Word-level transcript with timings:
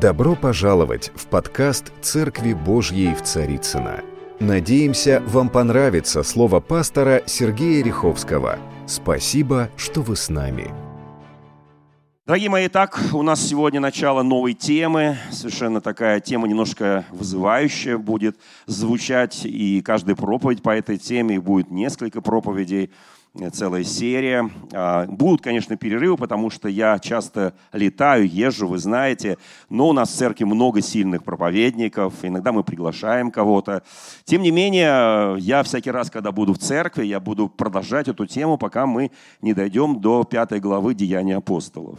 Добро 0.00 0.34
пожаловать 0.34 1.12
в 1.14 1.26
подкаст 1.26 1.92
«Церкви 2.02 2.52
Божьей 2.52 3.14
в 3.14 3.22
Царицыно». 3.22 4.00
Надеемся, 4.40 5.22
вам 5.28 5.48
понравится 5.48 6.24
слово 6.24 6.58
пастора 6.58 7.22
Сергея 7.26 7.84
Риховского. 7.84 8.58
Спасибо, 8.88 9.70
что 9.76 10.02
вы 10.02 10.16
с 10.16 10.28
нами. 10.28 10.68
Дорогие 12.26 12.50
мои, 12.50 12.66
так, 12.68 12.98
у 13.12 13.22
нас 13.22 13.40
сегодня 13.40 13.78
начало 13.78 14.24
новой 14.24 14.54
темы. 14.54 15.16
Совершенно 15.30 15.80
такая 15.80 16.18
тема 16.18 16.48
немножко 16.48 17.04
вызывающая 17.12 17.96
будет 17.96 18.36
звучать. 18.66 19.42
И 19.44 19.80
каждая 19.80 20.16
проповедь 20.16 20.62
по 20.62 20.70
этой 20.70 20.98
теме, 20.98 21.38
будет 21.38 21.70
несколько 21.70 22.20
проповедей– 22.20 22.90
целая 23.52 23.82
серия. 23.84 24.48
А, 24.72 25.06
будут, 25.06 25.42
конечно, 25.42 25.76
перерывы, 25.76 26.16
потому 26.16 26.50
что 26.50 26.68
я 26.68 26.98
часто 26.98 27.54
летаю, 27.72 28.28
езжу, 28.28 28.68
вы 28.68 28.78
знаете, 28.78 29.38
но 29.68 29.88
у 29.88 29.92
нас 29.92 30.10
в 30.10 30.16
церкви 30.16 30.44
много 30.44 30.80
сильных 30.80 31.24
проповедников, 31.24 32.14
иногда 32.22 32.52
мы 32.52 32.62
приглашаем 32.62 33.30
кого-то. 33.30 33.82
Тем 34.24 34.42
не 34.42 34.50
менее, 34.50 35.36
я 35.40 35.62
всякий 35.62 35.90
раз, 35.90 36.10
когда 36.10 36.30
буду 36.32 36.54
в 36.54 36.58
церкви, 36.58 37.04
я 37.06 37.18
буду 37.18 37.48
продолжать 37.48 38.08
эту 38.08 38.26
тему, 38.26 38.56
пока 38.56 38.86
мы 38.86 39.10
не 39.40 39.52
дойдем 39.52 40.00
до 40.00 40.24
пятой 40.24 40.60
главы 40.60 40.94
Деяния 40.94 41.36
апостолов. 41.36 41.98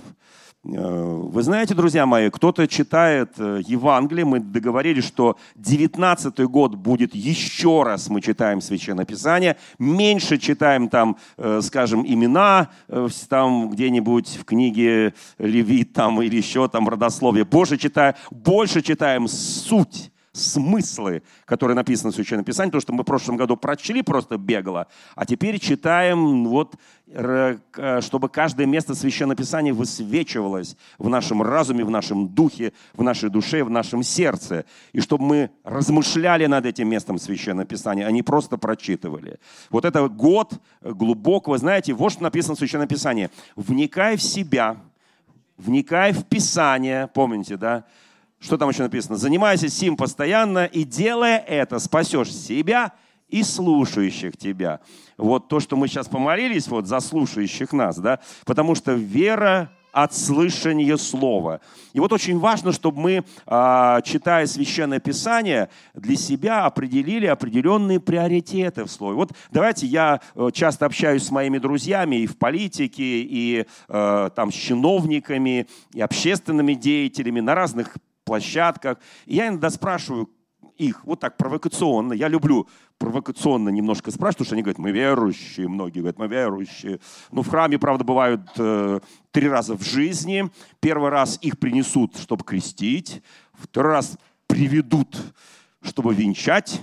Э, 0.67 1.21
вы 1.21 1.43
знаете, 1.43 1.75
друзья 1.75 2.05
мои, 2.05 2.29
кто-то 2.29 2.67
читает 2.67 3.33
э, 3.37 3.61
Евангелие, 3.65 4.25
мы 4.25 4.39
договорились, 4.39 5.05
что 5.05 5.37
19 5.55 6.39
год 6.41 6.75
будет 6.75 7.13
еще 7.13 7.83
раз, 7.83 8.09
мы 8.09 8.21
читаем 8.21 8.61
Священное 8.61 9.05
Писание, 9.05 9.57
меньше 9.77 10.37
читаем 10.37 10.89
там, 10.89 11.17
э, 11.37 11.59
скажем, 11.61 12.05
имена, 12.05 12.69
там 13.29 13.69
где-нибудь 13.69 14.37
в 14.37 14.45
книге 14.45 15.13
Левит 15.37 15.93
там, 15.93 16.21
или 16.21 16.37
еще 16.37 16.67
там 16.67 16.89
родословие, 16.89 17.45
больше 17.45 17.77
читаем, 17.77 18.15
больше 18.31 18.81
читаем 18.81 19.27
суть 19.27 20.11
смыслы, 20.35 21.23
которые 21.45 21.75
написаны 21.75 22.11
в 22.11 22.15
Священном 22.15 22.43
Писании, 22.45 22.71
то, 22.71 22.79
что 22.79 22.93
мы 22.93 23.03
в 23.03 23.05
прошлом 23.05 23.37
году 23.37 23.57
прочли 23.57 24.01
просто 24.01 24.37
бегло, 24.37 24.87
а 25.15 25.25
теперь 25.25 25.59
читаем, 25.59 26.45
вот, 26.45 26.75
чтобы 28.01 28.29
каждое 28.29 28.65
место 28.65 28.95
Священного 28.95 29.37
Писания 29.37 29.73
высвечивалось 29.73 30.75
в 30.97 31.07
нашем 31.07 31.41
разуме, 31.41 31.85
в 31.85 31.89
нашем 31.89 32.27
духе, 32.27 32.73
в 32.93 33.03
нашей 33.03 33.29
душе, 33.29 33.63
в 33.63 33.69
нашем 33.69 34.03
сердце, 34.03 34.65
и 34.91 34.99
чтобы 34.99 35.23
мы 35.23 35.49
размышляли 35.63 36.47
над 36.47 36.65
этим 36.65 36.89
местом 36.89 37.17
Священного 37.17 37.65
Писания, 37.65 38.05
а 38.05 38.11
не 38.11 38.23
просто 38.23 38.57
прочитывали. 38.57 39.39
Вот 39.69 39.85
это 39.85 40.07
год 40.09 40.53
глубокого, 40.81 41.57
знаете, 41.57 41.93
вот 41.93 42.11
что 42.11 42.23
написано 42.23 42.55
в 42.55 42.57
Священном 42.57 42.87
Писании. 42.87 43.29
«Вникай 43.55 44.17
в 44.17 44.21
себя, 44.21 44.77
вникай 45.57 46.11
в 46.11 46.25
Писание», 46.25 47.07
помните, 47.13 47.55
да? 47.55 47.85
Что 48.39 48.57
там 48.57 48.69
еще 48.69 48.83
написано? 48.83 49.17
«Занимайся 49.17 49.69
сим 49.69 49.97
постоянно, 49.97 50.65
и 50.65 50.83
делая 50.83 51.37
это, 51.37 51.79
спасешь 51.79 52.33
себя 52.33 52.93
и 53.27 53.43
слушающих 53.43 54.37
тебя». 54.37 54.81
Вот 55.17 55.47
то, 55.47 55.59
что 55.59 55.75
мы 55.75 55.87
сейчас 55.87 56.07
помолились 56.07 56.67
вот 56.67 56.87
за 56.87 56.99
слушающих 56.99 57.71
нас, 57.73 57.97
да, 57.97 58.19
потому 58.45 58.75
что 58.75 58.93
вера 58.93 59.71
от 59.95 60.13
слышания 60.13 60.97
слова. 60.97 61.61
И 61.93 62.01
вот 62.01 62.11
очень 62.11 62.37
важно, 62.37 62.73
чтобы 62.73 62.99
мы, 62.99 63.25
а, 63.45 64.01
читая 64.01 64.45
Священное 64.45 64.99
Писание, 64.99 65.69
для 65.93 66.17
себя 66.17 66.65
определили 66.65 67.27
определенные 67.27 68.01
приоритеты 68.01 68.83
в 68.83 68.91
слове. 68.91 69.15
Вот 69.15 69.31
давайте 69.51 69.87
я 69.87 70.19
э, 70.35 70.49
часто 70.51 70.85
общаюсь 70.85 71.23
с 71.23 71.31
моими 71.31 71.59
друзьями 71.59 72.17
и 72.17 72.27
в 72.27 72.37
политике, 72.37 73.21
и 73.21 73.65
э, 73.87 74.29
там 74.35 74.51
с 74.51 74.55
чиновниками, 74.55 75.65
и 75.93 76.01
общественными 76.01 76.73
деятелями 76.73 77.39
на 77.39 77.55
разных 77.55 77.95
площадках. 78.25 78.97
И 79.25 79.35
я 79.35 79.47
иногда 79.47 79.69
спрашиваю 79.69 80.29
их 80.77 81.05
вот 81.05 81.19
так 81.19 81.37
провокационно. 81.37 82.13
Я 82.13 82.27
люблю 82.27 82.67
провокационно 82.97 83.69
немножко 83.69 84.11
спрашивать, 84.11 84.37
потому 84.37 84.45
что 84.45 84.55
они 84.55 84.63
говорят, 84.63 84.79
мы 84.79 84.91
верующие, 84.91 85.67
многие 85.67 85.99
говорят, 85.99 86.17
мы 86.17 86.27
верующие. 86.27 86.99
Ну, 87.31 87.41
в 87.41 87.49
храме, 87.49 87.79
правда, 87.79 88.03
бывают 88.03 88.41
э, 88.57 88.99
три 89.31 89.47
раза 89.47 89.77
в 89.77 89.83
жизни. 89.83 90.49
Первый 90.79 91.09
раз 91.09 91.37
их 91.41 91.59
принесут, 91.59 92.17
чтобы 92.17 92.43
крестить. 92.43 93.21
Второй 93.53 93.93
раз 93.93 94.17
приведут, 94.47 95.17
чтобы 95.81 96.13
венчать. 96.13 96.81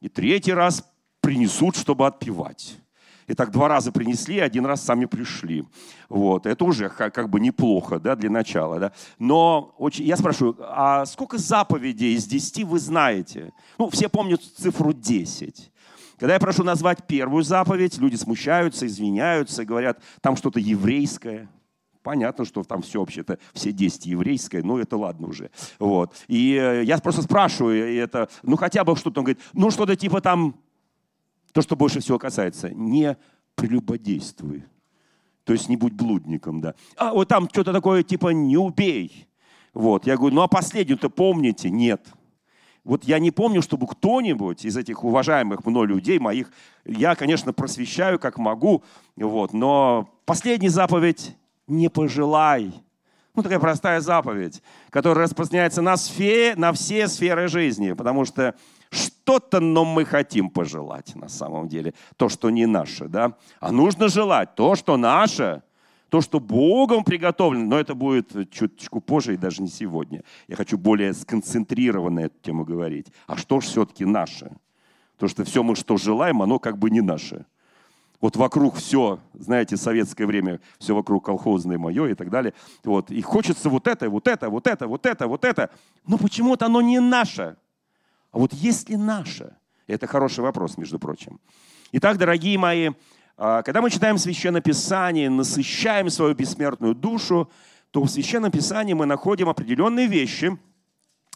И 0.00 0.08
третий 0.08 0.52
раз 0.52 0.84
принесут, 1.20 1.76
чтобы 1.76 2.06
отпевать. 2.06 2.78
И 3.26 3.34
так 3.34 3.50
два 3.50 3.68
раза 3.68 3.92
принесли, 3.92 4.38
один 4.38 4.66
раз 4.66 4.82
сами 4.82 5.06
пришли. 5.06 5.64
Вот. 6.08 6.46
Это 6.46 6.64
уже 6.64 6.88
как 6.88 7.28
бы 7.30 7.40
неплохо 7.40 7.98
да, 7.98 8.16
для 8.16 8.30
начала. 8.30 8.78
Да? 8.78 8.92
Но 9.18 9.74
очень... 9.78 10.04
я 10.04 10.16
спрашиваю, 10.16 10.56
а 10.60 11.06
сколько 11.06 11.38
заповедей 11.38 12.14
из 12.14 12.26
десяти 12.26 12.64
вы 12.64 12.78
знаете? 12.78 13.52
Ну, 13.78 13.88
все 13.90 14.08
помнят 14.08 14.42
цифру 14.42 14.92
10. 14.92 15.70
Когда 16.18 16.34
я 16.34 16.40
прошу 16.40 16.62
назвать 16.64 17.06
первую 17.06 17.42
заповедь, 17.42 17.98
люди 17.98 18.16
смущаются, 18.16 18.86
извиняются, 18.86 19.64
говорят, 19.64 20.00
там 20.20 20.36
что-то 20.36 20.60
еврейское. 20.60 21.48
Понятно, 22.02 22.44
что 22.44 22.62
там 22.64 22.82
все 22.82 23.00
вообще-то, 23.00 23.38
все 23.54 23.72
10 23.72 24.06
еврейское, 24.06 24.62
но 24.62 24.78
это 24.78 24.98
ладно 24.98 25.26
уже. 25.26 25.50
Вот. 25.78 26.14
И 26.28 26.54
э, 26.54 26.84
я 26.84 26.98
просто 26.98 27.22
спрашиваю, 27.22 27.96
это, 27.96 28.28
ну 28.42 28.56
хотя 28.56 28.84
бы 28.84 28.94
что-то, 28.94 29.20
он 29.20 29.24
говорит, 29.24 29.42
ну 29.54 29.70
что-то 29.70 29.96
типа 29.96 30.20
там 30.20 30.54
то, 31.54 31.62
что 31.62 31.76
больше 31.76 32.00
всего 32.00 32.18
касается, 32.18 32.68
не 32.70 33.16
прелюбодействуй. 33.54 34.64
То 35.44 35.52
есть 35.52 35.68
не 35.68 35.76
будь 35.76 35.92
блудником, 35.92 36.60
да. 36.60 36.74
А 36.96 37.12
вот 37.12 37.28
там 37.28 37.48
что-то 37.48 37.72
такое 37.72 38.02
типа 38.02 38.30
не 38.30 38.56
убей. 38.56 39.28
Вот, 39.72 40.06
я 40.06 40.16
говорю, 40.16 40.34
ну 40.34 40.42
а 40.42 40.48
последнюю-то 40.48 41.10
помните? 41.10 41.70
Нет. 41.70 42.08
Вот 42.82 43.04
я 43.04 43.20
не 43.20 43.30
помню, 43.30 43.62
чтобы 43.62 43.86
кто-нибудь 43.86 44.64
из 44.64 44.76
этих 44.76 45.04
уважаемых 45.04 45.64
мной 45.64 45.86
людей, 45.86 46.18
моих, 46.18 46.50
я, 46.84 47.14
конечно, 47.14 47.52
просвещаю 47.52 48.18
как 48.18 48.36
могу, 48.36 48.82
вот, 49.16 49.52
но 49.52 50.10
последняя 50.26 50.70
заповедь– 50.70 51.36
не 51.66 51.88
пожелай. 51.88 52.74
Ну, 53.34 53.42
такая 53.42 53.58
простая 53.58 54.00
заповедь, 54.00 54.62
которая 54.90 55.24
распространяется 55.24 55.82
на, 55.82 55.96
сфере, 55.96 56.54
на 56.56 56.72
все 56.72 57.08
сферы 57.08 57.48
жизни, 57.48 57.92
потому 57.92 58.24
что 58.24 58.54
что-то, 58.94 59.60
но 59.60 59.84
мы 59.84 60.04
хотим 60.04 60.50
пожелать 60.50 61.14
на 61.14 61.28
самом 61.28 61.68
деле. 61.68 61.94
То, 62.16 62.28
что 62.28 62.50
не 62.50 62.66
наше, 62.66 63.08
да? 63.08 63.36
А 63.60 63.72
нужно 63.72 64.08
желать 64.08 64.54
то, 64.54 64.74
что 64.74 64.96
наше, 64.96 65.62
то, 66.08 66.20
что 66.20 66.40
Богом 66.40 67.04
приготовлено, 67.04 67.64
но 67.64 67.78
это 67.78 67.94
будет 67.94 68.50
чуточку 68.50 69.00
позже 69.00 69.34
и 69.34 69.36
даже 69.36 69.62
не 69.62 69.68
сегодня. 69.68 70.22
Я 70.48 70.56
хочу 70.56 70.78
более 70.78 71.12
сконцентрированно 71.12 72.20
эту 72.20 72.38
тему 72.40 72.64
говорить. 72.64 73.08
А 73.26 73.36
что 73.36 73.60
же 73.60 73.66
все-таки 73.66 74.04
наше? 74.04 74.52
То, 75.18 75.28
что 75.28 75.44
все 75.44 75.62
мы, 75.62 75.76
что 75.76 75.96
желаем, 75.96 76.42
оно 76.42 76.58
как 76.58 76.78
бы 76.78 76.90
не 76.90 77.00
наше. 77.00 77.46
Вот 78.20 78.36
вокруг 78.36 78.76
все, 78.76 79.18
знаете, 79.34 79.76
советское 79.76 80.24
время, 80.24 80.60
все 80.78 80.94
вокруг 80.94 81.26
колхозное 81.26 81.78
мое 81.78 82.06
и 82.06 82.14
так 82.14 82.30
далее. 82.30 82.54
Вот. 82.82 83.10
И 83.10 83.20
хочется 83.20 83.68
вот 83.68 83.86
это, 83.86 84.08
вот 84.08 84.28
это, 84.28 84.48
вот 84.48 84.66
это, 84.66 84.86
вот 84.86 85.04
это, 85.04 85.26
вот 85.28 85.44
это. 85.44 85.70
Но 86.06 86.16
почему-то 86.16 86.66
оно 86.66 86.80
не 86.80 87.00
наше. 87.00 87.56
А 88.34 88.38
вот 88.38 88.52
есть 88.52 88.88
ли 88.88 88.96
наше? 88.96 89.56
Это 89.86 90.08
хороший 90.08 90.40
вопрос, 90.40 90.76
между 90.76 90.98
прочим. 90.98 91.40
Итак, 91.92 92.18
дорогие 92.18 92.58
мои, 92.58 92.90
а, 93.36 93.62
когда 93.62 93.80
мы 93.80 93.90
читаем 93.90 94.18
Священное 94.18 94.60
Писание, 94.60 95.30
насыщаем 95.30 96.10
свою 96.10 96.34
бессмертную 96.34 96.96
душу, 96.96 97.48
то 97.92 98.02
в 98.02 98.10
Священном 98.10 98.50
Писании 98.50 98.92
мы 98.92 99.06
находим 99.06 99.48
определенные 99.48 100.08
вещи, 100.08 100.58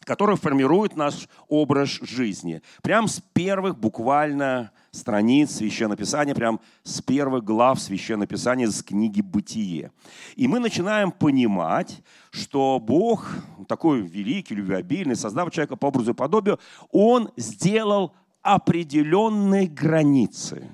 которые 0.00 0.36
формируют 0.36 0.96
наш 0.96 1.28
образ 1.48 1.90
жизни. 2.02 2.62
Прям 2.82 3.08
с 3.08 3.20
первых 3.32 3.78
буквально 3.78 4.72
страниц 4.90 5.56
Священного 5.56 5.96
Писания, 5.96 6.34
прям 6.34 6.60
с 6.82 7.00
первых 7.02 7.44
глав 7.44 7.80
Священного 7.80 8.26
Писания, 8.26 8.68
с 8.68 8.82
книги 8.82 9.20
«Бытие». 9.20 9.92
И 10.36 10.48
мы 10.48 10.60
начинаем 10.60 11.12
понимать, 11.12 12.02
что 12.30 12.78
Бог, 12.80 13.28
такой 13.66 14.00
великий, 14.00 14.54
любвеобильный, 14.54 15.16
создав 15.16 15.50
человека 15.50 15.76
по 15.76 15.86
образу 15.86 16.12
и 16.12 16.14
подобию, 16.14 16.58
Он 16.90 17.30
сделал 17.36 18.14
определенные 18.42 19.66
границы 19.66 20.64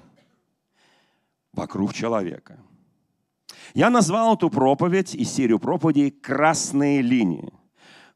вокруг 1.52 1.92
человека. 1.92 2.58
Я 3.74 3.90
назвал 3.90 4.36
эту 4.36 4.50
проповедь 4.50 5.14
и 5.14 5.24
серию 5.24 5.58
проповедей 5.58 6.10
«Красные 6.10 7.02
линии». 7.02 7.52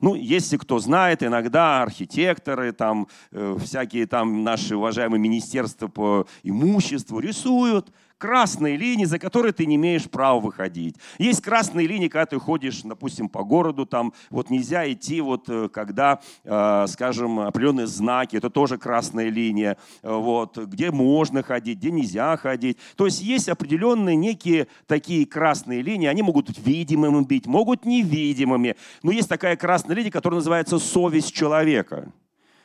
Ну, 0.01 0.15
если 0.15 0.57
кто 0.57 0.79
знает, 0.79 1.23
иногда 1.23 1.83
архитекторы, 1.83 2.73
там, 2.73 3.09
э, 3.33 3.57
всякие 3.61 4.07
там 4.07 4.45
наши 4.45 4.77
уважаемые 4.77 5.21
министерства 5.21 5.89
по 5.89 6.27
имуществу 6.45 7.19
рисуют 7.19 7.93
красные 8.19 8.77
линии, 8.77 9.05
за 9.05 9.19
которые 9.19 9.53
ты 9.53 9.67
не 9.67 9.77
имеешь 9.77 10.09
права 10.09 10.41
выходить. 10.41 10.97
Есть 11.19 11.43
красные 11.43 11.87
линии, 11.87 12.09
когда 12.09 12.27
ты 12.27 12.39
ходишь, 12.39 12.83
допустим, 12.83 13.29
по 13.29 13.45
городу, 13.45 13.87
там 13.87 14.13
вот 14.31 14.51
нельзя 14.51 14.91
идти, 14.91 15.21
вот 15.21 15.49
э, 15.49 15.69
когда, 15.69 16.21
э, 16.45 16.87
скажем, 16.89 17.41
определенные 17.41 17.87
знаки, 17.87 18.37
это 18.37 18.51
тоже 18.51 18.79
красная 18.79 19.29
линия, 19.29 19.77
вот, 20.03 20.59
где 20.59 20.91
можно 20.91 21.43
ходить, 21.43 21.79
где 21.79 21.91
нельзя 21.91 22.37
ходить. 22.37 22.79
То 22.97 23.07
есть 23.07 23.23
есть 23.23 23.49
определенные 23.49 24.17
некие 24.17 24.67
такие 24.87 25.27
красные 25.27 25.83
линии, 25.83 26.07
они 26.07 26.23
могут 26.23 26.49
быть 26.49 26.59
видимыми 26.59 27.19
быть, 27.29 27.47
могут 27.47 27.85
невидимыми, 27.85 28.77
но 29.03 29.13
есть 29.13 29.29
такая 29.29 29.57
красная 29.57 29.97
линия, 29.97 30.11
которая 30.11 30.39
называется 30.39 30.79
совесть 30.79 31.33
человека. 31.33 32.13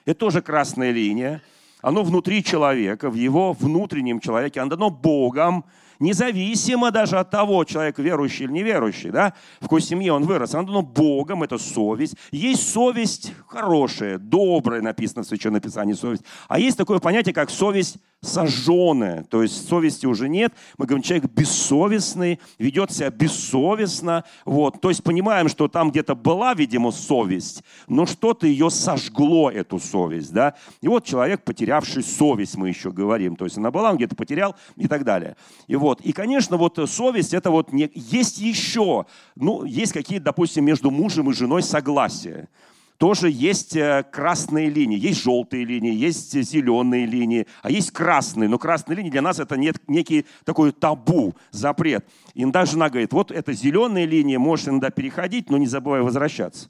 Это 0.06 0.20
тоже 0.20 0.42
красная 0.42 0.92
линия. 0.92 1.42
Оно 1.84 2.04
внутри 2.04 2.42
человека, 2.46 3.10
в 3.10 3.16
его 3.16 3.52
внутреннем 3.52 4.22
человеке. 4.22 4.62
Оно 4.62 4.70
дано 4.70 4.90
Богом, 4.90 5.66
независимо 6.00 6.92
даже 6.92 7.18
от 7.20 7.30
того, 7.30 7.64
человек 7.64 8.00
верующий 8.00 8.46
или 8.46 8.52
неверующий, 8.52 9.12
да, 9.12 9.34
в 9.60 9.64
какой 9.64 9.82
семье 9.82 10.14
он 10.14 10.24
вырос. 10.24 10.54
Оно 10.54 10.68
дано 10.68 10.82
Богом, 10.82 11.44
это 11.44 11.58
совесть. 11.58 12.16
Есть 12.32 12.70
совесть 12.72 13.34
хорошая, 13.48 14.18
добрая, 14.18 14.82
написано 14.82 15.24
в 15.24 15.28
Священном 15.28 15.62
Писании 15.62 15.94
совесть. 15.94 16.24
А 16.48 16.60
есть 16.60 16.78
такое 16.78 17.00
понятие, 17.00 17.34
как 17.34 17.50
совесть 17.50 17.98
сожженное, 18.24 19.24
то 19.24 19.44
есть 19.44 19.68
совести 19.68 20.06
уже 20.06 20.30
нет. 20.30 20.54
Мы 20.78 20.86
говорим, 20.86 21.04
человек 21.04 21.30
бессовестный, 21.32 22.40
ведет 22.58 22.92
себя 22.92 23.10
бессовестно. 23.10 24.24
Вот. 24.46 24.82
То 24.82 24.90
есть 24.90 25.04
понимаем, 25.04 25.50
что 25.50 25.68
там 25.68 25.92
где-то 25.92 26.16
была, 26.16 26.54
видимо, 26.54 26.92
совесть, 26.92 27.64
но 27.88 28.06
что-то 28.06 28.48
ее 28.48 28.70
сожгло, 28.70 29.52
эту 29.52 29.80
совесть. 29.80 30.32
Да? 30.32 30.56
И 30.82 30.88
вот 30.88 31.04
человек, 31.04 31.44
потерявший 31.44 32.04
совесть, 32.04 32.56
мы 32.56 32.70
еще 32.70 32.92
говорим. 32.92 33.36
То 33.36 33.46
есть 33.46 33.58
она 33.58 33.72
была, 33.72 33.92
он 33.92 33.98
где-то 33.98 34.16
потерял 34.16 34.56
и 34.78 34.88
так 34.88 35.04
далее. 35.04 35.36
И, 35.68 35.76
вот. 35.84 36.02
и 36.02 36.12
конечно, 36.12 36.58
вот 36.58 36.80
совесть, 36.90 37.34
это 37.34 37.52
вот 37.52 37.72
не... 37.72 37.92
есть 37.94 38.40
еще, 38.40 39.06
ну, 39.36 39.64
есть 39.64 39.94
какие-то, 39.94 40.26
допустим, 40.26 40.66
между 40.66 40.90
мужем 40.90 41.30
и 41.30 41.34
женой 41.34 41.62
согласия 41.62 42.50
тоже 42.98 43.30
есть 43.30 43.76
э, 43.76 44.06
красные 44.12 44.70
линии. 44.70 44.98
Есть 44.98 45.24
желтые 45.24 45.66
линии, 45.66 45.94
есть 45.94 46.32
зеленые 46.42 47.06
линии, 47.06 47.48
а 47.62 47.70
есть 47.70 47.92
красные. 47.92 48.48
Но 48.48 48.58
красные 48.58 48.96
линии 48.96 49.10
для 49.10 49.22
нас 49.22 49.40
это 49.40 49.58
некий 49.58 50.26
такой 50.46 50.72
табу, 50.72 51.36
запрет. 51.52 52.06
Иногда 52.34 52.66
жена 52.66 52.90
говорит, 52.90 53.12
вот 53.12 53.32
это 53.32 53.52
зеленые 53.52 54.06
линии, 54.06 54.38
можешь 54.38 54.70
иногда 54.70 54.90
переходить, 54.90 55.50
но 55.50 55.58
не 55.58 55.68
забывай 55.68 56.02
возвращаться. 56.02 56.70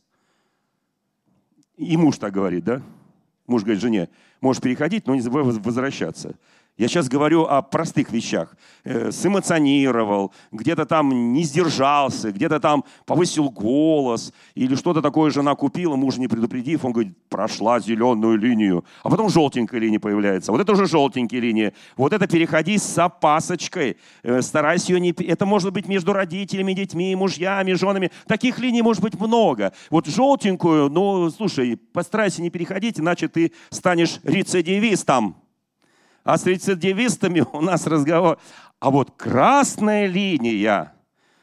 И 1.77 1.98
муж 1.98 2.18
так 2.18 2.33
говорит, 2.33 2.63
да? 2.63 2.81
Муж 3.45 3.63
говорит 3.63 3.81
жене, 3.81 4.10
можешь 4.42 4.62
переходить, 4.62 5.06
но 5.06 5.15
не 5.15 5.21
забывай 5.21 5.44
возвращаться. 5.44 6.36
Я 6.75 6.87
сейчас 6.87 7.07
говорю 7.07 7.43
о 7.43 7.61
простых 7.61 8.11
вещах. 8.11 8.57
Э, 8.83 9.11
сэмоционировал, 9.11 10.33
где-то 10.51 10.87
там 10.87 11.31
не 11.31 11.43
сдержался, 11.43 12.31
где-то 12.31 12.59
там 12.59 12.83
повысил 13.05 13.51
голос, 13.51 14.33
или 14.55 14.73
что-то 14.75 15.03
такое 15.03 15.29
жена 15.29 15.53
купила, 15.53 15.95
муж 15.95 16.17
не 16.17 16.27
предупредив, 16.27 16.83
он 16.83 16.91
говорит, 16.91 17.15
прошла 17.29 17.79
зеленую 17.79 18.39
линию, 18.39 18.83
а 19.03 19.11
потом 19.11 19.29
желтенькая 19.29 19.79
линия 19.79 19.99
появляется. 19.99 20.51
Вот 20.51 20.61
это 20.61 20.71
уже 20.71 20.87
желтенькие 20.87 21.41
линии. 21.41 21.73
Вот 21.95 22.11
это 22.11 22.27
переходи 22.27 22.79
с 22.79 22.97
опасочкой, 22.97 23.97
э, 24.23 24.41
старайся 24.41 24.93
ее 24.93 24.99
не... 24.99 25.11
Это 25.11 25.45
может 25.45 25.71
быть 25.73 25.87
между 25.87 26.11
родителями, 26.11 26.73
детьми, 26.73 27.15
мужьями, 27.15 27.73
женами. 27.73 28.09
Таких 28.27 28.57
линий 28.57 28.81
может 28.81 29.03
быть 29.03 29.19
много. 29.19 29.73
Вот 29.91 30.07
желтенькую, 30.07 30.89
ну, 30.89 31.29
слушай, 31.29 31.77
постарайся 31.77 32.41
не 32.41 32.49
переходить, 32.49 32.99
иначе 32.99 33.27
ты 33.27 33.51
станешь 33.69 34.19
рецидивистом. 34.23 35.42
А 36.23 36.37
с 36.37 36.45
рецидивистами 36.45 37.45
у 37.53 37.61
нас 37.61 37.87
разговор. 37.87 38.37
А 38.79 38.89
вот 38.89 39.11
красная 39.17 40.07
линия, 40.07 40.93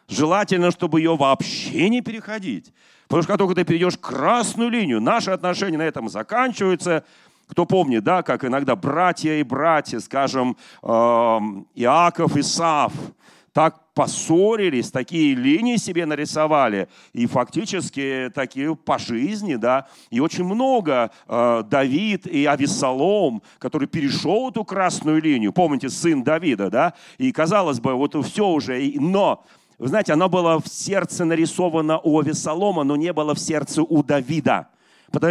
желательно, 0.09 0.71
чтобы 0.71 1.01
ее 1.01 1.17
вообще 1.17 1.89
не 1.89 2.01
переходить. 2.01 2.73
Потому 3.09 3.23
что 3.23 3.33
как 3.33 3.39
только 3.39 3.55
ты 3.55 3.65
перейдешь 3.65 3.99
красную 3.99 4.71
линию, 4.71 5.01
наши 5.01 5.31
отношения 5.31 5.79
на 5.79 5.83
этом 5.83 6.09
заканчиваются. 6.09 7.05
Кто 7.49 7.67
помнит, 7.67 8.05
да, 8.05 8.23
как 8.23 8.45
иногда 8.45 8.77
братья 8.77 9.33
и 9.33 9.43
братья, 9.43 9.99
скажем, 9.99 10.57
эм, 10.85 11.67
Иаков 11.75 12.37
и 12.37 12.43
Сав, 12.43 12.93
так 13.53 13.93
поссорились, 13.95 14.91
такие 14.91 15.35
линии 15.35 15.77
себе 15.77 16.07
нарисовали, 16.07 16.89
и 17.13 17.27
фактически 17.27 18.31
такие 18.35 18.75
по 18.77 18.99
жизни, 18.99 19.57
да, 19.57 19.89
и 20.11 20.21
очень 20.21 20.45
много 20.45 21.11
э, 21.27 21.63
Давид 21.69 22.27
и 22.27 22.47
Авесолом, 22.47 23.43
который 23.59 23.89
перешел 23.89 24.51
эту 24.51 24.65
красную 24.65 25.21
линию, 25.21 25.53
помните, 25.53 25.91
сын 25.91 26.23
Давида, 26.23 26.71
да, 26.71 26.95
и 27.19 27.33
казалось 27.33 27.81
бы, 27.81 27.95
вот 27.95 28.15
все 28.25 28.47
уже, 28.47 28.81
но 28.97 29.45
вы 29.79 29.89
знаете, 29.89 30.13
оно 30.13 30.29
было 30.29 30.61
в 30.61 30.69
сердце 30.69 31.25
нарисовано 31.25 31.99
у 32.01 32.21
Авесолома, 32.21 32.85
но 32.85 32.97
не 32.97 33.13
было 33.15 33.35
в 33.35 33.39
сердце 33.39 33.83
у 33.83 34.03
Давида. 34.03 34.69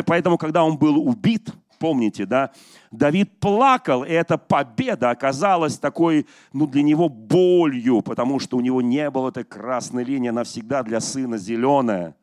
Поэтому, 0.08 0.40
когда 0.40 0.64
он 0.64 0.78
был 0.78 0.98
убит, 0.98 1.52
помните, 1.80 2.26
да, 2.26 2.52
Давид 2.92 3.40
плакал, 3.40 4.04
и 4.04 4.12
эта 4.12 4.38
победа 4.38 5.10
оказалась 5.10 5.80
такой, 5.80 6.28
ну, 6.54 6.68
для 6.68 6.84
него 6.84 7.10
болью, 7.10 8.02
потому 8.02 8.40
что 8.40 8.58
у 8.58 8.62
него 8.62 8.82
не 8.82 9.10
было 9.10 9.30
этой 9.30 9.46
красной 9.46 10.04
линии, 10.04 10.30
она 10.30 10.44
всегда 10.44 10.84
для 10.84 11.00
сына 11.00 11.38
зеленая. 11.38 12.16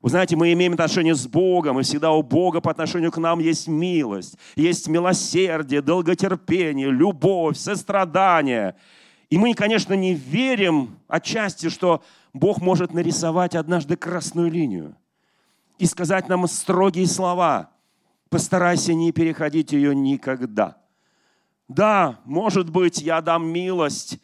Вы 0.00 0.10
знаете, 0.10 0.36
мы 0.36 0.52
имеем 0.52 0.72
отношение 0.72 1.14
с 1.14 1.26
Богом, 1.26 1.78
и 1.78 1.82
всегда 1.82 2.12
у 2.12 2.22
Бога 2.22 2.60
по 2.60 2.70
отношению 2.70 3.12
к 3.12 3.18
нам 3.18 3.40
есть 3.40 3.68
милость, 3.68 4.38
есть 4.56 4.88
милосердие, 4.88 5.82
долготерпение, 5.82 6.90
любовь, 6.90 7.56
сострадание. 7.56 8.76
И 9.28 9.36
мы, 9.36 9.54
конечно, 9.54 9.94
не 9.94 10.14
верим 10.14 10.98
отчасти, 11.08 11.68
что 11.68 12.02
Бог 12.32 12.60
может 12.60 12.94
нарисовать 12.94 13.54
однажды 13.54 13.96
красную 13.96 14.50
линию 14.50 14.96
и 15.78 15.86
сказать 15.86 16.28
нам 16.28 16.46
строгие 16.46 17.06
слова– 17.06 17.70
Постарайся 18.30 18.94
не 18.94 19.12
переходить 19.12 19.72
ее 19.72 19.94
никогда. 19.94 20.76
Да, 21.68 22.20
может 22.24 22.70
быть, 22.70 23.00
я 23.00 23.20
дам 23.20 23.46
милость, 23.46 24.18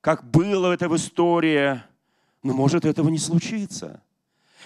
как 0.00 0.30
было 0.30 0.72
это 0.72 0.88
в 0.88 0.96
истории, 0.96 1.82
но 2.42 2.52
может 2.52 2.84
этого 2.84 3.08
не 3.08 3.18
случиться. 3.18 4.02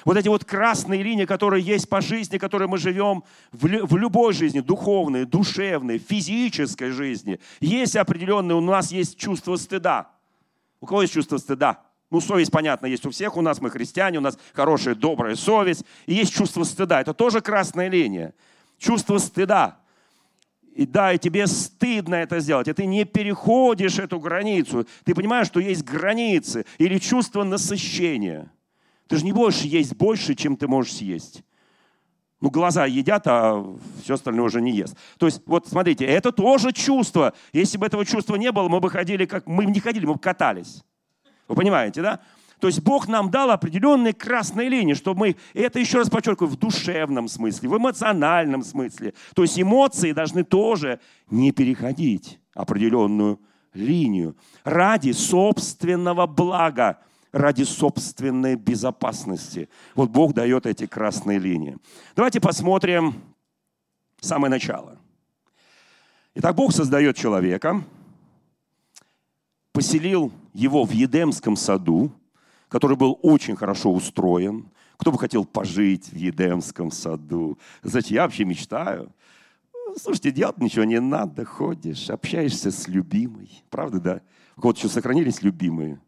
Вот 0.05 0.17
эти 0.17 0.29
вот 0.29 0.45
красные 0.45 1.03
линии, 1.03 1.25
которые 1.25 1.63
есть 1.63 1.89
по 1.89 2.01
жизни, 2.01 2.39
которые 2.39 2.69
мы 2.69 2.79
живем 2.79 3.25
в, 3.51 3.67
в 3.67 3.97
любой 3.97 4.33
жизни, 4.33 4.61
духовной, 4.61 5.25
душевной, 5.25 5.99
физической 5.99 6.91
жизни, 6.91 7.41
есть 7.61 7.97
определенные, 7.97 8.57
у 8.57 8.61
нас 8.61 8.93
есть 8.93 9.17
чувство 9.17 9.57
стыда. 9.57 10.11
У 10.81 10.87
кого 10.87 11.03
есть 11.03 11.15
чувство 11.15 11.39
стыда? 11.39 11.83
Ну, 12.11 12.21
совесть, 12.21 12.51
понятно, 12.51 12.87
есть 12.87 13.05
у 13.05 13.11
всех 13.11 13.37
у 13.37 13.43
нас, 13.43 13.61
мы 13.61 13.71
христиане, 13.71 14.19
у 14.19 14.23
нас 14.23 14.39
хорошая, 14.55 14.95
добрая 14.95 15.37
совесть. 15.37 15.85
И 16.07 16.15
есть 16.15 16.35
чувство 16.35 16.65
стыда. 16.65 17.01
Это 17.03 17.13
тоже 17.13 17.41
красная 17.41 17.89
линия. 17.89 18.35
Чувство 18.79 19.19
стыда. 19.19 19.79
И 20.75 20.87
да, 20.87 21.13
и 21.13 21.19
тебе 21.19 21.47
стыдно 21.49 22.15
это 22.15 22.39
сделать, 22.39 22.69
и 22.69 22.73
ты 22.73 22.87
не 22.87 23.05
переходишь 23.05 23.99
эту 23.99 24.21
границу. 24.21 24.87
Ты 25.05 25.13
понимаешь, 25.13 25.49
что 25.49 25.59
есть 25.59 25.83
границы 25.83 26.65
или 26.79 26.99
чувство 26.99 27.43
насыщения. 27.43 28.53
Ты 29.09 29.17
же 29.17 29.25
не 29.25 29.33
будешь 29.33 29.63
есть 29.63 29.97
больше, 29.97 30.35
чем 30.35 30.57
ты 30.57 30.69
можешь 30.69 30.93
съесть. 30.93 31.43
Ну, 32.41 32.51
глаза 32.51 32.87
едят, 32.87 33.27
а 33.27 33.77
все 34.05 34.15
остальное 34.15 34.45
уже 34.45 34.61
не 34.61 34.71
ест. 34.71 34.97
То 35.19 35.27
есть, 35.27 35.43
вот 35.47 35.67
смотрите, 35.67 36.05
это 36.05 36.31
тоже 36.31 36.73
чувство. 36.73 37.35
Если 37.53 37.77
бы 37.77 37.87
этого 37.87 38.07
чувства 38.07 38.37
не 38.37 38.53
было, 38.53 38.69
мы 38.69 38.79
бы 38.79 38.89
ходили 38.89 39.25
как... 39.25 39.47
Мы 39.49 39.67
не 39.67 39.81
ходили, 39.81 40.07
мы 40.07 40.15
бы 40.15 40.21
катались. 40.21 40.85
Вы 41.49 41.55
понимаете, 41.55 42.03
да? 42.03 42.21
То 42.61 42.67
есть 42.67 42.83
Бог 42.83 43.09
нам 43.09 43.31
дал 43.31 43.51
определенные 43.51 44.13
красные 44.13 44.69
линии, 44.69 44.95
чтобы 44.95 45.21
мы, 45.21 45.37
и 45.55 45.61
это 45.61 45.79
еще 45.79 45.99
раз 45.99 46.11
подчеркиваю, 46.11 46.51
в 46.51 46.57
душевном 46.57 47.29
смысле, 47.29 47.69
в 47.69 47.77
эмоциональном 47.77 48.63
смысле. 48.63 49.15
То 49.35 49.43
есть 49.43 49.61
эмоции 49.61 50.13
должны 50.13 50.45
тоже 50.45 51.01
не 51.31 51.53
переходить 51.53 52.41
определенную 52.55 53.41
линию 53.75 54.37
ради 54.65 55.13
собственного 55.13 56.27
блага, 56.27 56.99
ради 57.31 57.63
собственной 57.63 58.57
безопасности. 58.57 59.69
Вот 59.95 60.11
Бог 60.11 60.35
дает 60.35 60.67
эти 60.67 60.87
красные 60.87 61.39
линии. 61.39 61.77
Давайте 62.17 62.41
посмотрим 62.41 63.15
самое 64.21 64.51
начало. 64.51 64.99
Итак, 66.35 66.57
Бог 66.57 66.73
создает 66.73 67.17
человека– 67.17 67.85
поселил 69.79 70.33
его 70.59 70.85
в 70.85 70.91
Едемском 70.91 71.55
саду, 71.57 72.13
который 72.69 72.97
был 72.97 73.19
очень 73.23 73.55
хорошо 73.55 73.93
устроен. 73.93 74.69
Кто 74.97 75.13
бы 75.13 75.19
хотел 75.19 75.45
пожить 75.45 76.09
в 76.09 76.17
Едемском 76.17 76.91
саду? 76.91 77.59
Знаете, 77.83 78.15
я 78.15 78.23
вообще 78.23 78.45
мечтаю. 78.45 79.13
Слушайте, 79.97 80.33
делать 80.33 80.59
ничего 80.59 80.85
не 80.85 80.99
надо, 80.99 81.45
ходишь, 81.45 82.11
общаешься 82.11 82.73
с 82.73 82.89
любимой. 82.89 83.63
Правда, 83.71 84.01
да? 84.01 84.21
Кого-то 84.57 84.81
еще 84.81 84.89
сохранились 84.89 85.43
любимые? 85.43 86.01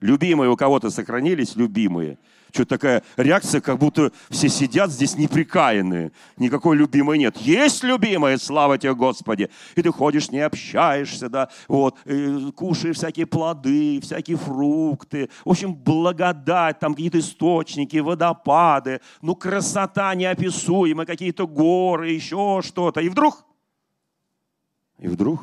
Любимые 0.00 0.50
у 0.50 0.56
кого-то 0.56 0.90
сохранились, 0.90 1.56
любимые. 1.56 2.18
Что 2.52 2.64
такая 2.64 3.02
реакция, 3.16 3.60
как 3.60 3.78
будто 3.78 4.12
все 4.28 4.48
сидят 4.48 4.90
здесь 4.90 5.16
неприкаянные. 5.16 6.12
Никакой 6.36 6.76
любимой 6.76 7.18
нет. 7.18 7.36
Есть 7.38 7.82
любимая, 7.82 8.36
слава 8.36 8.78
тебе, 8.78 8.94
Господи. 8.94 9.50
И 9.74 9.82
ты 9.82 9.90
ходишь, 9.90 10.30
не 10.30 10.40
общаешься, 10.40 11.28
да, 11.28 11.48
вот, 11.66 11.96
кушаешь 12.54 12.96
всякие 12.96 13.26
плоды, 13.26 14.00
всякие 14.00 14.36
фрукты. 14.36 15.30
В 15.44 15.50
общем, 15.50 15.74
благодать, 15.74 16.78
там 16.78 16.94
какие-то 16.94 17.18
источники, 17.18 17.96
водопады, 17.96 19.00
ну, 19.22 19.34
красота 19.34 20.14
неописуемая, 20.14 21.06
какие-то 21.06 21.46
горы, 21.46 22.10
еще 22.10 22.60
что-то. 22.62 23.00
И 23.00 23.08
вдруг, 23.08 23.44
и 24.98 25.08
вдруг 25.08 25.42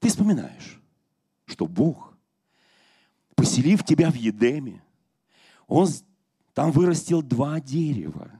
ты 0.00 0.08
вспоминаешь, 0.08 0.80
что 1.46 1.66
Бог, 1.66 2.07
поселив 3.58 3.84
тебя 3.84 4.10
в 4.10 4.14
Едеме, 4.14 4.82
Он 5.66 5.88
там 6.54 6.70
вырастил 6.70 7.22
два 7.22 7.60
дерева. 7.60 8.30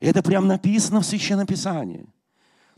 Это 0.00 0.22
прям 0.22 0.46
написано 0.46 1.00
в 1.00 1.06
Священном 1.06 1.46
Писании. 1.46 2.06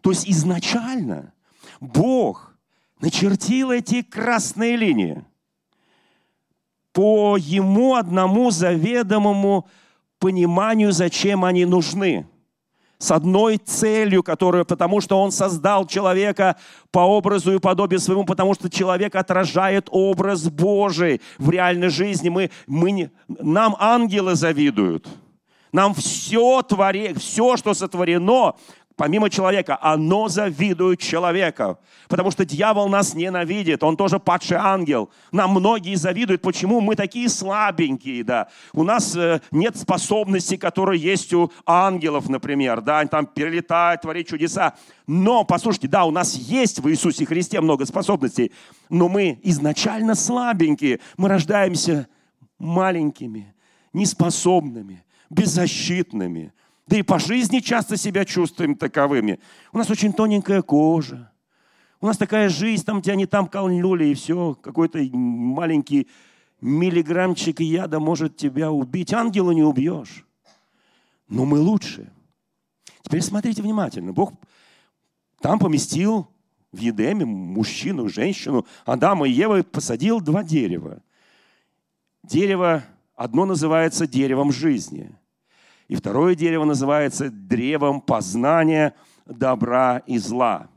То 0.00 0.10
есть 0.10 0.28
изначально 0.28 1.32
Бог 1.80 2.56
начертил 3.00 3.70
эти 3.70 4.02
красные 4.02 4.76
линии 4.76 5.24
по 6.92 7.36
ему 7.36 7.94
одному 7.94 8.50
заведомому 8.50 9.68
пониманию, 10.18 10.92
зачем 10.92 11.44
они 11.44 11.64
нужны– 11.64 12.26
с 12.98 13.10
одной 13.12 13.58
целью, 13.58 14.22
которую, 14.22 14.64
потому 14.64 15.00
что 15.00 15.20
Он 15.20 15.30
создал 15.30 15.86
человека 15.86 16.56
по 16.90 17.00
образу 17.00 17.54
и 17.54 17.58
подобию 17.58 18.00
своему, 18.00 18.24
потому 18.24 18.54
что 18.54 18.68
человек 18.68 19.14
отражает 19.14 19.88
образ 19.90 20.48
Божий 20.48 21.20
в 21.38 21.50
реальной 21.50 21.88
жизни. 21.88 22.28
Мы, 22.28 22.50
мы 22.66 22.90
не, 22.90 23.10
нам 23.28 23.76
ангелы 23.78 24.34
завидуют. 24.34 25.06
Нам 25.72 25.94
все, 25.94 26.62
твори, 26.62 27.14
все, 27.14 27.56
что 27.56 27.74
сотворено, 27.74 28.54
помимо 28.98 29.30
человека, 29.30 29.78
оно 29.80 30.28
завидует 30.28 31.00
человека. 31.00 31.78
Потому 32.08 32.30
что 32.30 32.44
дьявол 32.44 32.88
нас 32.88 33.14
ненавидит, 33.14 33.82
он 33.82 33.96
тоже 33.96 34.18
падший 34.18 34.58
ангел. 34.58 35.10
Нам 35.32 35.52
многие 35.52 35.94
завидуют, 35.94 36.42
почему 36.42 36.80
мы 36.80 36.96
такие 36.96 37.28
слабенькие, 37.28 38.24
да. 38.24 38.48
У 38.74 38.82
нас 38.82 39.14
э, 39.16 39.40
нет 39.52 39.76
способностей, 39.76 40.56
которые 40.56 41.00
есть 41.00 41.32
у 41.32 41.50
ангелов, 41.64 42.28
например, 42.28 42.80
да, 42.80 43.04
там 43.06 43.24
перелетают, 43.26 44.02
творить 44.02 44.28
чудеса. 44.28 44.74
Но, 45.06 45.44
послушайте, 45.44 45.88
да, 45.88 46.04
у 46.04 46.10
нас 46.10 46.34
есть 46.34 46.80
в 46.80 46.90
Иисусе 46.90 47.24
Христе 47.24 47.60
много 47.60 47.86
способностей, 47.86 48.52
но 48.90 49.08
мы 49.08 49.38
изначально 49.44 50.16
слабенькие. 50.16 50.98
Мы 51.16 51.28
рождаемся 51.28 52.08
маленькими, 52.58 53.54
неспособными, 53.92 55.04
беззащитными– 55.30 56.52
да 56.88 56.96
и 56.96 57.02
по 57.02 57.18
жизни 57.18 57.60
часто 57.60 57.98
себя 57.98 58.24
чувствуем 58.24 58.74
таковыми. 58.74 59.40
У 59.72 59.78
нас 59.78 59.90
очень 59.90 60.12
тоненькая 60.12 60.62
кожа. 60.62 61.30
У 62.00 62.06
нас 62.06 62.16
такая 62.16 62.48
жизнь, 62.48 62.84
там 62.84 63.02
тебя 63.02 63.14
не 63.14 63.26
там 63.26 63.46
колнули, 63.46 64.06
и 64.06 64.14
все. 64.14 64.54
Какой-то 64.54 64.98
маленький 65.12 66.08
миллиграммчик 66.62 67.60
яда 67.60 68.00
может 68.00 68.36
тебя 68.36 68.72
убить. 68.72 69.12
Ангела 69.12 69.50
не 69.50 69.62
убьешь. 69.62 70.24
Но 71.28 71.44
мы 71.44 71.58
лучше. 71.58 72.10
Теперь 73.02 73.20
смотрите 73.20 73.60
внимательно. 73.60 74.14
Бог 74.14 74.32
там 75.42 75.58
поместил 75.58 76.26
в 76.72 76.78
Едеме 76.78 77.26
мужчину, 77.26 78.08
женщину, 78.08 78.66
Адама 78.86 79.28
и 79.28 79.32
Ева 79.32 79.62
посадил 79.62 80.22
два 80.22 80.42
дерева. 80.42 81.02
Дерево, 82.22 82.82
одно 83.14 83.44
называется 83.44 84.06
деревом 84.06 84.52
жизни– 84.52 85.14
и 85.88 85.96
второе 85.96 86.34
дерево 86.34 86.64
называется 86.64 87.30
древом 87.30 88.00
познания 88.00 88.94
добра 89.26 90.02
и 90.06 90.18
зла. 90.18 90.68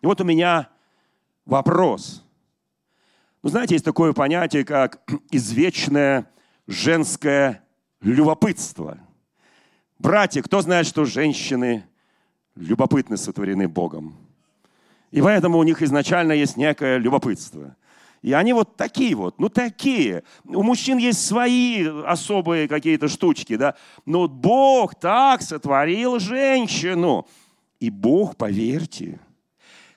И 0.00 0.06
вот 0.06 0.20
у 0.20 0.24
меня 0.24 0.68
вопрос. 1.44 2.24
Ну, 3.42 3.50
знаете, 3.50 3.74
есть 3.74 3.84
такое 3.84 4.12
понятие, 4.12 4.64
как 4.64 5.02
извечное 5.30 6.30
женское 6.66 7.62
любопытство. 8.00 8.98
Братья, 9.98 10.42
кто 10.42 10.60
знает, 10.60 10.86
что 10.86 11.04
женщины 11.04 11.84
любопытны 12.54 13.16
сотворены 13.16 13.68
Богом? 13.68 14.16
И 15.10 15.20
поэтому 15.20 15.58
у 15.58 15.62
них 15.62 15.82
изначально 15.82 16.32
есть 16.32 16.56
некое 16.56 16.98
любопытство. 16.98 17.76
И 18.24 18.32
они 18.32 18.54
вот 18.54 18.78
такие 18.78 19.14
вот, 19.14 19.38
ну 19.38 19.50
такие. 19.50 20.22
У 20.46 20.62
мужчин 20.62 20.96
есть 20.96 21.26
свои 21.26 21.86
особые 22.06 22.68
какие-то 22.68 23.06
штучки, 23.06 23.54
да. 23.54 23.74
Но 24.06 24.28
Бог 24.28 24.94
так 24.94 25.42
сотворил 25.42 26.18
женщину. 26.18 27.26
И 27.80 27.90
Бог, 27.90 28.38
поверьте, 28.38 29.20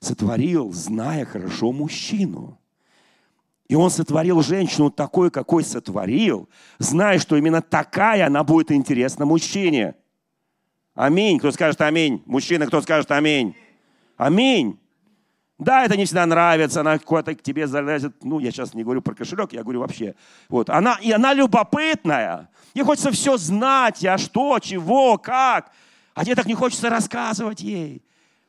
сотворил, 0.02 0.74
зная 0.74 1.24
хорошо 1.24 1.72
мужчину. 1.72 2.60
И 3.70 3.76
он 3.76 3.90
сотворил 3.90 4.42
женщину 4.44 4.92
такой, 4.92 5.32
какой 5.32 5.64
сотворил, 5.64 6.50
зная, 6.80 7.20
что 7.20 7.38
именно 7.38 7.62
такая 7.62 8.28
она 8.28 8.44
будет 8.44 8.74
интересна 8.74 9.26
мужчине. 9.26 9.96
Аминь. 10.96 11.40
Кто 11.40 11.50
скажет 11.52 11.80
аминь? 11.80 12.22
Мужчина, 12.26 12.68
кто 12.68 12.82
скажет 12.82 13.10
аминь? 13.10 13.56
Аминь. 14.18 14.78
Да, 15.58 15.84
это 15.84 15.98
не 15.98 16.06
всегда 16.06 16.26
нравится, 16.28 16.82
она 16.82 17.00
куда-то 17.00 17.34
к 17.34 17.42
тебе 17.42 17.66
залезет. 17.66 18.24
Ну, 18.24 18.40
я 18.40 18.52
сейчас 18.52 18.76
не 18.76 18.84
говорю 18.84 19.02
про 19.02 19.16
кошелек, 19.16 19.54
я 19.54 19.64
говорю 19.64 19.80
вообще. 19.80 20.14
Вот. 20.50 20.70
Она, 20.70 21.00
и 21.02 21.12
она 21.12 21.34
любопытная. 21.34 22.50
Ей 22.76 22.84
хочется 22.84 23.12
все 23.12 23.38
знать, 23.38 24.06
а 24.06 24.20
что, 24.20 24.60
чего, 24.60 25.18
как. 25.18 25.72
А 26.14 26.24
тебе 26.24 26.36
так 26.36 26.46
не 26.46 26.54
хочется 26.54 26.90
рассказывать 26.90 27.62
ей. 27.62 28.04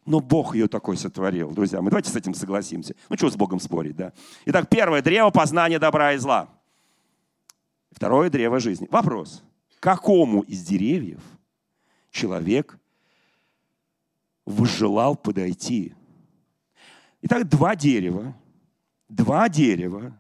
Но 0.04 0.20
Бог 0.20 0.54
ее 0.54 0.68
такой 0.68 0.98
сотворил. 0.98 1.50
Друзья, 1.50 1.80
мы 1.80 1.90
давайте 1.90 2.10
с 2.10 2.16
этим 2.16 2.34
согласимся. 2.34 2.94
Ну, 3.08 3.16
что 3.16 3.30
с 3.30 3.36
Богом 3.36 3.58
спорить, 3.60 3.96
да? 3.96 4.12
Итак, 4.44 4.68
первое, 4.68 5.00
древо 5.00 5.30
познания 5.30 5.78
добра 5.78 6.12
и 6.12 6.18
зла. 6.18 6.48
Второе, 7.90 8.28
древо 8.28 8.60
жизни. 8.60 8.86
Вопрос. 8.90 9.42
Какому 9.80 10.42
из 10.42 10.62
деревьев 10.62 11.20
человек 12.10 12.78
выжелал 14.44 15.14
подойти 15.16 15.94
Итак, 17.30 17.47
два 17.47 17.76
дерева. 17.76 18.35
Два 19.11 19.50
дерева. 19.50 20.18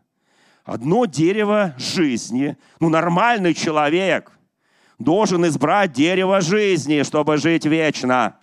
Одно 0.62 1.06
дерево 1.06 1.74
жизни. 1.78 2.58
Ну, 2.80 2.90
нормальный 2.90 3.54
человек 3.54 4.30
должен 4.98 5.46
избрать 5.46 5.94
дерево 5.94 6.42
жизни, 6.42 7.02
чтобы 7.04 7.38
жить 7.38 7.64
вечно. 7.64 8.36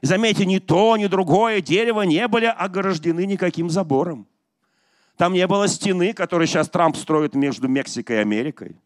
И 0.00 0.06
заметьте, 0.06 0.46
ни 0.46 0.60
то, 0.60 0.96
ни 0.96 1.08
другое 1.08 1.60
дерево 1.60 2.00
не 2.02 2.26
были 2.26 2.46
ограждены 2.46 3.26
никаким 3.26 3.68
забором. 3.68 4.26
Там 5.18 5.34
не 5.34 5.46
было 5.46 5.68
стены, 5.68 6.14
которую 6.14 6.46
сейчас 6.46 6.70
Трамп 6.70 6.96
строит 6.96 7.34
между 7.34 7.68
Мексикой 7.68 8.16
и 8.16 8.20
Америкой. 8.20 8.76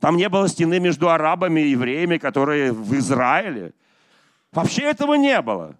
Там 0.00 0.16
не 0.16 0.28
было 0.28 0.48
стены 0.48 0.80
между 0.80 1.10
арабами 1.10 1.60
и 1.60 1.70
евреями, 1.70 2.18
которые 2.18 2.72
в 2.72 2.92
Израиле. 2.96 3.72
Вообще 4.50 4.82
этого 4.82 5.14
не 5.14 5.40
было. 5.42 5.76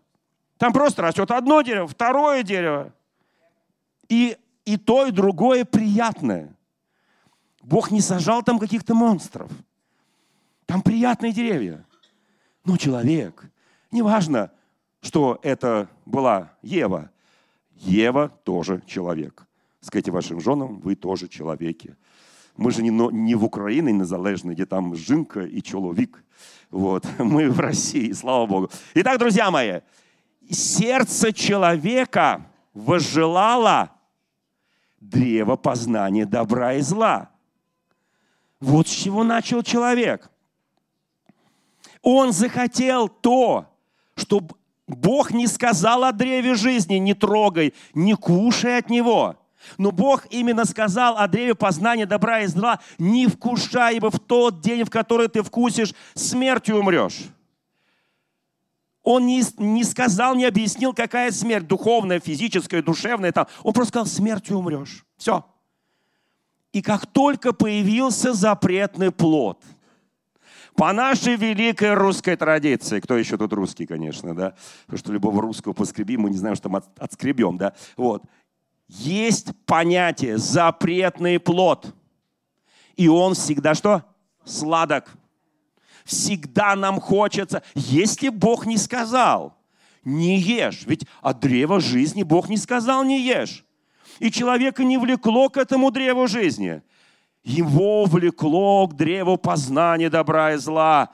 Там 0.58 0.72
просто 0.72 1.02
растет 1.02 1.30
одно 1.30 1.62
дерево, 1.62 1.86
второе 1.86 2.42
дерево. 2.42 2.92
И, 4.08 4.36
и 4.64 4.76
то, 4.76 5.06
и 5.06 5.10
другое 5.10 5.64
приятное. 5.64 6.54
Бог 7.62 7.90
не 7.90 8.00
сажал 8.00 8.42
там 8.42 8.58
каких-то 8.58 8.94
монстров. 8.94 9.50
Там 10.66 10.82
приятные 10.82 11.32
деревья. 11.32 11.84
Но 12.64 12.76
человек, 12.76 13.44
неважно, 13.90 14.50
что 15.00 15.38
это 15.42 15.88
была 16.06 16.52
Ева, 16.62 17.10
Ева 17.76 18.28
тоже 18.44 18.82
человек. 18.86 19.46
Скажите 19.80 20.10
вашим 20.10 20.40
женам, 20.40 20.80
вы 20.80 20.94
тоже 20.94 21.28
человеки. 21.28 21.96
Мы 22.56 22.70
же 22.70 22.82
не, 22.82 22.90
не 22.90 23.34
в 23.34 23.44
Украине 23.44 23.92
незалежной, 23.92 24.54
где 24.54 24.64
там 24.64 24.94
жинка 24.94 25.40
и 25.40 25.62
человек. 25.62 26.22
Вот. 26.70 27.04
Мы 27.18 27.50
в 27.50 27.58
России, 27.58 28.12
слава 28.12 28.46
Богу. 28.46 28.70
Итак, 28.94 29.18
друзья 29.18 29.50
мои, 29.50 29.80
сердце 30.50 31.32
человека 31.32 32.46
возжелало 32.72 33.90
древо 35.00 35.56
познания 35.56 36.26
добра 36.26 36.74
и 36.74 36.80
зла. 36.80 37.30
Вот 38.60 38.88
с 38.88 38.90
чего 38.90 39.24
начал 39.24 39.62
человек. 39.62 40.30
Он 42.02 42.32
захотел 42.32 43.08
то, 43.08 43.66
чтобы 44.14 44.54
Бог 44.86 45.32
не 45.32 45.46
сказал 45.46 46.04
о 46.04 46.12
древе 46.12 46.54
жизни, 46.54 46.96
не 46.96 47.14
трогай, 47.14 47.74
не 47.94 48.14
кушай 48.14 48.78
от 48.78 48.90
него. 48.90 49.36
Но 49.78 49.90
Бог 49.90 50.26
именно 50.30 50.66
сказал 50.66 51.16
о 51.16 51.26
древе 51.26 51.54
познания 51.54 52.04
добра 52.04 52.40
и 52.40 52.46
зла, 52.46 52.80
не 52.98 53.26
вкушай, 53.26 53.96
ибо 53.96 54.10
в 54.10 54.18
тот 54.18 54.60
день, 54.60 54.84
в 54.84 54.90
который 54.90 55.28
ты 55.28 55.42
вкусишь, 55.42 55.94
смертью 56.14 56.78
умрешь. 56.78 57.28
Он 59.04 59.26
не, 59.26 59.42
не 59.58 59.84
сказал, 59.84 60.34
не 60.34 60.46
объяснил, 60.46 60.94
какая 60.94 61.30
смерть, 61.30 61.68
духовная, 61.68 62.20
физическая, 62.20 62.82
душевная. 62.82 63.32
Там. 63.32 63.46
Он 63.62 63.74
просто 63.74 63.90
сказал, 63.90 64.06
смертью 64.06 64.58
умрешь. 64.58 65.04
Все. 65.18 65.44
И 66.72 66.82
как 66.82 67.06
только 67.06 67.52
появился 67.52 68.32
запретный 68.32 69.12
плод, 69.12 69.62
по 70.74 70.92
нашей 70.92 71.36
великой 71.36 71.94
русской 71.94 72.34
традиции, 72.34 72.98
кто 72.98 73.16
еще 73.16 73.36
тут 73.36 73.52
русский, 73.52 73.86
конечно, 73.86 74.34
да, 74.34 74.54
потому 74.86 74.98
что 74.98 75.12
любого 75.12 75.40
русского 75.40 75.72
поскреби, 75.72 76.16
мы 76.16 76.30
не 76.30 76.36
знаем, 76.36 76.56
что 76.56 76.68
мы 76.68 76.82
отскребем, 76.98 77.58
да, 77.58 77.74
вот. 77.96 78.24
Есть 78.88 79.52
понятие 79.66 80.36
запретный 80.36 81.38
плод. 81.38 81.94
И 82.96 83.08
он 83.08 83.34
всегда 83.34 83.74
что? 83.74 84.02
Сладок 84.44 85.16
всегда 86.04 86.76
нам 86.76 87.00
хочется, 87.00 87.62
если 87.74 88.28
Бог 88.28 88.66
не 88.66 88.76
сказал, 88.76 89.56
не 90.04 90.38
ешь. 90.38 90.82
Ведь 90.86 91.06
от 91.22 91.40
древа 91.40 91.80
жизни 91.80 92.22
Бог 92.22 92.48
не 92.48 92.56
сказал, 92.56 93.04
не 93.04 93.20
ешь. 93.20 93.64
И 94.18 94.30
человека 94.30 94.84
не 94.84 94.98
влекло 94.98 95.48
к 95.48 95.56
этому 95.56 95.90
древу 95.90 96.26
жизни. 96.28 96.82
Его 97.42 98.04
влекло 98.04 98.86
к 98.86 98.94
древу 98.94 99.36
познания 99.36 100.08
добра 100.08 100.52
и 100.52 100.56
зла. 100.56 101.10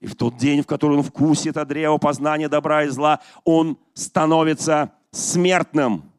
И 0.00 0.06
в 0.06 0.14
тот 0.14 0.36
день, 0.36 0.62
в 0.62 0.66
который 0.66 0.96
он 0.96 1.02
вкусит 1.02 1.56
от 1.56 1.68
древа 1.68 1.98
познания 1.98 2.48
добра 2.48 2.84
и 2.84 2.88
зла, 2.88 3.20
он 3.44 3.76
становится 3.94 4.92
смертным. 5.10 6.10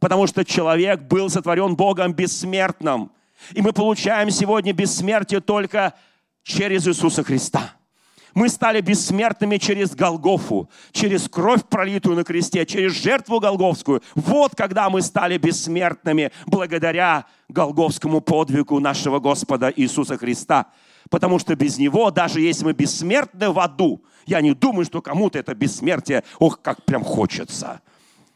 Потому 0.00 0.26
что 0.26 0.44
человек 0.44 1.02
был 1.02 1.30
сотворен 1.30 1.76
Богом 1.76 2.12
бессмертным. 2.12 3.10
И 3.52 3.62
мы 3.62 3.72
получаем 3.72 4.30
сегодня 4.30 4.72
бессмертие 4.72 5.40
только 5.40 5.94
через 6.44 6.86
Иисуса 6.86 7.24
Христа. 7.24 7.74
Мы 8.34 8.48
стали 8.48 8.80
бессмертными 8.80 9.58
через 9.58 9.94
Голгофу, 9.94 10.68
через 10.90 11.28
кровь, 11.28 11.64
пролитую 11.64 12.16
на 12.16 12.24
кресте, 12.24 12.66
через 12.66 12.92
жертву 12.92 13.38
Голговскую. 13.38 14.02
Вот 14.14 14.56
когда 14.56 14.90
мы 14.90 15.02
стали 15.02 15.38
бессмертными 15.38 16.32
благодаря 16.46 17.26
Голговскому 17.48 18.20
подвигу 18.20 18.80
нашего 18.80 19.20
Господа 19.20 19.72
Иисуса 19.74 20.16
Христа. 20.16 20.66
Потому 21.10 21.38
что 21.38 21.54
без 21.54 21.78
Него, 21.78 22.10
даже 22.10 22.40
если 22.40 22.64
мы 22.64 22.72
бессмертны 22.72 23.50
в 23.50 23.58
аду, 23.60 24.02
я 24.26 24.40
не 24.40 24.52
думаю, 24.54 24.84
что 24.84 25.00
кому-то 25.00 25.38
это 25.38 25.54
бессмертие, 25.54 26.24
ох, 26.38 26.60
как 26.60 26.84
прям 26.84 27.04
хочется 27.04 27.82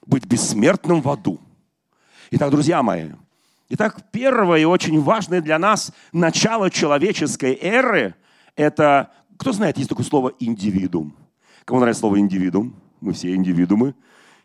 быть 0.06 0.26
бессмертным 0.26 1.02
в 1.02 1.08
аду. 1.08 1.40
Итак, 2.30 2.50
друзья 2.50 2.82
мои, 2.82 3.10
Итак, 3.70 4.00
первое 4.12 4.60
и 4.60 4.64
очень 4.64 4.98
важное 4.98 5.42
для 5.42 5.58
нас 5.58 5.92
начало 6.12 6.70
человеческой 6.70 7.58
эры– 7.60 8.14
это, 8.56 9.10
кто 9.37 9.52
знает, 9.52 9.76
есть 9.76 9.90
такое 9.90 10.06
слово 10.06 10.32
«индивидуум». 10.40 11.14
Кому 11.66 11.80
нравится 11.80 12.00
слово 12.00 12.18
«индивидуум»? 12.18 12.75
Мы 13.02 13.12
все 13.12 13.34
индивидуумы. 13.34 13.94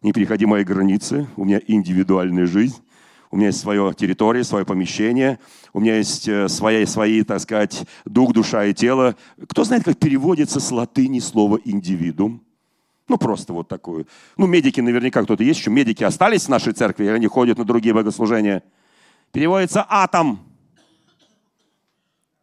Не 0.02 0.12
переходи 0.12 0.46
мои 0.46 0.66
границы. 0.66 1.26
У 1.38 1.46
меня 1.46 1.62
индивидуальная 1.66 2.46
жизнь. 2.46 2.84
У 3.32 3.38
меня 3.38 3.48
есть 3.48 3.62
свое 3.62 3.94
территория, 3.98 4.44
свое 4.44 4.66
помещение. 4.66 5.40
У 5.72 5.80
меня 5.80 5.96
есть 5.96 6.28
э, 6.28 6.50
свои, 6.50 6.86
свои, 6.86 7.24
так 7.24 7.40
сказать, 7.40 7.86
дух, 8.04 8.34
душа 8.34 8.66
и 8.66 8.74
тело. 8.74 9.16
Кто 9.48 9.64
знает, 9.64 9.86
как 9.86 9.98
переводится 9.98 10.60
с 10.60 10.70
латыни 10.70 11.20
слово 11.20 11.62
«индивидуум»? 11.64 12.44
Ну, 13.08 13.18
просто 13.18 13.54
вот 13.54 13.70
такое. 13.70 14.06
Ну, 14.36 14.48
медики 14.48 14.82
наверняка 14.82 15.24
кто-то 15.24 15.44
есть 15.44 15.62
еще. 15.62 15.72
Медики 15.72 16.04
остались 16.04 16.44
в 16.44 16.50
нашей 16.50 16.74
церкви, 16.74 17.06
они 17.08 17.28
ходят 17.28 17.58
на 17.58 17.64
другие 17.64 17.96
богослужения– 17.96 18.64
переводится 19.34 19.86
атом. 19.90 20.40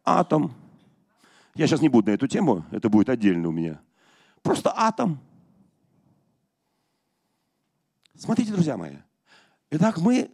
Атом. 0.03 0.53
Я 1.55 1.65
сейчас 1.65 1.81
не 1.81 1.89
буду 1.89 2.11
на 2.11 2.15
эту 2.15 2.27
тему, 2.27 2.65
это 2.69 2.89
будет 2.89 3.09
отдельно 3.09 3.47
у 3.47 3.51
меня. 3.51 3.81
Просто 4.43 4.71
атом. 4.75 5.19
Смотрите, 8.15 8.51
друзья 8.51 8.77
мои. 8.77 8.97
Итак, 9.71 9.97
мы 9.97 10.29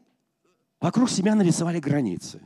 вокруг 0.81 1.09
себя 1.09 1.35
нарисовали 1.35 1.79
границы. 1.79 2.41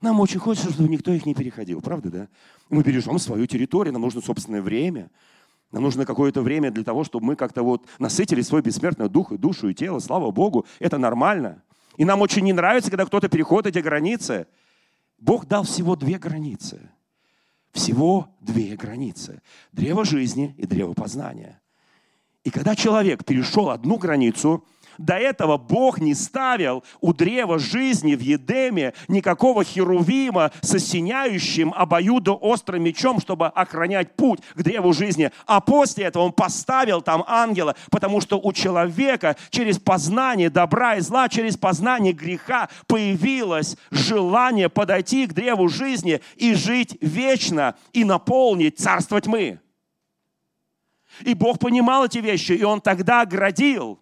Нам 0.00 0.20
очень 0.20 0.40
хочется, 0.40 0.72
чтобы 0.72 0.88
никто 0.88 1.12
их 1.12 1.26
не 1.26 1.34
переходил, 1.34 1.80
правда, 1.80 2.10
да? 2.10 2.28
Мы 2.70 2.82
бережем 2.82 3.18
свою 3.18 3.46
территорию, 3.46 3.92
нам 3.92 4.02
нужно 4.02 4.20
собственное 4.20 4.62
время. 4.62 5.10
Нам 5.70 5.82
нужно 5.82 6.06
какое-то 6.06 6.40
время 6.40 6.70
для 6.70 6.84
того, 6.84 7.04
чтобы 7.04 7.26
мы 7.26 7.36
как-то 7.36 7.62
вот 7.62 7.86
насытили 7.98 8.40
свой 8.40 8.62
бессмертный 8.62 9.08
дух 9.08 9.32
и 9.32 9.36
душу 9.36 9.68
и 9.68 9.74
тело. 9.74 9.98
Слава 9.98 10.30
Богу, 10.30 10.66
это 10.78 10.98
нормально. 10.98 11.62
И 11.98 12.06
нам 12.06 12.22
очень 12.22 12.44
не 12.44 12.54
нравится, 12.54 12.90
когда 12.90 13.04
кто-то 13.04 13.28
переходит 13.28 13.76
эти 13.76 13.82
границы. 13.82 14.46
Бог 15.18 15.46
дал 15.46 15.64
всего 15.64 15.96
две 15.96 16.16
границы. 16.16 16.80
Всего 17.72 18.34
две 18.40 18.76
границы. 18.76 19.42
Древо 19.72 20.06
жизни 20.06 20.54
и 20.56 20.64
древо 20.64 20.94
познания. 20.94 21.60
И 22.44 22.50
когда 22.50 22.74
человек 22.74 23.26
перешел 23.26 23.68
одну 23.68 23.98
границу– 23.98 24.64
до 24.98 25.14
этого 25.14 25.56
Бог 25.56 26.00
не 26.00 26.14
ставил 26.14 26.82
у 27.00 27.12
древа 27.12 27.58
жизни 27.58 28.14
в 28.14 28.20
Едеме 28.20 28.94
никакого 29.06 29.64
херувима 29.64 30.50
с 30.60 30.74
осеняющим 30.74 31.72
обоюдоострым 31.74 32.82
мечом, 32.82 33.20
чтобы 33.20 33.46
охранять 33.46 34.16
путь 34.16 34.40
к 34.54 34.62
древу 34.62 34.92
жизни. 34.92 35.30
А 35.46 35.60
после 35.60 36.04
этого 36.04 36.24
Он 36.24 36.32
поставил 36.32 37.00
там 37.00 37.24
ангела, 37.26 37.76
потому 37.90 38.20
что 38.20 38.38
у 38.38 38.52
человека 38.52 39.36
через 39.50 39.78
познание 39.78 40.50
добра 40.50 40.96
и 40.96 41.00
зла, 41.00 41.28
через 41.28 41.56
познание 41.56 42.12
греха 42.12 42.68
появилось 42.86 43.76
желание 43.90 44.68
подойти 44.68 45.26
к 45.26 45.32
древу 45.32 45.68
жизни 45.68 46.20
и 46.36 46.54
жить 46.54 46.98
вечно, 47.00 47.76
и 47.92 48.04
наполнить 48.04 48.78
царство 48.78 49.20
тьмы. 49.20 49.60
И 51.20 51.34
Бог 51.34 51.58
понимал 51.58 52.04
эти 52.04 52.18
вещи, 52.18 52.52
и 52.52 52.64
Он 52.64 52.80
тогда 52.80 53.22
оградил 53.22 54.00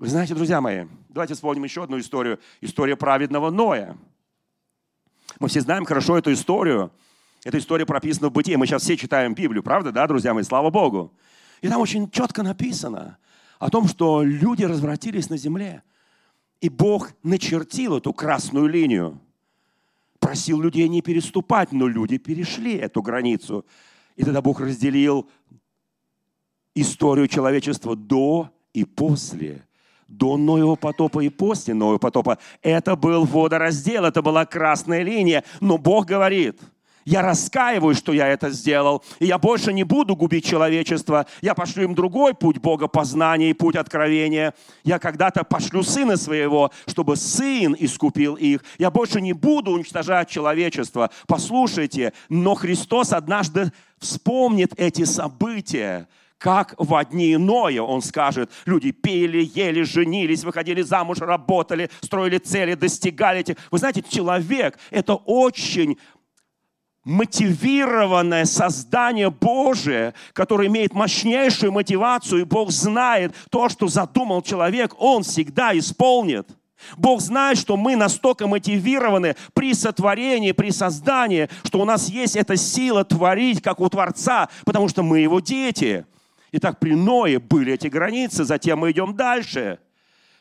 вы 0.00 0.08
знаете, 0.08 0.34
друзья 0.34 0.62
мои, 0.62 0.86
давайте 1.10 1.34
вспомним 1.34 1.64
еще 1.64 1.84
одну 1.84 1.98
историю. 1.98 2.40
История 2.62 2.96
праведного 2.96 3.50
Ноя. 3.50 3.98
Мы 5.38 5.48
все 5.48 5.60
знаем 5.60 5.84
хорошо 5.84 6.16
эту 6.16 6.32
историю. 6.32 6.90
Эта 7.44 7.58
история 7.58 7.84
прописана 7.84 8.30
в 8.30 8.32
Бытие. 8.32 8.56
Мы 8.56 8.66
сейчас 8.66 8.82
все 8.82 8.96
читаем 8.96 9.34
Библию, 9.34 9.62
правда, 9.62 9.92
да, 9.92 10.06
друзья 10.06 10.32
мои? 10.32 10.42
Слава 10.42 10.70
Богу. 10.70 11.12
И 11.60 11.68
там 11.68 11.82
очень 11.82 12.10
четко 12.10 12.42
написано 12.42 13.18
о 13.58 13.68
том, 13.68 13.88
что 13.88 14.22
люди 14.22 14.64
развратились 14.64 15.28
на 15.28 15.36
земле. 15.36 15.82
И 16.62 16.70
Бог 16.70 17.12
начертил 17.22 17.98
эту 17.98 18.14
красную 18.14 18.68
линию. 18.68 19.20
Просил 20.18 20.62
людей 20.62 20.88
не 20.88 21.02
переступать, 21.02 21.72
но 21.72 21.86
люди 21.86 22.16
перешли 22.16 22.74
эту 22.74 23.02
границу. 23.02 23.66
И 24.16 24.24
тогда 24.24 24.40
Бог 24.40 24.60
разделил 24.60 25.28
историю 26.74 27.28
человечества 27.28 27.94
до 27.94 28.50
и 28.72 28.86
после 28.86 29.66
до 30.10 30.36
Ноева 30.36 30.74
потопа 30.74 31.20
и 31.20 31.28
после 31.28 31.72
Ноева 31.72 31.98
потопа. 31.98 32.38
Это 32.62 32.96
был 32.96 33.24
водораздел, 33.24 34.04
это 34.04 34.22
была 34.22 34.44
красная 34.44 35.02
линия. 35.02 35.44
Но 35.60 35.78
Бог 35.78 36.06
говорит, 36.06 36.60
я 37.04 37.22
раскаиваюсь, 37.22 37.96
что 37.96 38.12
я 38.12 38.28
это 38.28 38.50
сделал, 38.50 39.02
и 39.18 39.26
я 39.26 39.38
больше 39.38 39.72
не 39.72 39.84
буду 39.84 40.14
губить 40.16 40.44
человечество. 40.44 41.26
Я 41.40 41.54
пошлю 41.54 41.84
им 41.84 41.94
другой 41.94 42.34
путь 42.34 42.58
Бога 42.58 42.88
познания 42.88 43.50
и 43.50 43.54
путь 43.54 43.76
откровения. 43.76 44.52
Я 44.84 44.98
когда-то 44.98 45.44
пошлю 45.44 45.82
сына 45.82 46.16
своего, 46.16 46.70
чтобы 46.86 47.16
сын 47.16 47.74
искупил 47.78 48.34
их. 48.34 48.62
Я 48.78 48.90
больше 48.90 49.20
не 49.20 49.32
буду 49.32 49.72
уничтожать 49.72 50.28
человечество. 50.28 51.10
Послушайте, 51.26 52.12
но 52.28 52.54
Христос 52.54 53.12
однажды 53.12 53.72
вспомнит 53.98 54.72
эти 54.76 55.04
события, 55.04 56.06
как 56.40 56.74
в 56.78 57.04
дни 57.04 57.36
Ноя, 57.36 57.82
он 57.82 58.00
скажет, 58.00 58.50
люди 58.64 58.92
пели, 58.92 59.50
ели, 59.54 59.82
женились, 59.82 60.42
выходили 60.42 60.80
замуж, 60.80 61.18
работали, 61.18 61.90
строили 62.00 62.38
цели, 62.38 62.74
достигали 62.74 63.40
этих. 63.40 63.56
Вы 63.70 63.76
знаете, 63.76 64.02
человек– 64.02 64.78
это 64.90 65.16
очень 65.16 65.98
мотивированное 67.04 68.46
создание 68.46 69.30
Божие, 69.30 70.14
которое 70.32 70.68
имеет 70.68 70.94
мощнейшую 70.94 71.72
мотивацию, 71.72 72.40
и 72.40 72.44
Бог 72.44 72.70
знает 72.70 73.34
то, 73.50 73.68
что 73.68 73.88
задумал 73.88 74.40
человек, 74.40 74.94
Он 74.98 75.22
всегда 75.22 75.78
исполнит. 75.78 76.48
Бог 76.96 77.20
знает, 77.20 77.58
что 77.58 77.76
мы 77.76 77.96
настолько 77.96 78.46
мотивированы 78.46 79.36
при 79.52 79.74
сотворении, 79.74 80.52
при 80.52 80.70
создании, 80.70 81.50
что 81.64 81.80
у 81.80 81.84
нас 81.84 82.08
есть 82.08 82.34
эта 82.34 82.56
сила 82.56 83.04
творить, 83.04 83.60
как 83.60 83.78
у 83.80 83.88
Творца, 83.90 84.48
потому 84.64 84.88
что 84.88 85.02
мы 85.02 85.18
Его 85.18 85.40
дети– 85.40 86.06
Итак, 86.52 86.80
при 86.80 86.94
Ное 86.94 87.38
были 87.38 87.74
эти 87.74 87.86
границы, 87.86 88.44
затем 88.44 88.80
мы 88.80 88.90
идем 88.90 89.14
дальше. 89.14 89.78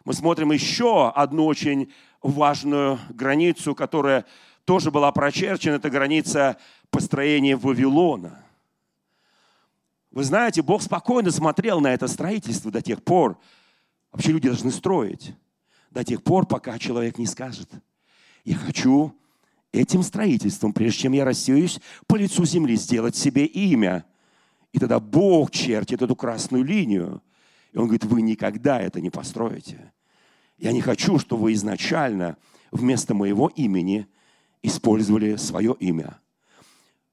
Мы 0.06 0.14
смотрим 0.14 0.52
еще 0.52 1.10
одну 1.10 1.46
очень 1.46 1.92
важную 2.24 3.00
границу, 3.10 3.76
которая 3.76 4.26
тоже 4.66 4.92
была 4.92 5.12
прочерчена, 5.12 5.76
это 5.76 5.90
граница 5.90 6.58
построения 6.90 7.56
Вавилона. 7.56 8.44
Вы 10.12 10.24
знаете, 10.24 10.64
Бог 10.64 10.82
спокойно 10.82 11.30
смотрел 11.30 11.80
на 11.80 11.94
это 11.94 12.08
строительство 12.08 12.72
до 12.72 12.82
тех 12.82 13.04
пор, 13.04 13.38
вообще 14.12 14.32
люди 14.32 14.48
должны 14.48 14.72
строить, 14.72 15.36
до 15.92 16.04
тех 16.04 16.24
пор, 16.24 16.48
пока 16.48 16.80
человек 16.80 17.20
не 17.20 17.28
скажет, 17.28 17.70
я 18.44 18.56
хочу 18.56 19.16
этим 19.72 20.02
строительством, 20.02 20.74
прежде 20.74 21.02
чем 21.02 21.12
я 21.12 21.26
рассеюсь, 21.26 21.80
по 22.08 22.16
лицу 22.16 22.46
земли 22.46 22.76
сделать 22.76 23.16
себе 23.16 23.46
имя– 23.46 24.06
И 24.72 24.80
тогда 24.80 25.00
Бог 25.00 25.52
чертит 25.52 26.02
эту 26.02 26.16
красную 26.16 26.64
линию. 26.64 27.22
И 27.72 27.78
он 27.78 27.86
говорит, 27.86 28.06
вы 28.06 28.22
никогда 28.22 28.80
это 28.80 29.02
не 29.02 29.10
построите. 29.10 29.92
Я 30.58 30.72
не 30.72 30.82
хочу, 30.82 31.18
чтобы 31.20 31.44
вы 31.44 31.54
изначально 31.54 32.38
вместо 32.72 33.14
моего 33.14 33.48
имени 33.56 34.08
использовали 34.62 35.38
свое 35.38 35.76
имя. 35.80 36.20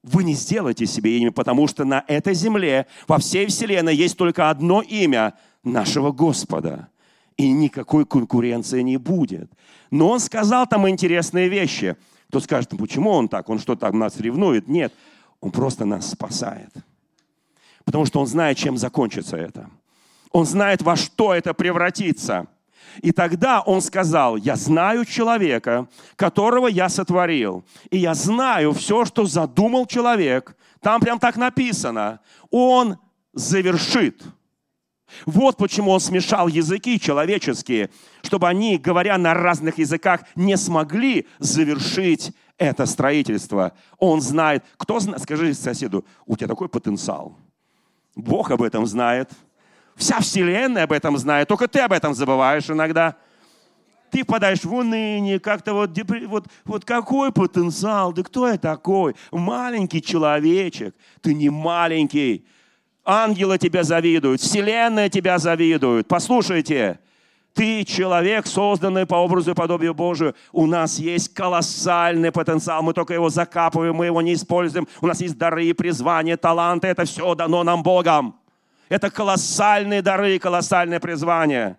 Вы 0.03 0.23
не 0.23 0.33
сделаете 0.33 0.85
себе 0.85 1.17
имя, 1.17 1.31
потому 1.31 1.67
что 1.67 1.83
на 1.83 2.03
этой 2.07 2.33
земле, 2.33 2.87
во 3.07 3.17
всей 3.17 3.47
вселенной 3.47 3.95
есть 3.95 4.17
только 4.17 4.49
одно 4.49 4.81
имя 4.81 5.33
нашего 5.63 6.11
Господа. 6.11 6.89
И 7.35 7.51
никакой 7.51 8.05
конкуренции 8.05 8.81
не 8.81 8.97
будет. 8.97 9.51
Но 9.91 10.09
он 10.09 10.19
сказал 10.19 10.65
там 10.65 10.89
интересные 10.89 11.49
вещи. 11.49 11.95
Кто 12.29 12.39
скажет, 12.39 12.71
«Ну, 12.71 12.79
почему 12.79 13.11
он 13.11 13.29
так? 13.29 13.47
Он 13.49 13.59
что, 13.59 13.75
там 13.75 13.99
нас 13.99 14.19
ревнует? 14.19 14.67
Нет, 14.67 14.93
он 15.39 15.51
просто 15.51 15.85
нас 15.85 16.09
спасает. 16.09 16.71
Потому 17.87 18.05
что 18.05 18.19
он 18.19 18.27
знает, 18.27 18.57
чем 18.57 18.75
закончится 18.75 19.37
это. 19.37 19.69
Он 20.31 20.45
знает, 20.45 20.81
во 20.81 20.97
что 20.97 21.33
это 21.33 21.53
превратится. 21.53 22.47
И 23.01 23.13
тогда 23.13 23.61
он 23.61 23.81
сказал, 23.81 24.35
я 24.35 24.57
знаю 24.57 25.05
человека, 25.05 25.87
которого 26.17 26.67
я 26.67 26.89
сотворил. 26.89 27.63
И 27.89 27.97
я 27.97 28.13
знаю 28.13 28.73
все, 28.73 29.05
что 29.05 29.25
задумал 29.25 29.85
человек. 29.85 30.57
Там 30.81 30.99
прям 30.99 31.17
так 31.17 31.37
написано. 31.37 32.19
Он 32.51 32.97
завершит. 33.31 34.21
Вот 35.25 35.55
почему 35.55 35.91
он 35.91 36.01
смешал 36.01 36.49
языки 36.49 36.99
человеческие, 36.99 37.89
чтобы 38.21 38.49
они, 38.49 38.77
говоря 38.77 39.17
на 39.17 39.33
разных 39.33 39.77
языках, 39.77 40.23
не 40.35 40.57
смогли 40.57 41.25
завершить 41.39 42.33
это 42.57 42.85
строительство. 42.85 43.71
Он 43.97 44.19
знает. 44.19 44.65
Кто 44.75 44.99
знает? 44.99 45.21
Скажи 45.21 45.53
соседу, 45.53 46.03
у 46.25 46.35
тебя 46.35 46.49
такой 46.49 46.67
потенциал. 46.67 47.37
Бог 48.17 48.49
об 48.51 48.63
этом 48.63 48.85
знает. 48.87 49.29
Вся 49.95 50.19
вселенная 50.19 50.83
об 50.83 50.91
этом 50.91 51.17
знает. 51.17 51.47
Только 51.47 51.67
ты 51.67 51.79
об 51.79 51.93
этом 51.93 52.13
забываешь 52.13 52.69
иногда. 52.69 53.15
Ты 54.09 54.23
впадаешь 54.23 54.63
в 54.63 54.73
уныние, 54.73 55.39
как-то 55.39 55.73
вот, 55.73 55.91
вот, 56.27 56.47
вот 56.65 56.85
какой 56.85 57.31
потенциал, 57.31 58.13
да 58.13 58.23
кто 58.23 58.47
я 58.47 58.57
такой? 58.57 59.15
Маленький 59.31 60.01
человечек. 60.01 60.95
Ты 61.21 61.33
не 61.33 61.49
маленький. 61.49 62.45
Ангелы 63.03 63.57
тебя 63.57 63.83
завидуют, 63.83 64.41
вселенная 64.41 65.09
тебя 65.09 65.37
завидует. 65.37 66.07
Послушайте, 66.07 66.99
ты 67.57 67.83
человек, 67.83 68.45
созданный 68.45 69.07
по 69.07 69.15
образу 69.15 69.51
и 69.51 69.55
подобию 69.55 69.95
Божию. 69.95 70.35
У 70.51 70.67
нас 70.67 70.99
есть 70.99 71.33
колоссальный 71.33 72.31
потенциал. 72.31 72.83
Мы 72.83 72.93
только 72.93 73.15
его 73.15 73.29
закапываем, 73.29 73.95
мы 73.95 74.05
его 74.05 74.21
не 74.21 74.35
используем. 74.35 74.87
У 75.01 75.07
нас 75.07 75.21
есть 75.21 75.39
дары, 75.39 75.73
призвания, 75.73 76.37
таланты. 76.37 76.87
Это 76.87 77.05
все 77.05 77.33
дано 77.33 77.63
нам 77.63 77.81
Богом. 77.81 78.35
Это 78.89 79.09
колоссальные 79.09 80.03
дары, 80.03 80.37
колоссальное 80.37 80.99
призвание. 80.99 81.77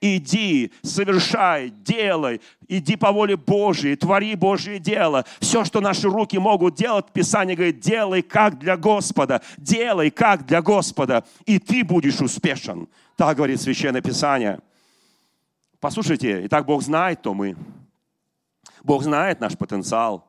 Иди, 0.00 0.70
совершай, 0.82 1.70
делай, 1.70 2.40
иди 2.68 2.94
по 2.94 3.10
воле 3.10 3.36
Божьей, 3.36 3.96
твори 3.96 4.36
Божье 4.36 4.78
дело. 4.78 5.24
Все, 5.40 5.64
что 5.64 5.80
наши 5.80 6.08
руки 6.08 6.38
могут 6.38 6.76
делать, 6.76 7.06
Писание 7.12 7.56
говорит, 7.56 7.80
делай 7.80 8.22
как 8.22 8.60
для 8.60 8.76
Господа, 8.76 9.42
делай 9.56 10.10
как 10.10 10.46
для 10.46 10.62
Господа, 10.62 11.24
и 11.46 11.58
ты 11.58 11.82
будешь 11.82 12.20
успешен. 12.20 12.86
Так 13.16 13.38
говорит 13.38 13.60
Священное 13.60 14.00
Писание. 14.00 14.60
Послушайте, 15.80 16.44
и 16.44 16.48
так 16.48 16.66
Бог 16.66 16.82
знает, 16.82 17.22
то 17.22 17.34
мы. 17.34 17.56
Бог 18.82 19.02
знает 19.02 19.40
наш 19.40 19.56
потенциал. 19.56 20.24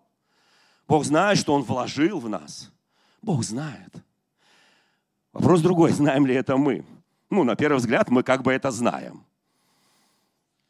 Бог 0.88 1.06
знает, 1.06 1.38
что 1.38 1.54
Он 1.54 1.64
вложил 1.64 2.20
в 2.20 2.30
нас. 2.30 2.72
Бог 3.22 3.44
знает. 3.44 3.94
Вопрос 5.34 5.62
другой, 5.62 5.92
знаем 5.92 6.26
ли 6.26 6.36
это 6.36 6.58
мы? 6.58 6.86
Ну, 7.30 7.44
на 7.44 7.56
первый 7.56 7.78
взгляд, 7.78 8.10
мы 8.10 8.24
как 8.24 8.42
бы 8.42 8.52
это 8.52 8.72
знаем. 8.72 9.24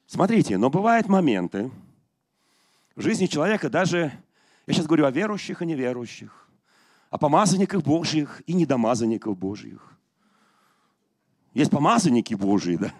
Смотрите, 0.05 0.57
но 0.57 0.69
бывают 0.69 1.07
моменты 1.07 1.71
в 2.95 3.01
жизни 3.01 3.27
человека, 3.27 3.69
даже, 3.69 4.11
я 4.67 4.73
сейчас 4.73 4.85
говорю 4.85 5.05
о 5.05 5.11
верующих 5.11 5.61
и 5.61 5.65
неверующих, 5.65 6.49
о 7.09 7.17
помазанниках 7.17 7.81
Божьих 7.81 8.41
и 8.45 8.53
недомазанниках 8.53 9.37
Божьих. 9.37 9.93
Есть 11.53 11.71
помазанники 11.71 12.35
Божьи, 12.35 12.75
да? 12.75 12.93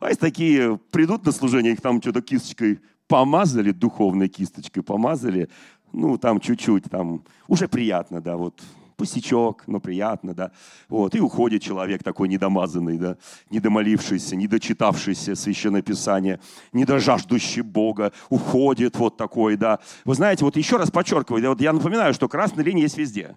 А 0.00 0.08
есть 0.08 0.20
такие, 0.20 0.78
придут 0.90 1.26
на 1.26 1.32
служение, 1.32 1.72
их 1.72 1.80
там 1.80 2.00
что-то 2.00 2.22
кисточкой 2.22 2.80
помазали, 3.08 3.72
духовной 3.72 4.28
кисточкой 4.28 4.82
помазали, 4.82 5.48
ну, 5.92 6.18
там 6.18 6.40
чуть-чуть, 6.40 6.84
там, 6.84 7.24
уже 7.46 7.68
приятно, 7.68 8.20
да, 8.20 8.36
вот 8.36 8.62
пустячок, 8.96 9.62
но 9.66 9.80
приятно, 9.80 10.34
да. 10.34 10.50
Вот, 10.88 11.14
и 11.14 11.20
уходит 11.20 11.62
человек 11.62 12.02
такой 12.02 12.28
недомазанный, 12.28 12.98
да, 12.98 13.16
недомолившийся, 13.50 14.34
недочитавшийся 14.36 15.36
Священное 15.36 15.82
Писание, 15.82 16.40
недожаждущий 16.72 17.62
Бога, 17.62 18.12
уходит 18.28 18.96
вот 18.96 19.16
такой, 19.16 19.56
да. 19.56 19.78
Вы 20.04 20.14
знаете, 20.14 20.44
вот 20.44 20.56
еще 20.56 20.76
раз 20.76 20.90
подчеркиваю, 20.90 21.48
вот 21.48 21.60
я 21.60 21.72
напоминаю, 21.72 22.12
что 22.12 22.28
красная 22.28 22.64
линия 22.64 22.82
есть 22.82 22.98
везде. 22.98 23.36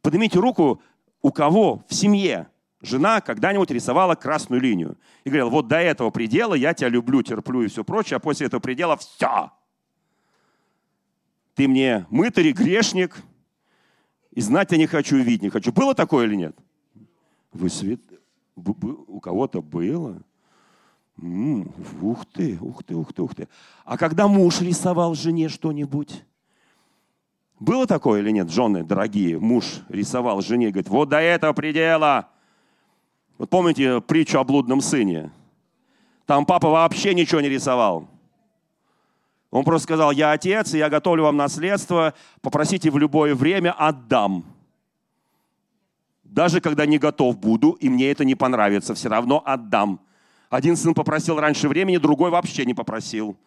Поднимите 0.00 0.38
руку, 0.38 0.80
у 1.22 1.32
кого 1.32 1.84
в 1.88 1.94
семье 1.94 2.46
жена 2.80 3.20
когда-нибудь 3.20 3.70
рисовала 3.70 4.14
красную 4.14 4.60
линию 4.60 4.96
и 5.24 5.30
говорила, 5.30 5.50
вот 5.50 5.68
до 5.68 5.76
этого 5.76 6.10
предела 6.10 6.54
я 6.54 6.74
тебя 6.74 6.88
люблю, 6.88 7.22
терплю 7.22 7.62
и 7.62 7.68
все 7.68 7.84
прочее, 7.84 8.16
а 8.16 8.20
после 8.20 8.46
этого 8.46 8.60
предела 8.60 8.96
все. 8.96 9.50
Ты 11.54 11.66
мне 11.66 12.06
мытарь, 12.10 12.52
грешник, 12.52 13.16
и 14.30 14.40
знать 14.40 14.70
я 14.70 14.78
не 14.78 14.86
хочу, 14.86 15.16
и 15.16 15.22
видеть 15.22 15.42
не 15.42 15.50
хочу. 15.50 15.72
Было 15.72 15.94
такое 15.94 16.26
или 16.26 16.36
нет? 16.36 16.56
Вы 17.52 17.68
свет... 17.68 18.00
У 18.54 19.20
кого-то 19.20 19.62
было? 19.62 20.20
М-м, 21.20 21.72
ух 22.02 22.26
ты, 22.26 22.58
ух 22.60 22.82
ты, 22.84 22.94
ух 22.94 23.12
ты, 23.12 23.22
ух 23.22 23.34
ты. 23.34 23.48
А 23.84 23.96
когда 23.96 24.28
муж 24.28 24.60
рисовал 24.60 25.14
жене 25.14 25.48
что-нибудь? 25.48 26.24
Было 27.60 27.86
такое 27.86 28.20
или 28.20 28.30
нет, 28.30 28.50
жены 28.50 28.84
дорогие? 28.84 29.38
Муж 29.38 29.82
рисовал 29.88 30.42
жене, 30.42 30.70
говорит, 30.70 30.88
вот 30.88 31.08
до 31.08 31.18
этого 31.18 31.52
предела. 31.52 32.30
Вот 33.38 33.50
помните 33.50 34.00
притчу 34.00 34.38
о 34.38 34.44
блудном 34.44 34.80
сыне? 34.80 35.30
Там 36.26 36.44
папа 36.44 36.68
вообще 36.68 37.14
ничего 37.14 37.40
не 37.40 37.48
рисовал. 37.48 38.08
Он 39.50 39.64
просто 39.64 39.84
сказал, 39.84 40.10
я 40.10 40.32
отец, 40.32 40.74
и 40.74 40.78
я 40.78 40.90
готовлю 40.90 41.22
вам 41.22 41.36
наследство, 41.36 42.12
попросите 42.42 42.90
в 42.90 42.98
любое 42.98 43.34
время, 43.34 43.72
отдам. 43.72 44.44
Даже 46.22 46.60
когда 46.60 46.84
не 46.84 46.98
готов 46.98 47.38
буду, 47.38 47.70
и 47.70 47.88
мне 47.88 48.10
это 48.10 48.26
не 48.26 48.34
понравится, 48.34 48.94
все 48.94 49.08
равно 49.08 49.42
отдам. 49.46 50.00
Один 50.50 50.76
сын 50.76 50.92
попросил 50.92 51.40
раньше 51.40 51.68
времени, 51.68 51.96
другой 51.96 52.30
вообще 52.30 52.66
не 52.66 52.74
попросил. 52.74 53.38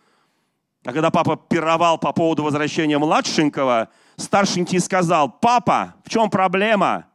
А 0.84 0.92
когда 0.92 1.12
папа 1.12 1.36
пировал 1.38 2.00
по 2.00 2.12
поводу 2.12 2.44
возвращения 2.44 2.98
младшенького, 2.98 3.90
старшенький 4.16 4.80
сказал, 4.80 5.30
папа, 5.30 5.94
в 6.04 6.10
чем 6.10 6.32
проблема? 6.32 7.06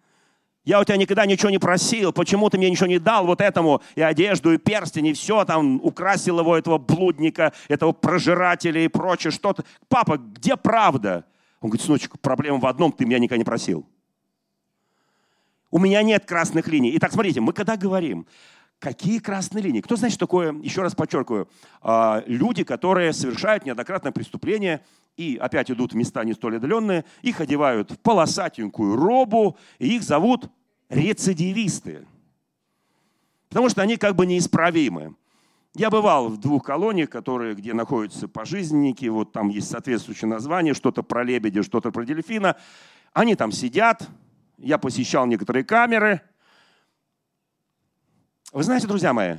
Я 0.67 0.81
у 0.81 0.85
тебя 0.85 0.97
никогда 0.97 1.27
ничего 1.27 1.49
не 1.49 1.59
просил, 1.59 2.13
почему 2.13 2.51
ты 2.51 2.59
мне 2.59 2.69
ничего 2.69 2.89
не 2.89 2.99
дал, 2.99 3.25
вот 3.25 3.41
этому 3.41 3.83
и 3.95 4.03
одежду, 4.03 4.53
и 4.53 4.59
перстень, 4.59 5.07
и 5.07 5.13
все 5.13 5.45
там, 5.45 5.81
украсил 5.81 6.41
его, 6.41 6.57
этого 6.57 6.77
блудника, 6.77 7.53
этого 7.69 7.93
прожирателя 7.93 8.85
и 8.85 8.89
прочее, 8.89 9.31
что-то. 9.31 9.65
Папа, 9.89 10.19
где 10.19 10.57
правда? 10.57 11.25
Он 11.61 11.71
говорит, 11.71 11.87
сыночек, 11.87 12.19
проблема 12.21 12.59
в 12.59 12.67
одном, 12.67 12.91
ты 12.91 13.07
меня 13.07 13.21
никогда 13.21 13.39
не 13.39 13.45
просил. 13.45 13.87
У 15.71 15.79
меня 15.79 16.03
нет 16.03 16.27
красных 16.27 16.67
линий. 16.67 16.97
Итак, 16.97 17.13
смотрите, 17.13 17.41
мы 17.41 17.53
когда 17.53 17.77
говорим, 17.77 18.27
какие 18.81 19.21
красные 19.21 19.63
линии? 19.63 19.83
Кто 19.83 19.95
знает, 19.95 20.15
что 20.15 20.27
такое, 20.27 20.53
еще 20.63 20.83
раз 20.83 20.97
подчеркиваю, 20.97 21.49
а, 21.81 22.25
люди, 22.27 22.65
которые 22.65 23.13
совершают 23.13 23.65
неоднократное 23.67 24.11
преступление 24.11 24.83
и 25.17 25.37
опять 25.37 25.71
идут 25.71 25.93
в 25.93 25.97
места 25.97 26.25
не 26.25 26.35
столь 26.35 26.57
отдаленные, 26.57 27.05
их 27.23 27.41
одевают 27.41 27.91
в 27.91 27.99
полосатенькую 27.99 28.97
робу, 28.97 29.57
и 29.79 29.97
их 29.97 30.03
зовут 30.03 30.51
рецидивисты. 30.89 32.07
Потому 33.49 33.69
что 33.69 33.83
они 33.83 33.97
как 33.97 34.15
бы 34.15 34.27
неисправимы. 34.27 35.17
Я 35.75 35.91
бывал 35.91 36.29
в 36.29 36.39
двух 36.39 36.65
колониях, 36.65 37.11
которые, 37.11 37.55
где 37.55 37.75
находятся 37.75 38.29
пожизненники, 38.29 39.07
вот 39.07 39.33
там 39.33 39.49
есть 39.49 39.71
соответствующее 39.71 40.29
название, 40.29 40.75
что-то 40.75 41.03
про 41.03 41.23
лебедя, 41.23 41.63
что-то 41.63 41.91
про 41.91 42.05
дельфина. 42.05 42.57
Они 43.13 43.35
там 43.35 43.53
сидят, 43.53 44.09
я 44.59 44.79
посещал 44.79 45.27
некоторые 45.27 45.65
камеры. 45.65 46.23
Вы 48.53 48.63
знаете, 48.63 48.87
друзья 48.87 49.13
мои, 49.13 49.37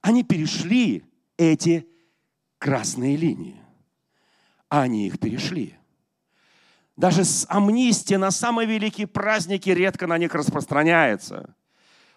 они 0.00 0.24
перешли 0.24 1.04
эти 1.36 1.86
красные 2.58 3.16
линии. 3.16 3.60
Они 4.70 5.08
их 5.08 5.18
перешли. 5.18 5.76
Даже 6.96 7.24
с 7.24 7.44
амнистия 7.48 8.16
на 8.16 8.30
самые 8.30 8.66
великие 8.66 9.06
праздники 9.06 9.68
редко 9.68 10.06
на 10.06 10.16
них 10.16 10.34
распространяется. 10.34 11.54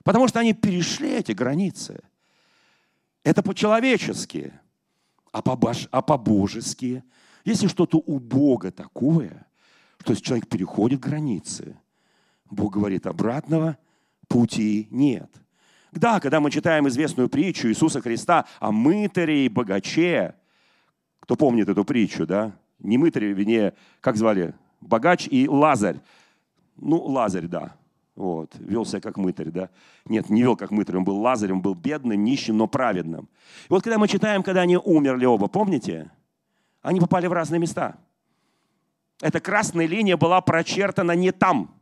Потому 0.03 0.27
что 0.27 0.39
они 0.39 0.53
перешли 0.53 1.11
эти 1.11 1.31
границы. 1.33 2.01
Это 3.23 3.43
по-человечески. 3.43 4.53
А 5.31 5.41
по-божески, 5.41 7.03
если 7.43 7.67
что-то 7.67 7.97
у 8.05 8.19
Бога 8.19 8.71
такое, 8.71 9.47
что 9.99 10.11
если 10.11 10.23
человек 10.23 10.47
переходит 10.47 10.99
границы, 10.99 11.75
Бог 12.51 12.73
говорит, 12.73 13.07
обратного 13.07 13.77
пути 14.27 14.87
нет. 14.91 15.31
Да, 15.91 16.19
когда 16.19 16.39
мы 16.39 16.51
читаем 16.51 16.87
известную 16.87 17.29
притчу 17.29 17.67
Иисуса 17.69 18.01
Христа 18.01 18.45
о 18.59 18.71
мытаре 18.71 19.45
и 19.45 19.49
богаче, 19.49 20.35
кто 21.23 21.37
помнит 21.37 21.69
эту 21.69 21.85
притчу, 21.85 22.27
да? 22.27 22.51
Не 22.79 22.97
мытаре, 22.97 23.31
вернее, 23.31 23.73
как 24.01 24.17
звали? 24.17 24.53
Богач 24.81 25.25
и 25.31 25.47
Лазарь. 25.47 26.01
Ну, 26.75 27.01
Лазарь, 27.01 27.47
да. 27.47 27.77
Вот, 28.13 28.53
вел 28.59 28.85
себя 28.85 28.99
как 28.99 29.15
мытарь, 29.15 29.49
да? 29.49 29.69
Нет, 30.05 30.29
не 30.29 30.41
вел 30.41 30.57
как 30.57 30.71
мытарь, 30.71 30.97
он 30.97 31.05
был 31.05 31.17
лазарем, 31.17 31.61
был 31.61 31.75
бедным, 31.75 32.23
нищим, 32.23 32.57
но 32.57 32.67
праведным. 32.67 33.29
И 33.69 33.69
вот 33.69 33.83
когда 33.83 33.97
мы 33.97 34.09
читаем, 34.09 34.43
когда 34.43 34.61
они 34.61 34.77
умерли 34.77 35.25
оба, 35.25 35.47
помните? 35.47 36.11
Они 36.81 36.99
попали 36.99 37.25
в 37.27 37.33
разные 37.33 37.59
места. 37.59 37.95
Эта 39.21 39.39
красная 39.39 39.87
линия 39.87 40.17
была 40.17 40.41
прочертана 40.41 41.13
не 41.13 41.31
там. 41.31 41.73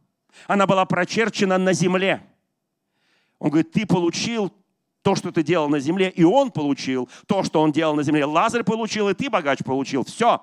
Она 0.48 0.68
была 0.68 0.86
прочерчена 0.86 1.58
на 1.58 1.74
земле. 1.74 2.22
Он 3.40 3.50
говорит, 3.50 3.72
ты 3.72 3.88
получил 3.88 4.54
то, 5.02 5.16
что 5.16 5.32
ты 5.32 5.44
делал 5.44 5.70
на 5.70 5.80
земле, 5.80 6.10
и 6.10 6.24
он 6.24 6.52
получил 6.52 7.10
то, 7.28 7.44
что 7.44 7.62
он 7.62 7.72
делал 7.72 7.96
на 7.96 8.04
земле. 8.04 8.26
Лазарь 8.26 8.64
получил, 8.64 9.10
и 9.10 9.14
ты, 9.14 9.30
богач, 9.30 9.60
получил. 9.60 10.04
Все. 10.04 10.42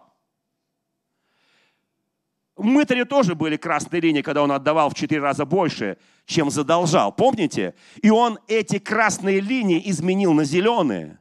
Мытари 2.57 3.05
тоже 3.05 3.37
были 3.37 3.57
красные 3.57 4.01
линии, 4.01 4.23
когда 4.23 4.43
он 4.43 4.51
отдавал 4.51 4.91
в 4.91 4.95
четыре 4.95 5.21
раза 5.21 5.45
больше, 5.45 5.97
чем 6.27 6.51
задолжал. 6.51 7.13
Помните? 7.13 7.75
И 8.03 8.11
он 8.11 8.41
эти 8.49 8.81
красные 8.81 9.39
линии 9.39 9.81
изменил 9.89 10.33
на 10.33 10.45
зеленые. 10.45 11.21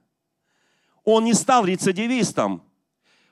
Он 1.03 1.23
не 1.23 1.33
стал 1.33 1.63
рецидивистом. 1.63 2.63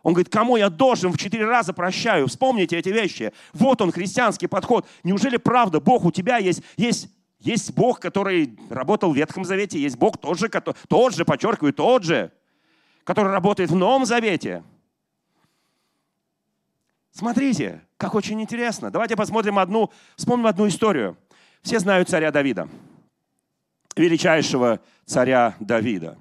Он 0.03 0.13
говорит, 0.13 0.31
кому 0.31 0.55
я 0.55 0.69
должен, 0.69 1.11
в 1.11 1.17
четыре 1.17 1.45
раза 1.45 1.73
прощаю. 1.73 2.27
Вспомните 2.27 2.77
эти 2.77 2.89
вещи. 2.89 3.33
Вот 3.53 3.81
он, 3.81 3.91
христианский 3.91 4.45
подход. 4.45 4.87
Неужели 5.03 5.37
правда, 5.37 5.79
Бог 5.79 6.05
у 6.05 6.11
тебя 6.11 6.37
есть, 6.37 6.61
есть, 6.77 7.09
есть 7.45 7.73
Бог, 7.73 7.99
который 7.99 8.57
работал 8.69 9.13
в 9.13 9.15
Ветхом 9.15 9.45
Завете, 9.45 9.79
есть 9.79 9.97
Бог 9.97 10.17
тот 10.17 10.39
же, 10.39 10.49
который, 10.49 10.75
тот 10.87 11.13
же, 11.13 11.25
подчеркиваю, 11.25 11.73
тот 11.73 12.03
же, 12.03 12.31
который 13.03 13.31
работает 13.31 13.69
в 13.69 13.75
Новом 13.75 14.05
Завете. 14.05 14.63
Смотрите, 17.11 17.83
как 17.97 18.15
очень 18.15 18.41
интересно. 18.41 18.89
Давайте 18.89 19.15
посмотрим 19.15 19.59
одну, 19.59 19.91
вспомним 20.15 20.47
одну 20.47 20.67
историю. 20.67 21.17
Все 21.61 21.77
знают 21.77 22.09
царя 22.09 22.31
Давида, 22.31 22.67
величайшего 23.95 24.81
царя 25.05 25.55
Давида. 25.59 26.17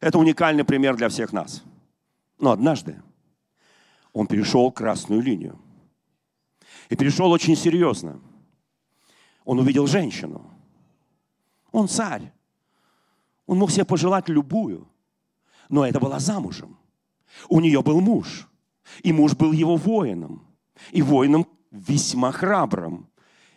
Это 0.00 0.18
уникальный 0.18 0.64
пример 0.64 0.96
для 0.96 1.08
всех 1.08 1.32
нас. 1.32 1.62
Но 2.40 2.50
однажды 2.50 3.00
он 4.12 4.26
перешел 4.26 4.72
красную 4.72 5.22
линию. 5.22 5.56
И 6.88 6.96
перешел 6.96 7.30
очень 7.30 7.56
серьезно. 7.56 8.20
Он 9.44 9.58
увидел 9.58 9.86
женщину. 9.86 10.50
Он 11.70 11.88
царь. 11.88 12.32
Он 13.46 13.58
мог 13.58 13.70
себе 13.70 13.84
пожелать 13.84 14.28
любую. 14.28 14.88
Но 15.68 15.86
это 15.86 16.00
была 16.00 16.18
замужем. 16.18 16.76
У 17.48 17.60
нее 17.60 17.82
был 17.82 18.00
муж. 18.00 18.48
И 19.02 19.12
муж 19.12 19.34
был 19.34 19.52
его 19.52 19.76
воином. 19.76 20.46
И 20.90 21.02
воином 21.02 21.46
весьма 21.70 22.32
храбрым. 22.32 23.08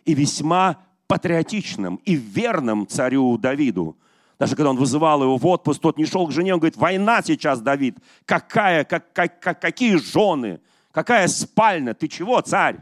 И 0.06 0.14
весьма 0.14 0.82
патриотичным 1.08 1.98
и 2.06 2.16
верным 2.16 2.88
царю 2.88 3.38
Давиду. 3.38 3.98
Даже 4.40 4.56
когда 4.56 4.72
он 4.72 4.78
вызывал 4.78 5.24
его 5.24 5.38
в 5.38 5.46
отпуск, 5.46 5.82
тот 5.82 5.98
не 5.98 6.06
шел 6.06 6.28
к 6.28 6.32
жене, 6.32 6.54
он 6.54 6.60
говорит, 6.60 6.78
война 6.78 7.22
сейчас, 7.22 7.62
Давид. 7.62 7.98
Какая, 8.26 8.84
как, 8.84 9.14
как, 9.14 9.40
как, 9.40 9.62
какие 9.62 9.96
жены? 9.96 10.60
Какая 10.92 11.28
спальня? 11.28 11.94
Ты 11.94 12.08
чего, 12.08 12.42
царь? 12.42 12.80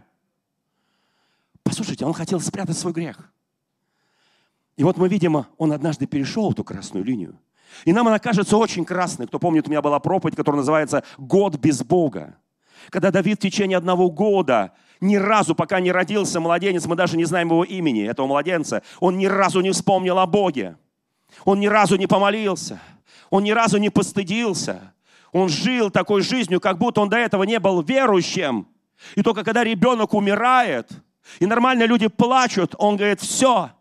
Послушайте, 1.63 2.05
он 2.05 2.13
хотел 2.13 2.39
спрятать 2.39 2.77
свой 2.77 2.93
грех. 2.93 3.31
И 4.75 4.83
вот 4.83 4.97
мы 4.97 5.07
видим, 5.07 5.45
он 5.57 5.71
однажды 5.71 6.07
перешел 6.07 6.51
эту 6.51 6.63
красную 6.63 7.05
линию. 7.05 7.39
И 7.85 7.93
нам 7.93 8.07
она 8.07 8.19
кажется 8.19 8.57
очень 8.57 8.85
красной. 8.85 9.27
Кто 9.27 9.39
помнит, 9.39 9.67
у 9.67 9.71
меня 9.71 9.81
была 9.81 9.99
проповедь, 9.99 10.35
которая 10.35 10.59
называется 10.59 11.03
«Год 11.17 11.57
без 11.57 11.83
Бога». 11.83 12.37
Когда 12.89 13.11
Давид 13.11 13.39
в 13.39 13.41
течение 13.41 13.77
одного 13.77 14.09
года, 14.11 14.73
ни 14.99 15.15
разу, 15.15 15.55
пока 15.55 15.79
не 15.79 15.91
родился 15.91 16.39
младенец, 16.39 16.85
мы 16.85 16.95
даже 16.95 17.17
не 17.17 17.25
знаем 17.25 17.49
его 17.49 17.63
имени, 17.63 18.05
этого 18.05 18.27
младенца, 18.27 18.83
он 18.99 19.17
ни 19.17 19.25
разу 19.25 19.61
не 19.61 19.71
вспомнил 19.71 20.19
о 20.19 20.25
Боге. 20.25 20.77
Он 21.45 21.59
ни 21.59 21.67
разу 21.67 21.95
не 21.95 22.07
помолился. 22.07 22.79
Он 23.29 23.43
ни 23.43 23.51
разу 23.51 23.77
не 23.77 23.89
постыдился. 23.89 24.93
Он 25.31 25.49
жил 25.49 25.89
такой 25.89 26.21
жизнью, 26.21 26.59
как 26.59 26.77
будто 26.77 27.01
он 27.01 27.09
до 27.09 27.17
этого 27.17 27.43
не 27.43 27.59
был 27.59 27.81
верующим. 27.81 28.67
И 29.15 29.23
только 29.23 29.43
когда 29.43 29.63
ребенок 29.63 30.13
умирает, 30.13 30.91
и 31.39 31.45
нормальные 31.45 31.87
люди 31.87 32.07
плачут, 32.07 32.75
он 32.77 32.97
говорит, 32.97 33.21
все, 33.21 33.71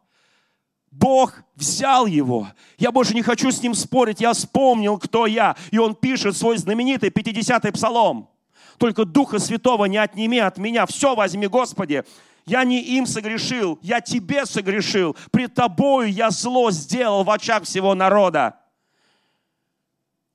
Бог 0.90 1.42
взял 1.56 2.06
его. 2.06 2.48
Я 2.78 2.92
больше 2.92 3.14
не 3.14 3.22
хочу 3.22 3.50
с 3.50 3.62
ним 3.62 3.74
спорить, 3.74 4.20
я 4.20 4.32
вспомнил, 4.34 4.98
кто 4.98 5.26
я. 5.26 5.56
И 5.70 5.78
он 5.78 5.94
пишет 5.94 6.36
свой 6.36 6.58
знаменитый 6.58 7.08
50-й 7.08 7.72
псалом. 7.72 8.28
Только 8.78 9.04
Духа 9.04 9.38
Святого 9.38 9.86
не 9.86 9.96
отними 9.96 10.38
от 10.38 10.58
меня. 10.58 10.86
Все 10.86 11.14
возьми, 11.14 11.46
Господи. 11.46 12.04
Я 12.44 12.64
не 12.64 12.82
им 12.82 13.06
согрешил, 13.06 13.78
я 13.82 14.00
тебе 14.00 14.44
согрешил. 14.46 15.16
Пред 15.30 15.54
тобою 15.54 16.12
я 16.12 16.30
зло 16.30 16.70
сделал 16.70 17.24
в 17.24 17.30
очах 17.30 17.62
всего 17.64 17.94
народа. 17.94 18.56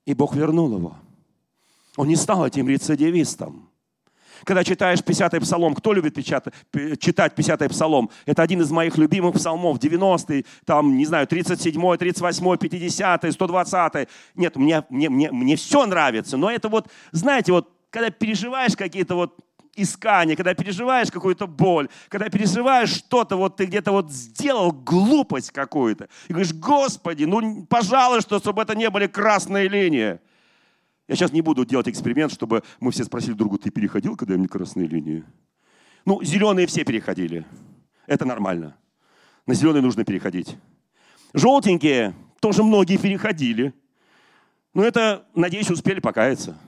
И 0.06 0.14
Бог 0.14 0.34
вернул 0.34 0.74
его. 0.74 0.96
Он 1.96 2.08
не 2.08 2.16
стал 2.16 2.46
этим 2.46 2.68
рецидивистом. 2.68 3.67
Когда 4.44 4.64
читаешь 4.64 5.00
50-й 5.00 5.40
псалом, 5.40 5.74
кто 5.74 5.92
любит 5.92 6.14
печатать, 6.14 6.54
читать 7.00 7.32
50-й 7.36 7.68
псалом? 7.68 8.10
Это 8.26 8.42
один 8.42 8.60
из 8.60 8.70
моих 8.70 8.96
любимых 8.98 9.34
псалмов, 9.34 9.78
90-й, 9.78 10.46
там, 10.64 10.96
не 10.96 11.06
знаю, 11.06 11.26
37-й, 11.26 11.96
38-й, 11.96 12.68
50-й, 12.68 13.30
120-й. 13.30 14.08
Нет, 14.34 14.56
мне, 14.56 14.84
мне, 14.88 15.08
мне, 15.08 15.30
мне 15.30 15.56
все 15.56 15.86
нравится, 15.86 16.36
но 16.36 16.50
это 16.50 16.68
вот, 16.68 16.88
знаете, 17.12 17.52
вот, 17.52 17.72
когда 17.90 18.10
переживаешь 18.10 18.76
какие-то 18.76 19.14
вот 19.14 19.38
искание, 19.78 20.36
когда 20.36 20.54
переживаешь 20.54 21.10
какую-то 21.10 21.46
боль, 21.46 21.88
когда 22.08 22.28
переживаешь 22.28 22.90
что-то, 22.90 23.36
вот 23.36 23.56
ты 23.56 23.66
где-то 23.66 23.92
вот 23.92 24.10
сделал 24.10 24.72
глупость 24.72 25.52
какую-то, 25.52 26.08
и 26.28 26.32
говоришь, 26.32 26.52
Господи, 26.52 27.24
ну, 27.24 27.64
пожалуйста, 27.66 28.38
чтобы 28.38 28.62
это 28.62 28.74
не 28.74 28.90
были 28.90 29.06
красные 29.06 29.68
линии. 29.68 30.18
Я 31.08 31.16
сейчас 31.16 31.32
не 31.32 31.40
буду 31.40 31.64
делать 31.64 31.88
эксперимент, 31.88 32.32
чтобы 32.32 32.62
мы 32.80 32.92
все 32.92 33.04
спросили 33.04 33.32
другу, 33.32 33.58
ты 33.58 33.70
переходил 33.70 34.16
когда-нибудь 34.16 34.50
красные 34.50 34.86
линии? 34.86 35.24
Ну, 36.04 36.22
зеленые 36.22 36.66
все 36.66 36.84
переходили. 36.84 37.44
Это 38.06 38.24
нормально. 38.24 38.76
На 39.46 39.54
зеленые 39.54 39.82
нужно 39.82 40.04
переходить. 40.04 40.56
Желтенькие 41.34 42.14
тоже 42.40 42.62
многие 42.62 42.98
переходили. 42.98 43.74
Но 44.74 44.84
это, 44.84 45.26
надеюсь, 45.34 45.70
успели 45.70 45.98
покаяться. 45.98 46.58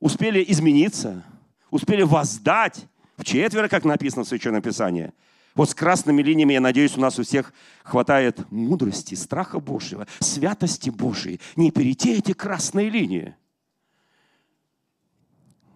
Успели 0.00 0.44
измениться 0.48 1.24
успели 1.72 2.02
воздать 2.02 2.86
в 3.16 3.24
четверо, 3.24 3.66
как 3.66 3.84
написано 3.84 4.22
в 4.22 4.28
Священном 4.28 4.62
Писании. 4.62 5.12
Вот 5.54 5.70
с 5.70 5.74
красными 5.74 6.22
линиями, 6.22 6.52
я 6.54 6.60
надеюсь, 6.60 6.96
у 6.96 7.00
нас 7.00 7.18
у 7.18 7.24
всех 7.24 7.52
хватает 7.82 8.50
мудрости, 8.50 9.14
страха 9.14 9.58
Божьего, 9.58 10.06
святости 10.20 10.90
Божьей. 10.90 11.40
Не 11.56 11.70
перейти 11.70 12.12
эти 12.12 12.32
красные 12.32 12.88
линии. 12.88 13.34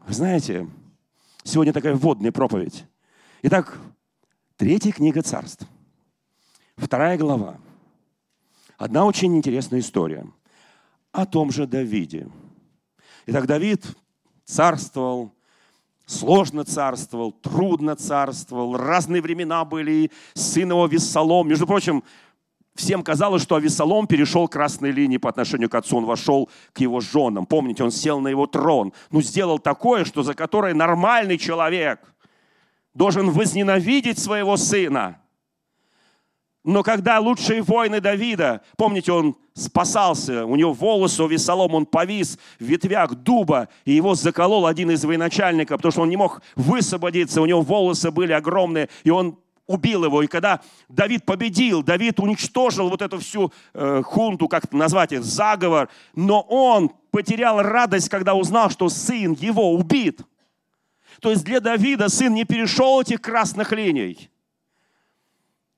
Знаете, 0.09 0.69
сегодня 1.43 1.73
такая 1.73 1.97
вводная 1.97 2.31
проповедь. 2.31 2.85
Итак, 3.43 3.77
третья 4.57 4.93
книга 4.93 5.21
царств. 5.21 5.67
Вторая 6.77 7.19
глава. 7.19 7.59
Одна 8.79 9.05
очень 9.05 9.37
интересная 9.37 9.81
история 9.81 10.25
о 11.11 11.27
том 11.27 11.51
же 11.51 11.67
Давиде. 11.67 12.29
Итак, 13.27 13.47
Давид 13.47 13.85
царствовал 14.45 15.33
сложно 16.07 16.65
царствовал, 16.65 17.33
трудно 17.33 17.97
царствовал, 17.97 18.77
разные 18.77 19.21
времена 19.21 19.65
были, 19.65 20.11
сын 20.35 20.71
его 20.71 20.87
Виссалом. 20.87 21.49
Между 21.49 21.67
прочим, 21.67 22.05
всем 22.77 23.03
казалось, 23.03 23.43
что 23.43 23.57
Авессалом 23.57 24.07
перешел 24.07 24.49
красные 24.49 24.93
линии 24.93 25.17
по 25.17 25.29
отношению 25.29 25.69
к 25.69 25.75
отцу, 25.75 25.99
он 25.99 26.05
вошел 26.05 26.49
к 26.73 26.81
его 26.81 27.01
женам. 27.01 27.47
Помните, 27.47 27.85
он 27.85 27.91
сел 27.91 28.21
на 28.21 28.29
его 28.29 28.47
трон. 28.47 28.93
Ну, 29.11 29.23
сделал 29.23 29.59
такое, 29.59 30.05
что 30.05 30.23
за 30.23 30.35
которое 30.35 30.75
нормальный 30.75 31.39
человек 31.39 32.01
должен 32.95 33.31
возненавидеть 33.31 34.19
своего 34.19 34.57
сына– 34.57 35.21
но 36.67 36.83
когда 36.83 37.21
лучшие 37.21 37.63
воины 37.63 38.01
Давида, 38.01 38.61
помните, 38.77 39.13
он 39.13 39.37
спасался, 39.55 40.45
у 40.45 40.57
него 40.57 40.73
волосы 40.73 41.23
у 41.23 41.29
Весолом, 41.29 41.77
он 41.77 41.87
повис 41.87 42.41
в 42.59 42.65
ветвях 42.65 43.15
дуба, 43.15 43.69
и 43.85 43.93
его 43.93 44.17
заколол 44.17 44.67
один 44.67 44.91
из 44.91 45.05
военачальников, 45.05 45.77
потому 45.77 45.93
что 45.93 46.03
он 46.03 46.09
не 46.09 46.17
мог 46.17 46.43
высвободиться, 46.57 47.41
у 47.41 47.47
него 47.47 47.63
волосы 47.63 48.11
были 48.11 48.33
огромные, 48.33 48.89
и 49.05 49.11
он 49.11 49.39
убил 49.67 50.05
его. 50.05 50.23
И 50.23 50.27
когда 50.27 50.61
Давид 50.89 51.25
победил, 51.25 51.83
Давид 51.83 52.21
уничтожил 52.21 52.89
вот 52.89 53.03
эту 53.03 53.19
всю 53.19 53.53
э, 53.75 54.03
хунту, 54.03 54.49
как 54.49 54.73
назвать 54.73 55.13
их, 55.13 55.25
заговор, 55.25 55.89
но 56.15 56.41
он 56.43 56.93
потерял 57.11 57.63
радость, 57.63 58.09
когда 58.09 58.35
узнал, 58.35 58.71
что 58.71 58.89
сын 58.89 59.33
его 59.33 59.73
убит. 59.73 60.21
То 61.21 61.31
есть 61.31 61.45
для 61.45 61.61
Давида 61.61 62.09
сын 62.09 62.33
не 62.35 62.45
перешел 62.45 63.01
этих 63.01 63.21
красных 63.21 63.73
линий– 63.73 64.31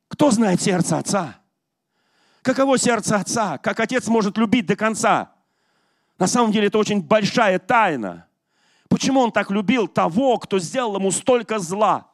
Кто 0.08 0.30
знает 0.30 0.60
сердце 0.60 0.98
Отца? 0.98 1.38
Каково 2.42 2.78
сердце 2.78 3.16
Отца? 3.16 3.58
Как 3.58 3.78
Отец 3.78 4.08
может 4.08 4.36
любить 4.38 4.66
до 4.66 4.74
конца? 4.74 5.32
На 6.18 6.26
самом 6.26 6.50
деле 6.50 6.66
это 6.68 6.78
очень 6.78 7.02
большая 7.02 7.58
тайна. 7.58 8.26
Почему 8.88 9.20
Он 9.20 9.30
так 9.30 9.50
любил 9.50 9.86
того, 9.86 10.38
кто 10.38 10.58
сделал 10.58 10.96
Ему 10.96 11.10
столько 11.10 11.58
зла? 11.58 12.07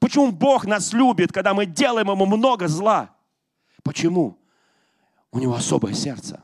Почему 0.00 0.32
Бог 0.32 0.66
нас 0.66 0.92
любит, 0.92 1.32
когда 1.32 1.54
мы 1.54 1.66
делаем 1.66 2.10
Ему 2.10 2.26
много 2.26 2.68
зла? 2.68 3.14
Почему? 3.82 4.38
У 5.32 5.38
Него 5.38 5.54
особое 5.54 5.94
сердце. 5.94 6.42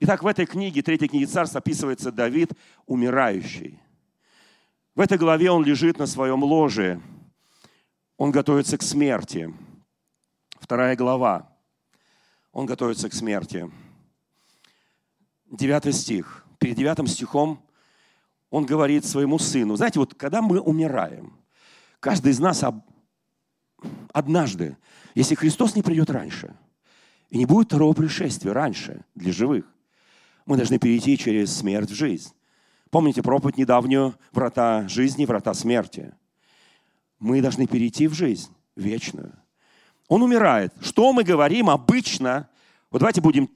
Итак, 0.00 0.22
в 0.22 0.26
этой 0.26 0.46
книге, 0.46 0.82
третьей 0.82 1.08
книге 1.08 1.26
царств, 1.26 1.56
описывается 1.56 2.12
Давид 2.12 2.52
умирающий. 2.86 3.80
В 4.94 5.00
этой 5.00 5.18
главе 5.18 5.50
он 5.50 5.64
лежит 5.64 5.98
на 5.98 6.06
своем 6.06 6.42
ложе. 6.44 7.00
Он 8.16 8.30
готовится 8.30 8.78
к 8.78 8.82
смерти. 8.82 9.52
Вторая 10.60 10.96
глава. 10.96 11.52
Он 12.52 12.66
готовится 12.66 13.08
к 13.10 13.14
смерти. 13.14 13.70
Девятый 15.50 15.92
стих. 15.92 16.44
Перед 16.58 16.76
девятым 16.76 17.06
стихом 17.06 17.62
он 18.50 18.64
говорит 18.64 19.04
своему 19.04 19.38
сыну. 19.38 19.76
Знаете, 19.76 19.98
вот 19.98 20.14
когда 20.14 20.40
мы 20.40 20.60
умираем, 20.60 21.36
каждый 22.06 22.30
из 22.30 22.38
нас 22.38 22.62
однажды, 24.12 24.76
если 25.16 25.34
Христос 25.34 25.74
не 25.74 25.82
придет 25.82 26.08
раньше, 26.08 26.54
и 27.30 27.36
не 27.36 27.46
будет 27.46 27.66
второго 27.66 27.94
пришествия 27.94 28.52
раньше 28.52 29.04
для 29.16 29.32
живых, 29.32 29.64
мы 30.46 30.56
должны 30.56 30.78
перейти 30.78 31.18
через 31.18 31.52
смерть 31.52 31.90
в 31.90 31.96
жизнь. 31.96 32.32
Помните 32.90 33.24
проповедь 33.24 33.58
недавнюю 33.58 34.14
«Врата 34.30 34.86
жизни, 34.86 35.24
врата 35.24 35.52
смерти». 35.52 36.14
Мы 37.18 37.42
должны 37.42 37.66
перейти 37.66 38.06
в 38.06 38.14
жизнь 38.14 38.52
вечную. 38.76 39.32
Он 40.06 40.22
умирает. 40.22 40.72
Что 40.80 41.12
мы 41.12 41.24
говорим 41.24 41.68
обычно? 41.68 42.48
Вот 42.92 43.00
давайте 43.00 43.20
будем 43.20 43.50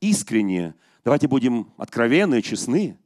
искренне, 0.00 0.76
давайте 1.02 1.26
будем 1.26 1.72
откровенны 1.76 2.40
честны. 2.40 2.96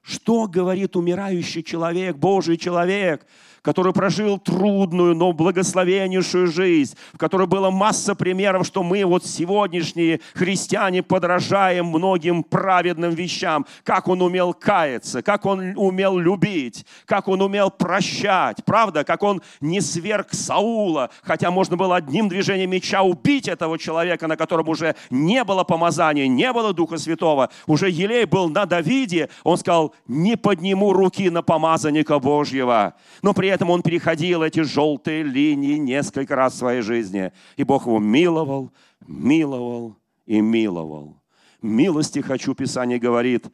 Что 0.00 0.46
говорит 0.46 0.96
умирающий 0.96 1.62
человек, 1.62 2.16
Божий 2.16 2.56
человек, 2.56 3.26
который 3.62 3.92
прожил 3.92 4.38
трудную, 4.38 5.14
но 5.14 5.32
благословеннейшую 5.32 6.46
жизнь, 6.46 6.96
в 7.12 7.18
которой 7.18 7.46
была 7.46 7.70
масса 7.70 8.14
примеров, 8.14 8.66
что 8.66 8.82
мы 8.82 9.04
вот 9.04 9.24
сегодняшние 9.24 10.20
христиане 10.34 11.02
подражаем 11.02 11.86
многим 11.86 12.42
праведным 12.42 13.12
вещам, 13.12 13.66
как 13.84 14.08
он 14.08 14.22
умел 14.22 14.54
каяться, 14.54 15.22
как 15.22 15.46
он 15.46 15.74
умел 15.76 16.18
любить, 16.18 16.86
как 17.04 17.28
он 17.28 17.42
умел 17.42 17.70
прощать, 17.70 18.64
правда, 18.64 19.04
как 19.04 19.22
он 19.22 19.42
не 19.60 19.80
сверг 19.80 20.28
Саула, 20.32 21.10
хотя 21.22 21.50
можно 21.50 21.76
было 21.76 21.96
одним 21.96 22.28
движением 22.28 22.70
меча 22.70 23.02
убить 23.02 23.48
этого 23.48 23.78
человека, 23.78 24.26
на 24.26 24.36
котором 24.36 24.68
уже 24.68 24.96
не 25.10 25.44
было 25.44 25.64
помазания, 25.64 26.26
не 26.26 26.52
было 26.52 26.72
Духа 26.72 26.98
Святого, 26.98 27.50
уже 27.66 27.90
Елей 27.90 28.24
был 28.24 28.48
на 28.48 28.66
Давиде, 28.66 29.28
он 29.44 29.58
сказал, 29.58 29.94
не 30.06 30.36
подниму 30.36 30.92
руки 30.92 31.28
на 31.30 31.42
помазанника 31.42 32.18
Божьего. 32.18 32.94
Но 33.22 33.34
при 33.34 33.49
этом 33.50 33.70
он 33.70 33.82
переходил 33.82 34.42
эти 34.42 34.60
желтые 34.60 35.22
линии 35.22 35.76
несколько 35.76 36.36
раз 36.36 36.54
в 36.54 36.58
своей 36.58 36.82
жизни. 36.82 37.32
И 37.56 37.64
Бог 37.64 37.86
его 37.86 37.98
миловал, 37.98 38.72
миловал 39.06 39.96
и 40.26 40.40
миловал. 40.40 41.16
Милости 41.62 42.20
хочу, 42.20 42.54
Писание 42.54 42.98
говорит, 42.98 43.46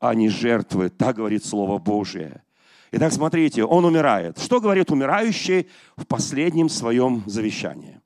а 0.00 0.14
не 0.14 0.28
жертвы. 0.28 0.90
Так 0.90 1.16
говорит 1.16 1.44
Слово 1.44 1.78
Божие. 1.78 2.42
Итак, 2.92 3.12
смотрите, 3.12 3.64
он 3.64 3.84
умирает. 3.84 4.38
Что 4.38 4.60
говорит 4.60 4.90
умирающий 4.90 5.68
в 5.96 6.06
последнем 6.06 6.68
своем 6.68 7.24
завещании? 7.26 8.00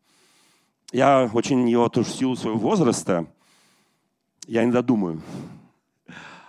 Я 0.92 1.28
очень 1.32 1.68
его 1.68 1.88
тоже 1.88 2.08
в 2.08 2.14
силу 2.14 2.36
своего 2.36 2.58
возраста, 2.58 3.26
я 4.46 4.62
иногда 4.62 4.80
думаю, 4.80 5.20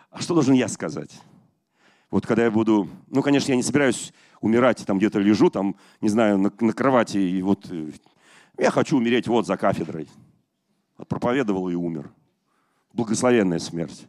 а 0.10 0.22
что 0.22 0.34
должен 0.34 0.54
я 0.54 0.70
сказать? 0.70 1.12
Вот 2.10 2.26
когда 2.26 2.46
я 2.46 2.52
буду, 2.52 2.88
ну, 3.10 3.22
конечно, 3.22 3.52
я 3.52 3.58
не 3.58 3.64
собираюсь 3.64 4.14
умирать, 4.42 4.86
там 4.86 4.98
где-то 4.98 5.20
лежу, 5.20 5.50
там, 5.50 5.76
не 6.02 6.10
знаю, 6.10 6.38
на, 6.38 6.52
на 6.60 6.74
кровати, 6.74 7.18
и 7.18 7.42
вот 7.42 7.68
э, 7.72 7.92
я 8.58 8.72
хочу 8.72 8.98
умереть 8.98 9.28
вот 9.28 9.48
за 9.48 9.58
кафедрой. 9.58 10.10
Проповедовал 11.08 11.70
и 11.70 11.76
умер. 11.76 12.12
Благословенная 12.94 13.60
смерть. 13.60 14.08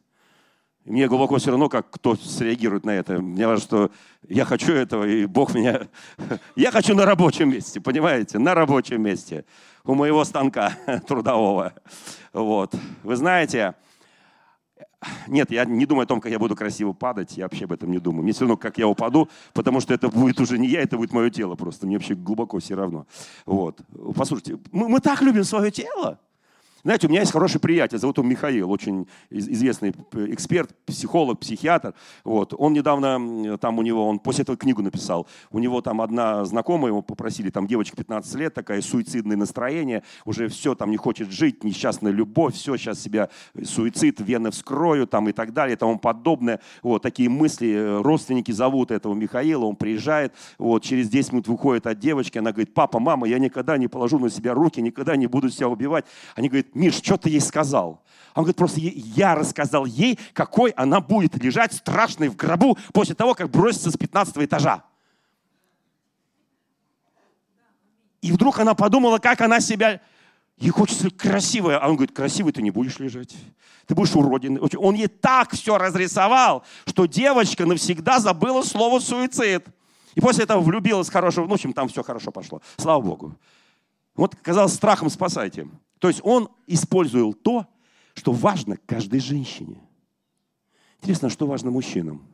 Мне 0.84 1.08
глубоко 1.08 1.36
все 1.36 1.50
равно, 1.50 1.68
как 1.68 1.90
кто 1.90 2.16
среагирует 2.16 2.84
на 2.84 2.90
это. 2.90 3.20
Мне 3.20 3.46
важно, 3.46 3.62
что 3.62 3.90
я 4.28 4.44
хочу 4.44 4.72
этого, 4.72 5.04
и 5.04 5.26
Бог 5.26 5.54
меня... 5.54 5.88
Я 6.56 6.70
хочу 6.70 6.94
на 6.94 7.04
рабочем 7.04 7.50
месте, 7.50 7.80
понимаете? 7.80 8.38
На 8.38 8.54
рабочем 8.54 9.02
месте. 9.02 9.44
У 9.84 9.94
моего 9.94 10.24
станка 10.24 10.72
трудового. 11.06 11.74
Вот. 12.32 12.74
Вы 13.02 13.16
знаете, 13.16 13.74
нет, 15.28 15.50
я 15.50 15.64
не 15.64 15.86
думаю 15.86 16.04
о 16.04 16.06
том, 16.06 16.20
как 16.20 16.30
я 16.30 16.38
буду 16.38 16.54
красиво 16.54 16.92
падать, 16.92 17.36
я 17.36 17.44
вообще 17.44 17.64
об 17.64 17.72
этом 17.72 17.90
не 17.90 17.98
думаю. 17.98 18.22
Мне 18.22 18.32
все 18.32 18.40
равно, 18.42 18.56
как 18.56 18.78
я 18.78 18.86
упаду, 18.86 19.28
потому 19.54 19.80
что 19.80 19.94
это 19.94 20.08
будет 20.08 20.40
уже 20.40 20.58
не 20.58 20.68
я, 20.68 20.82
это 20.82 20.96
будет 20.96 21.12
мое 21.12 21.30
тело 21.30 21.54
просто. 21.54 21.86
Мне 21.86 21.96
вообще 21.96 22.14
глубоко 22.14 22.58
все 22.58 22.74
равно. 22.74 23.06
Вот. 23.46 23.80
Послушайте, 24.14 24.58
мы, 24.72 24.88
мы 24.88 25.00
так 25.00 25.22
любим 25.22 25.44
свое 25.44 25.70
тело. 25.70 26.18
Знаете, 26.82 27.06
у 27.06 27.10
меня 27.10 27.20
есть 27.20 27.32
хороший 27.32 27.60
приятель, 27.60 27.98
зовут 27.98 28.18
его 28.18 28.26
Михаил, 28.26 28.70
очень 28.70 29.06
известный 29.28 29.94
эксперт, 30.12 30.74
психолог, 30.86 31.38
психиатр. 31.38 31.94
Вот. 32.24 32.54
Он 32.56 32.72
недавно, 32.72 33.58
там 33.58 33.78
у 33.78 33.82
него, 33.82 34.08
он 34.08 34.18
после 34.18 34.42
этого 34.42 34.56
книгу 34.56 34.82
написал. 34.82 35.26
У 35.50 35.58
него 35.58 35.82
там 35.82 36.00
одна 36.00 36.44
знакомая, 36.44 36.90
его 36.90 37.02
попросили, 37.02 37.50
там 37.50 37.66
девочка 37.66 37.96
15 37.96 38.34
лет, 38.36 38.54
такая 38.54 38.80
суицидное 38.80 39.36
настроение, 39.36 40.02
уже 40.24 40.48
все, 40.48 40.74
там 40.74 40.90
не 40.90 40.96
хочет 40.96 41.30
жить, 41.30 41.64
несчастная 41.64 42.12
любовь, 42.12 42.54
все, 42.54 42.76
сейчас 42.76 43.00
себя 43.00 43.28
суицид, 43.62 44.20
вены 44.20 44.50
вскрою, 44.50 45.06
там 45.06 45.28
и 45.28 45.32
так 45.32 45.52
далее, 45.52 45.74
и 45.74 45.78
тому 45.78 45.98
подобное. 45.98 46.60
Вот 46.82 47.02
такие 47.02 47.28
мысли, 47.28 48.00
родственники 48.02 48.52
зовут 48.52 48.90
этого 48.90 49.14
Михаила, 49.14 49.66
он 49.66 49.76
приезжает, 49.76 50.32
вот 50.58 50.82
через 50.82 51.08
10 51.08 51.32
минут 51.32 51.48
выходит 51.48 51.86
от 51.86 51.98
девочки, 51.98 52.38
она 52.38 52.52
говорит, 52.52 52.72
папа, 52.72 52.98
мама, 52.98 53.28
я 53.28 53.38
никогда 53.38 53.76
не 53.76 53.88
положу 53.88 54.18
на 54.18 54.30
себя 54.30 54.54
руки, 54.54 54.80
никогда 54.80 55.16
не 55.16 55.26
буду 55.26 55.50
себя 55.50 55.68
убивать. 55.68 56.06
Они 56.34 56.48
говорят, 56.48 56.69
Миш, 56.74 56.94
что 56.94 57.16
ты 57.16 57.30
ей 57.30 57.40
сказал? 57.40 58.02
Он 58.34 58.44
говорит, 58.44 58.56
просто 58.56 58.80
я 58.80 59.34
рассказал 59.34 59.86
ей, 59.86 60.18
какой 60.32 60.70
она 60.70 61.00
будет 61.00 61.34
лежать 61.42 61.72
страшной 61.72 62.28
в 62.28 62.36
гробу 62.36 62.78
после 62.92 63.14
того, 63.14 63.34
как 63.34 63.50
бросится 63.50 63.90
с 63.90 63.96
15 63.96 64.36
этажа. 64.38 64.84
И 68.22 68.32
вдруг 68.32 68.58
она 68.58 68.74
подумала, 68.74 69.18
как 69.18 69.40
она 69.40 69.60
себя... 69.60 70.00
Ей 70.58 70.70
хочется 70.70 71.10
красивая. 71.10 71.78
А 71.78 71.88
он 71.88 71.96
говорит, 71.96 72.14
красивой 72.14 72.52
ты 72.52 72.60
не 72.60 72.70
будешь 72.70 72.98
лежать. 72.98 73.34
Ты 73.86 73.94
будешь 73.94 74.14
уродин. 74.14 74.60
Он 74.76 74.94
ей 74.94 75.08
так 75.08 75.52
все 75.52 75.78
разрисовал, 75.78 76.64
что 76.86 77.06
девочка 77.06 77.64
навсегда 77.64 78.20
забыла 78.20 78.62
слово 78.62 79.00
суицид. 79.00 79.66
И 80.14 80.20
после 80.20 80.44
этого 80.44 80.60
влюбилась 80.60 81.08
хорошего. 81.08 81.44
Ну, 81.44 81.50
в 81.50 81.54
общем, 81.54 81.72
там 81.72 81.88
все 81.88 82.02
хорошо 82.02 82.30
пошло. 82.30 82.60
Слава 82.76 83.00
Богу. 83.00 83.34
Вот, 84.14 84.36
казалось, 84.36 84.74
страхом 84.74 85.08
спасайте. 85.08 85.66
То 86.00 86.08
есть 86.08 86.20
он 86.24 86.48
использовал 86.66 87.34
то, 87.34 87.66
что 88.14 88.32
важно 88.32 88.76
каждой 88.86 89.20
женщине. 89.20 89.80
Интересно, 91.00 91.28
что 91.28 91.46
важно 91.46 91.70
мужчинам? 91.70 92.26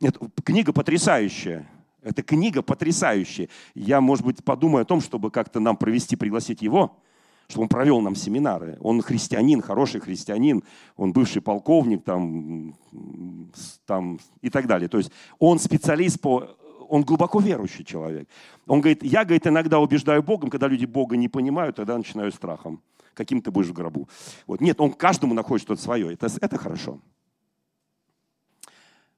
Нет, 0.00 0.18
книга 0.44 0.72
потрясающая. 0.72 1.68
Это 2.02 2.22
книга 2.22 2.62
потрясающая. 2.62 3.48
Я, 3.74 4.00
может 4.00 4.24
быть, 4.24 4.44
подумаю 4.44 4.82
о 4.82 4.84
том, 4.84 5.00
чтобы 5.00 5.30
как-то 5.30 5.60
нам 5.60 5.76
провести, 5.76 6.16
пригласить 6.16 6.60
его, 6.62 6.96
чтобы 7.48 7.64
он 7.64 7.68
провел 7.68 8.00
нам 8.00 8.14
семинары. 8.14 8.78
Он 8.80 9.00
христианин, 9.00 9.62
хороший 9.62 10.00
христианин, 10.00 10.62
он 10.96 11.12
бывший 11.12 11.40
полковник 11.40 12.04
там, 12.04 12.76
там, 13.86 14.18
и 14.40 14.50
так 14.50 14.66
далее. 14.66 14.88
То 14.88 14.98
есть 14.98 15.10
он 15.38 15.58
специалист 15.58 16.20
по 16.20 16.56
он 16.88 17.02
глубоко 17.02 17.40
верующий 17.40 17.84
человек. 17.84 18.28
Он 18.66 18.80
говорит, 18.80 19.02
я, 19.02 19.24
говорит, 19.24 19.46
иногда 19.46 19.78
убеждаю 19.78 20.22
Богом, 20.22 20.50
когда 20.50 20.68
люди 20.68 20.86
Бога 20.86 21.16
не 21.16 21.28
понимают, 21.28 21.76
тогда 21.76 21.96
начинаю 21.96 22.32
страхом. 22.32 22.82
Каким 23.14 23.42
ты 23.42 23.50
будешь 23.50 23.68
в 23.68 23.72
гробу. 23.72 24.08
Вот. 24.46 24.60
Нет, 24.60 24.80
он 24.80 24.92
каждому 24.92 25.34
находит 25.34 25.64
что-то 25.64 25.82
свое. 25.82 26.12
Это, 26.12 26.28
это 26.40 26.56
хорошо. 26.56 27.00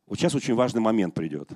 Вот 0.06 0.18
сейчас 0.18 0.34
очень 0.34 0.54
важный 0.54 0.80
момент 0.80 1.14
придет. 1.14 1.50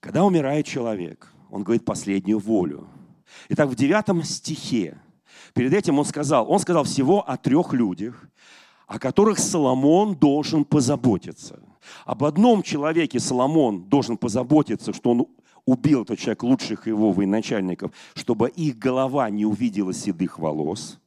Когда 0.00 0.24
умирает 0.24 0.66
человек, 0.66 1.32
он 1.50 1.62
говорит 1.62 1.84
последнюю 1.84 2.38
волю. 2.38 2.86
Итак, 3.48 3.68
в 3.68 3.74
девятом 3.74 4.22
стихе, 4.22 4.98
перед 5.54 5.72
этим 5.72 5.98
он 5.98 6.04
сказал, 6.04 6.50
он 6.50 6.58
сказал 6.60 6.84
всего 6.84 7.28
о 7.28 7.36
трех 7.36 7.72
людях, 7.72 8.28
о 8.86 8.98
которых 8.98 9.38
Соломон 9.38 10.14
должен 10.14 10.64
позаботиться. 10.64 11.60
Об 12.04 12.24
одном 12.24 12.62
человеке 12.62 13.20
Соломон 13.20 13.84
должен 13.84 14.16
позаботиться, 14.16 14.92
что 14.92 15.10
он 15.10 15.26
убил 15.66 16.02
этот 16.02 16.18
человек 16.18 16.42
лучших 16.42 16.86
его 16.86 17.12
военачальников, 17.12 17.92
чтобы 18.14 18.50
их 18.50 18.78
голова 18.78 19.30
не 19.30 19.46
увидела 19.46 19.92
седых 19.92 20.38
волос. 20.38 20.98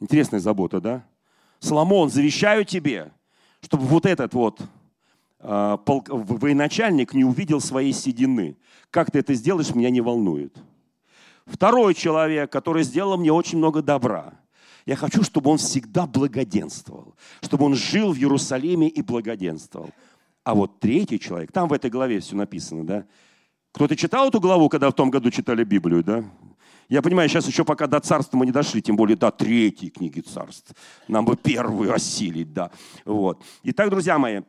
Интересная 0.00 0.40
забота, 0.40 0.80
да? 0.80 1.04
Соломон, 1.60 2.08
завещаю 2.08 2.64
тебе, 2.64 3.12
чтобы 3.60 3.84
вот 3.84 4.06
этот 4.06 4.32
вот 4.32 4.60
э, 5.40 5.78
полк, 5.84 6.08
военачальник 6.08 7.14
не 7.14 7.24
увидел 7.24 7.60
своей 7.60 7.92
седины. 7.92 8.56
Как 8.90 9.10
ты 9.10 9.18
это 9.18 9.34
сделаешь, 9.34 9.74
меня 9.74 9.90
не 9.90 10.00
волнует. 10.00 10.56
Второй 11.46 11.94
человек, 11.94 12.52
который 12.52 12.84
сделал 12.84 13.16
мне 13.16 13.32
очень 13.32 13.58
много 13.58 13.82
добра. 13.82 14.37
Я 14.88 14.96
хочу, 14.96 15.22
чтобы 15.22 15.50
он 15.50 15.58
всегда 15.58 16.06
благоденствовал, 16.06 17.14
чтобы 17.42 17.66
он 17.66 17.74
жил 17.74 18.14
в 18.14 18.16
Иерусалиме 18.16 18.88
и 18.88 19.02
благоденствовал. 19.02 19.90
А 20.44 20.54
вот 20.54 20.80
третий 20.80 21.20
человек, 21.20 21.52
там 21.52 21.68
в 21.68 21.74
этой 21.74 21.90
главе 21.90 22.20
все 22.20 22.34
написано, 22.34 22.86
да? 22.86 23.04
Кто-то 23.72 23.94
читал 23.94 24.28
эту 24.28 24.40
главу, 24.40 24.70
когда 24.70 24.88
в 24.88 24.94
том 24.94 25.10
году 25.10 25.30
читали 25.30 25.62
Библию, 25.62 26.02
да? 26.02 26.24
Я 26.88 27.02
понимаю, 27.02 27.28
сейчас 27.28 27.46
еще 27.46 27.66
пока 27.66 27.86
до 27.86 28.00
царства 28.00 28.38
мы 28.38 28.46
не 28.46 28.50
дошли, 28.50 28.80
тем 28.80 28.96
более 28.96 29.18
до 29.18 29.30
третьей 29.30 29.90
книги 29.90 30.20
царств. 30.20 30.72
Нам 31.06 31.26
бы 31.26 31.36
первую 31.36 31.92
осилить, 31.92 32.54
да. 32.54 32.70
Вот. 33.04 33.44
Итак, 33.64 33.90
друзья 33.90 34.18
мои, 34.18 34.40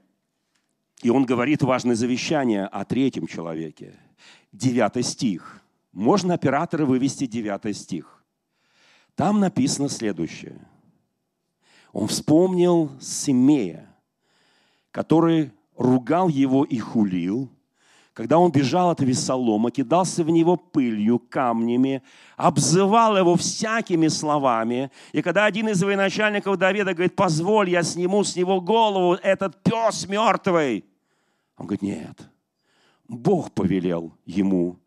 и 1.01 1.09
он 1.09 1.25
говорит 1.25 1.63
важное 1.63 1.95
завещание 1.95 2.65
о 2.65 2.85
третьем 2.85 3.27
человеке. 3.27 3.99
Девятый 4.53 5.03
стих. 5.03 5.59
Можно 5.91 6.35
оператора 6.35 6.85
вывести 6.85 7.25
девятый 7.25 7.73
стих. 7.73 8.18
Там 9.19 9.41
написано 9.41 9.89
следующее. 9.89 10.65
Он 11.91 12.07
вспомнил 12.07 12.89
Симея, 13.01 13.93
который 14.91 15.51
ругал 15.75 16.29
его 16.29 16.63
и 16.63 16.77
хулил, 16.77 17.49
когда 18.13 18.37
он 18.39 18.49
бежал 18.49 18.91
от 18.91 19.01
Весолома, 19.01 19.71
кидался 19.71 20.23
в 20.23 20.29
него 20.29 20.55
пылью, 20.55 21.19
камнями, 21.19 22.01
обзывал 22.37 23.17
его 23.17 23.35
всякими 23.35 24.07
словами. 24.07 24.89
И 25.11 25.21
когда 25.21 25.43
один 25.43 25.67
из 25.67 25.83
военачальников 25.83 26.55
Давида 26.55 26.93
говорит, 26.93 27.17
позволь, 27.17 27.71
я 27.71 27.83
сниму 27.83 28.23
с 28.23 28.37
него 28.37 28.61
голову, 28.61 29.15
этот 29.15 29.61
пес 29.63 30.07
мертвый. 30.07 30.85
Он 31.57 31.65
говорит, 31.65 31.81
нет, 31.81 32.29
Бог 33.09 33.51
повелел 33.51 34.13
ему 34.25 34.79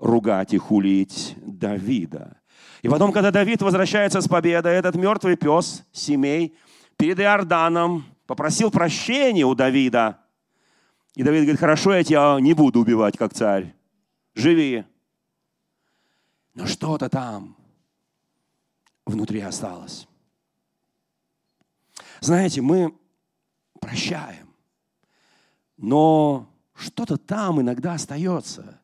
ругать 0.00 0.54
и 0.54 0.58
хулить 0.58 1.36
Давида. 1.40 2.40
И 2.86 2.88
потом, 2.88 3.12
когда 3.12 3.30
Давид 3.30 3.62
возвращается 3.62 4.20
с 4.20 4.28
победой, 4.28 4.74
этот 4.74 4.94
мертвый 4.94 5.36
пес, 5.36 5.82
семей, 5.92 6.56
перед 6.96 7.18
Иорданом 7.18 8.04
попросил 8.26 8.70
прощения 8.70 9.44
у 9.44 9.54
Давида– 9.54 10.20
и 11.16 11.22
Давид 11.22 11.42
говорит, 11.44 11.58
хорошо, 11.58 11.94
я 11.94 12.04
тебя 12.04 12.38
не 12.40 12.52
буду 12.52 12.80
убивать, 12.80 13.16
как 13.16 13.32
царь. 13.32 13.74
Живи. 14.34 14.84
Но 16.52 16.66
что-то 16.66 17.08
там 17.08 17.56
внутри 19.06 19.40
осталось. 19.40 20.06
Знаете, 22.20 22.60
мы 22.60 22.94
прощаем, 23.80 24.54
но 25.78 26.50
что-то 26.74 27.16
там 27.16 27.62
иногда 27.62 27.94
остается. 27.94 28.78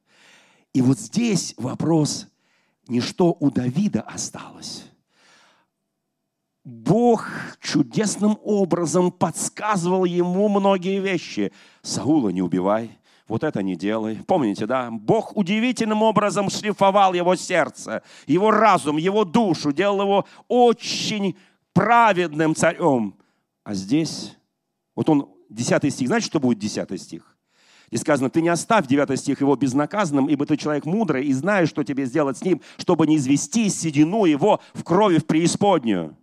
И 0.73 0.81
вот 0.81 0.99
здесь 0.99 1.55
вопрос 1.59 2.29
не 2.93 3.01
что 3.01 3.35
у 3.41 3.51
Давида 3.51 4.03
осталось, 4.03 4.85
Бог 6.63 7.27
чудесным 7.59 8.39
образом 8.45 9.11
подсказывал 9.11 10.05
ему 10.05 10.49
многие 10.49 11.01
вещи. 11.01 11.53
Саула 11.81 12.29
не 12.29 12.43
убивай, 12.43 12.91
вот 13.29 13.45
это 13.45 13.63
не 13.63 13.77
делай. 13.77 14.17
Помните, 14.27 14.67
да? 14.67 14.91
Бог 14.91 15.35
удивительным 15.37 16.03
образом 16.03 16.51
шлифовал 16.51 17.15
его 17.15 17.35
сердце, 17.35 18.03
его 18.27 18.51
разум, 18.51 18.99
его 18.99 19.25
душу, 19.25 19.73
делал 19.73 20.03
его 20.03 20.27
очень 20.49 21.35
праведным 21.73 22.55
царем. 22.55 23.17
А 23.65 23.73
здесь, 23.73 24.37
вот 24.95 25.09
он, 25.09 25.31
10 25.49 25.93
стих, 25.93 26.09
знаете, 26.09 26.27
что 26.27 26.41
будет 26.41 26.59
10 26.59 27.01
стих? 27.01 27.32
И 27.93 27.99
сказано, 27.99 28.31
ты 28.31 28.41
не 28.41 28.49
оставь, 28.49 28.87
9 28.87 29.21
стих, 29.21 29.43
его 29.43 29.55
безнаказанным, 29.55 30.27
ибо 30.27 30.47
ты 30.47 30.57
человек 30.57 30.87
мудрый 30.87 31.27
и 31.27 31.33
знаешь, 31.35 31.69
что 31.69 31.85
тебе 31.85 32.07
сделать 32.07 32.39
с 32.39 32.43
ним, 32.43 32.63
чтобы 32.79 33.07
не 33.07 33.17
извести 33.17 33.69
седину 33.69 34.25
его 34.25 34.63
в 34.73 34.83
крови 34.83 35.19
в 35.19 35.27
преисподнюю. 35.27 36.17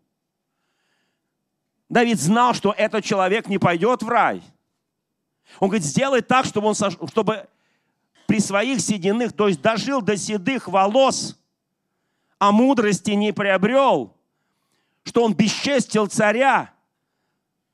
Давид 1.88 2.20
знал, 2.20 2.56
что 2.56 2.74
этот 2.76 3.06
человек 3.06 3.48
не 3.48 3.60
пойдет 3.60 4.02
в 4.02 4.10
рай. 4.10 4.42
Он 5.60 5.70
говорит, 5.70 5.86
сделай 5.86 6.22
так, 6.22 6.48
чтобы, 6.48 6.70
он, 6.70 6.74
чтобы 6.74 7.48
при 8.26 8.40
своих 8.40 8.82
сединных, 8.82 9.34
то 9.34 9.48
есть 9.48 9.62
дожил 9.62 10.02
до 10.02 10.18
седых 10.18 10.68
волос, 10.68 11.40
а 12.40 12.52
мудрости 12.52 13.12
не 13.12 13.32
приобрел, 13.32 14.18
что 15.04 15.24
он 15.24 15.36
бесчестил 15.36 16.08
царя. 16.08 16.74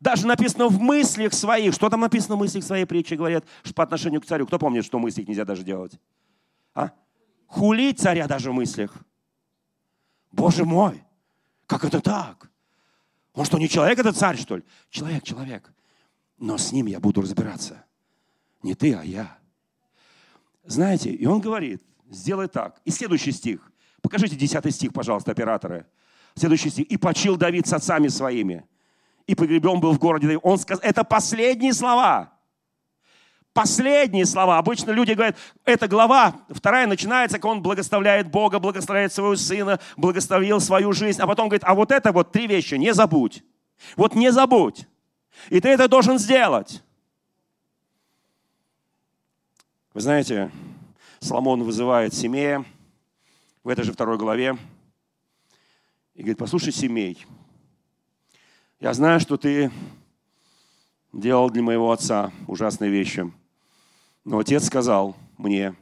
Даже 0.06 0.28
написано 0.28 0.68
в 0.68 0.80
мыслях 0.80 1.34
своих. 1.34 1.74
Что 1.74 1.90
там 1.90 2.02
написано 2.02 2.36
в 2.36 2.38
мыслях 2.38 2.64
своей 2.64 2.86
притчи, 2.86 3.16
говорят, 3.16 3.44
что 3.64 3.74
по 3.74 3.82
отношению 3.82 4.22
к 4.22 4.26
царю. 4.28 4.46
Кто 4.46 4.60
помнит, 4.60 4.86
что 4.86 5.00
в 5.00 5.02
мыслях 5.02 5.28
нельзя 5.28 5.46
даже 5.46 5.64
делать? 5.64 6.00
А? 6.76 6.92
Хулить 7.48 8.00
царя 8.00 8.28
даже 8.28 8.52
в 8.52 8.54
мыслях. 8.54 8.96
Боже 10.32 10.64
мой, 10.64 11.04
как 11.66 11.86
это 11.86 12.02
так? 12.02 12.52
Он 13.34 13.46
что, 13.46 13.58
не 13.58 13.68
человек, 13.68 13.98
это 13.98 14.14
царь, 14.14 14.38
что 14.38 14.58
ли? 14.58 14.64
Человек, 14.92 15.24
человек. 15.24 15.74
Но 16.38 16.60
с 16.60 16.72
ним 16.72 16.86
я 16.86 17.00
буду 17.00 17.22
разбираться. 17.22 17.84
Не 18.62 18.76
ты, 18.76 18.94
а 18.94 19.04
я. 19.04 19.40
Знаете, 20.66 21.10
и 21.10 21.26
он 21.26 21.42
говорит, 21.42 21.82
сделай 22.12 22.48
так. 22.48 22.80
И 22.86 22.92
следующий 22.92 23.32
стих. 23.32 23.72
Покажите 24.04 24.36
десятый 24.36 24.72
стих, 24.72 24.94
пожалуйста, 24.94 25.32
операторы. 25.32 25.88
Следующий 26.36 26.70
стих. 26.70 26.86
«И 26.92 26.98
почил 26.98 27.38
Давид 27.38 27.66
с 27.66 27.74
отцами 27.74 28.08
своими, 28.08 28.68
и 29.28 29.36
погребен 29.36 29.80
был 29.80 29.94
в 29.94 30.00
городе 30.00 30.28
Давид». 30.28 30.42
Он 30.44 30.58
сказал, 30.58 30.82
это 30.84 31.04
последние 31.04 31.74
слова 31.74 32.36
последние 33.56 34.26
слова. 34.26 34.58
Обычно 34.58 34.92
люди 34.92 35.14
говорят, 35.14 35.38
эта 35.64 35.88
глава, 35.88 36.36
вторая 36.50 36.88
начинается, 36.88 37.38
как 37.38 37.46
он 37.50 37.64
благословляет 37.64 38.30
Бога, 38.30 38.60
благословляет 38.60 39.14
своего 39.14 39.38
сына, 39.38 39.80
благословил 39.96 40.60
свою 40.60 40.92
жизнь, 40.92 41.22
а 41.22 41.26
потом 41.26 41.48
говорит, 41.48 41.64
а 41.64 41.74
вот 41.74 41.92
это 41.92 42.12
вот 42.12 42.34
три 42.34 42.48
вещи 42.48 42.76
не 42.76 42.94
забудь. 42.94 43.44
Вот 43.96 44.14
не 44.14 44.30
забудь. 44.30 44.88
И 45.50 45.62
ты 45.62 45.70
это 45.70 45.88
должен 45.88 46.20
сделать. 46.20 46.84
Вы 49.94 50.02
знаете, 50.02 50.52
Соломон 51.20 51.64
вызывает 51.64 52.14
Семея 52.14 52.66
в 53.64 53.70
этой 53.70 53.86
же 53.86 53.94
второй 53.94 54.18
главе 54.18 54.58
и 56.14 56.20
говорит, 56.20 56.38
послушай, 56.38 56.74
Семей, 56.74 57.26
я 58.80 58.94
знаю, 58.94 59.20
что 59.20 59.38
ты 59.38 59.72
делал 61.14 61.50
для 61.50 61.64
моего 61.64 61.92
отца 61.92 62.32
ужасные 62.48 62.92
вещи– 62.92 63.32
но 64.26 64.40
отец 64.40 64.66
сказал 64.66 65.16
мне, 65.38 65.76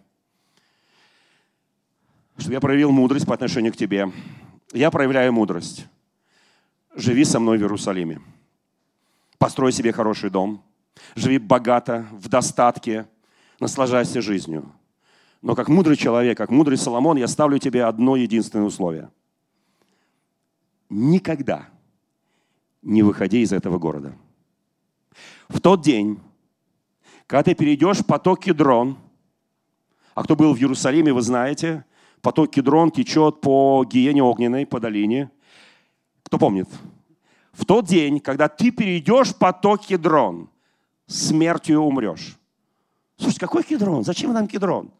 что 2.37 2.51
я 2.51 2.59
проявил 2.59 2.91
мудрость 2.91 3.25
по 3.25 3.33
отношению 3.33 3.71
к 3.71 3.77
тебе. 3.77 4.11
Я 4.73 4.91
проявляю 4.91 5.31
мудрость. 5.31 5.87
Живи 6.93 7.23
со 7.23 7.39
мной 7.39 7.57
в 7.57 7.61
Иерусалиме. 7.61 8.21
Построй 9.37 9.71
себе 9.71 9.93
хороший 9.93 10.29
дом. 10.29 10.61
Живи 11.15 11.37
богато, 11.37 12.05
в 12.11 12.27
достатке. 12.27 13.07
Наслаждайся 13.61 14.21
жизнью. 14.21 14.69
Но 15.41 15.55
как 15.55 15.69
мудрый 15.69 15.95
человек, 15.95 16.37
как 16.37 16.49
мудрый 16.49 16.77
Соломон, 16.77 17.17
я 17.17 17.27
ставлю 17.27 17.59
тебе 17.59 17.85
одно 17.85 18.17
единственное 18.17 18.65
условие. 18.65 19.09
Никогда 20.89 21.69
не 22.83 23.01
выходи 23.01 23.41
из 23.41 23.53
этого 23.53 23.79
города. 23.79 24.13
В 25.49 25.59
тот 25.59 25.81
день, 25.81 26.19
когда 27.27 27.43
ты 27.43 27.55
перейдешь 27.55 28.05
поток 28.05 28.41
Кедрон, 28.41 28.97
а 30.13 30.23
кто 30.23 30.35
был 30.35 30.53
в 30.53 30.57
Иерусалиме, 30.57 31.13
вы 31.13 31.21
знаете, 31.21 31.85
поток 32.21 32.51
Кедрон 32.51 32.91
течет 32.91 33.41
по 33.41 33.83
гиене 33.85 34.21
огненной, 34.21 34.65
по 34.65 34.79
долине. 34.79 35.31
Кто 36.23 36.37
помнит? 36.37 36.67
В 37.51 37.65
тот 37.65 37.85
день, 37.85 38.19
когда 38.19 38.47
ты 38.47 38.71
перейдешь 38.71 39.35
поток 39.35 39.81
Кедрон, 39.81 40.49
смертью 41.07 41.81
умрешь. 41.81 42.37
Слушайте, 43.17 43.41
какой 43.41 43.63
Кедрон? 43.63 44.03
Зачем 44.03 44.33
нам 44.33 44.47
Кедрон? 44.47 44.91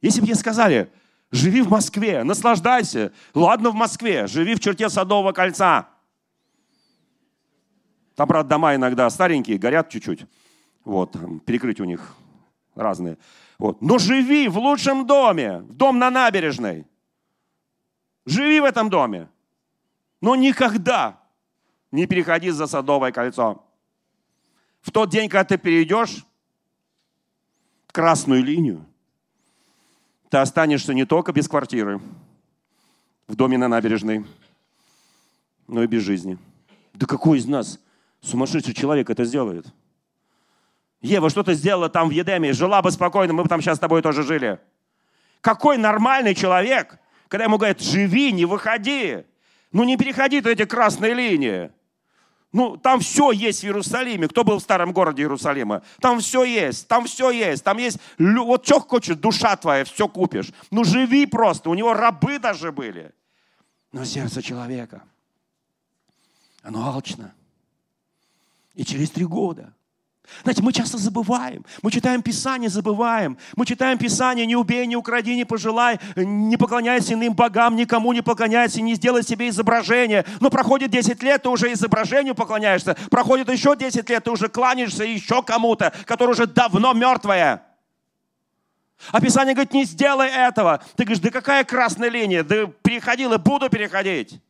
Если 0.00 0.20
бы 0.20 0.26
мне 0.26 0.34
сказали, 0.34 0.90
живи 1.30 1.62
в 1.62 1.70
Москве, 1.70 2.22
наслаждайся. 2.22 3.12
Ладно, 3.34 3.70
в 3.70 3.74
Москве, 3.74 4.26
живи 4.26 4.54
в 4.54 4.60
черте 4.60 4.88
Садового 4.88 5.32
кольца. 5.32 5.88
Там, 8.16 8.26
правда, 8.26 8.50
дома 8.50 8.74
иногда 8.74 9.08
старенькие, 9.10 9.58
горят 9.58 9.90
чуть-чуть. 9.90 10.24
Вот, 10.84 11.16
перекрыть 11.44 11.80
у 11.80 11.84
них 11.84 12.16
разные. 12.74 13.18
Вот. 13.58 13.80
Но 13.82 13.98
живи 13.98 14.48
в 14.48 14.58
лучшем 14.58 15.06
доме, 15.06 15.58
в 15.58 15.74
дом 15.74 15.98
на 15.98 16.10
набережной. 16.10 16.86
Живи 18.24 18.58
в 18.60 18.64
этом 18.64 18.88
доме. 18.88 19.28
Но 20.22 20.34
никогда 20.34 21.20
не 21.92 22.06
переходи 22.06 22.50
за 22.50 22.66
Садовое 22.66 23.12
кольцо. 23.12 23.62
В 24.80 24.90
тот 24.90 25.10
день, 25.10 25.28
когда 25.28 25.44
ты 25.44 25.58
перейдешь 25.58 26.24
красную 27.88 28.42
линию, 28.42 28.84
ты 30.30 30.38
останешься 30.38 30.94
не 30.94 31.04
только 31.04 31.32
без 31.32 31.48
квартиры 31.48 32.00
в 33.26 33.36
доме 33.36 33.58
на 33.58 33.68
набережной, 33.68 34.24
но 35.66 35.82
и 35.82 35.86
без 35.86 36.02
жизни. 36.02 36.38
Да 36.94 37.06
какой 37.06 37.38
из 37.38 37.46
нас 37.46 37.78
сумасшедший 38.26 38.74
человек 38.74 39.10
это 39.10 39.24
сделает? 39.24 39.66
Ева 41.00 41.30
что 41.30 41.42
ты 41.42 41.54
сделала 41.54 41.88
там 41.88 42.08
в 42.08 42.12
Едеме? 42.12 42.52
Жила 42.52 42.82
бы 42.82 42.90
спокойно, 42.90 43.32
мы 43.32 43.42
бы 43.42 43.48
там 43.48 43.60
сейчас 43.60 43.76
с 43.76 43.80
тобой 43.80 44.02
тоже 44.02 44.22
жили. 44.22 44.58
Какой 45.40 45.78
нормальный 45.78 46.34
человек, 46.34 46.98
когда 47.28 47.44
ему 47.44 47.58
говорят, 47.58 47.80
живи, 47.80 48.32
не 48.32 48.44
выходи. 48.44 49.24
Ну 49.72 49.84
не 49.84 49.96
переходи 49.96 50.40
ты 50.40 50.52
эти 50.52 50.64
красные 50.64 51.14
линии. 51.14 51.70
Ну, 52.52 52.78
там 52.78 53.00
все 53.00 53.32
есть 53.32 53.60
в 53.60 53.64
Иерусалиме. 53.64 54.28
Кто 54.28 54.42
был 54.42 54.58
в 54.58 54.62
старом 54.62 54.92
городе 54.92 55.22
Иерусалима? 55.22 55.82
Там 56.00 56.20
все 56.20 56.42
есть, 56.44 56.88
там 56.88 57.04
все 57.04 57.30
есть. 57.30 57.62
Там 57.62 57.76
есть, 57.76 57.98
вот 58.18 58.64
что 58.64 58.80
хочешь, 58.80 59.16
душа 59.16 59.56
твоя, 59.56 59.84
все 59.84 60.08
купишь. 60.08 60.52
Ну, 60.70 60.82
живи 60.82 61.26
просто. 61.26 61.68
У 61.68 61.74
него 61.74 61.92
рабы 61.92 62.38
даже 62.38 62.72
были. 62.72 63.12
Но 63.92 64.04
сердце 64.04 64.42
человека, 64.42 65.02
оно 66.62 66.86
алчно. 66.86 67.34
И 68.76 68.84
через 68.84 69.10
три 69.10 69.24
года 69.24 69.74
знаете, 70.42 70.62
мы 70.62 70.72
часто 70.72 70.98
забываем. 70.98 71.64
Мы 71.82 71.90
читаем 71.90 72.22
Писание, 72.22 72.68
забываем. 72.68 73.38
Мы 73.54 73.64
читаем 73.64 73.96
Писание, 73.98 74.44
не 74.44 74.56
убей, 74.56 74.86
не 74.86 74.96
укради, 74.96 75.34
не 75.34 75.44
пожелай, 75.44 75.98
не 76.16 76.56
поклоняйся 76.56 77.14
иным 77.14 77.34
богам, 77.34 77.76
никому 77.76 78.12
не 78.12 78.22
поклоняйся, 78.22 78.82
не 78.82 78.94
сделай 78.94 79.22
себе 79.22 79.48
изображение. 79.48 80.24
Но 80.40 80.50
проходит 80.50 80.90
10 80.90 81.22
лет, 81.22 81.42
ты 81.42 81.48
уже 81.48 81.72
изображению 81.72 82.34
поклоняешься. 82.34 82.96
Проходит 83.10 83.50
еще 83.50 83.76
10 83.76 84.08
лет, 84.10 84.24
ты 84.24 84.30
уже 84.30 84.48
кланяешься 84.48 85.04
еще 85.04 85.42
кому-то, 85.42 85.92
который 86.04 86.30
уже 86.30 86.46
давно 86.46 86.92
мертвое. 86.92 87.62
А 89.12 89.20
Писание 89.20 89.54
говорит, 89.54 89.72
не 89.72 89.84
сделай 89.84 90.28
этого. 90.28 90.82
Ты 90.96 91.04
говоришь, 91.04 91.22
да 91.22 91.30
какая 91.30 91.64
красная 91.64 92.08
линия? 92.08 92.42
Да 92.42 92.66
переходил 92.82 93.32
и 93.32 93.38
буду 93.38 93.68
переходить. 93.68 94.40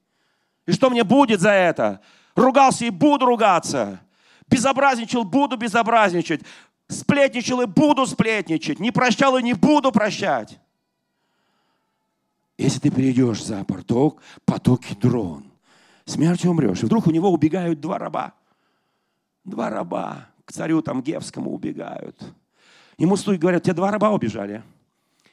И 0.66 0.72
что 0.72 0.88
мне 0.88 1.04
будет 1.04 1.40
за 1.40 1.50
это? 1.50 2.00
Ругался 2.34 2.86
и 2.86 2.90
буду 2.90 3.26
ругаться. 3.26 4.00
Безобразничал, 4.48 5.24
буду 5.24 5.56
безобразничать. 5.56 6.42
Сплетничал 6.88 7.62
и 7.62 7.66
буду 7.66 8.06
сплетничать. 8.06 8.78
Не 8.78 8.90
прощал 8.90 9.36
и 9.36 9.42
не 9.42 9.54
буду 9.54 9.92
прощать. 9.92 10.58
Если 12.58 12.78
ты 12.78 12.90
перейдешь 12.90 13.44
за 13.44 13.64
поток, 13.64 14.22
потоки 14.44 14.94
дрон, 14.94 15.44
смертью 16.04 16.52
умрешь. 16.52 16.82
И 16.82 16.86
вдруг 16.86 17.06
у 17.06 17.10
него 17.10 17.30
убегают 17.30 17.80
два 17.80 17.98
раба. 17.98 18.34
Два 19.44 19.68
раба 19.68 20.28
к 20.44 20.52
царю 20.52 20.80
там 20.80 21.02
Гевскому 21.02 21.52
убегают. 21.52 22.18
Ему 22.98 23.16
стуй 23.16 23.36
говорят, 23.36 23.64
тебе 23.64 23.74
два 23.74 23.90
раба 23.90 24.10
убежали. 24.10 24.62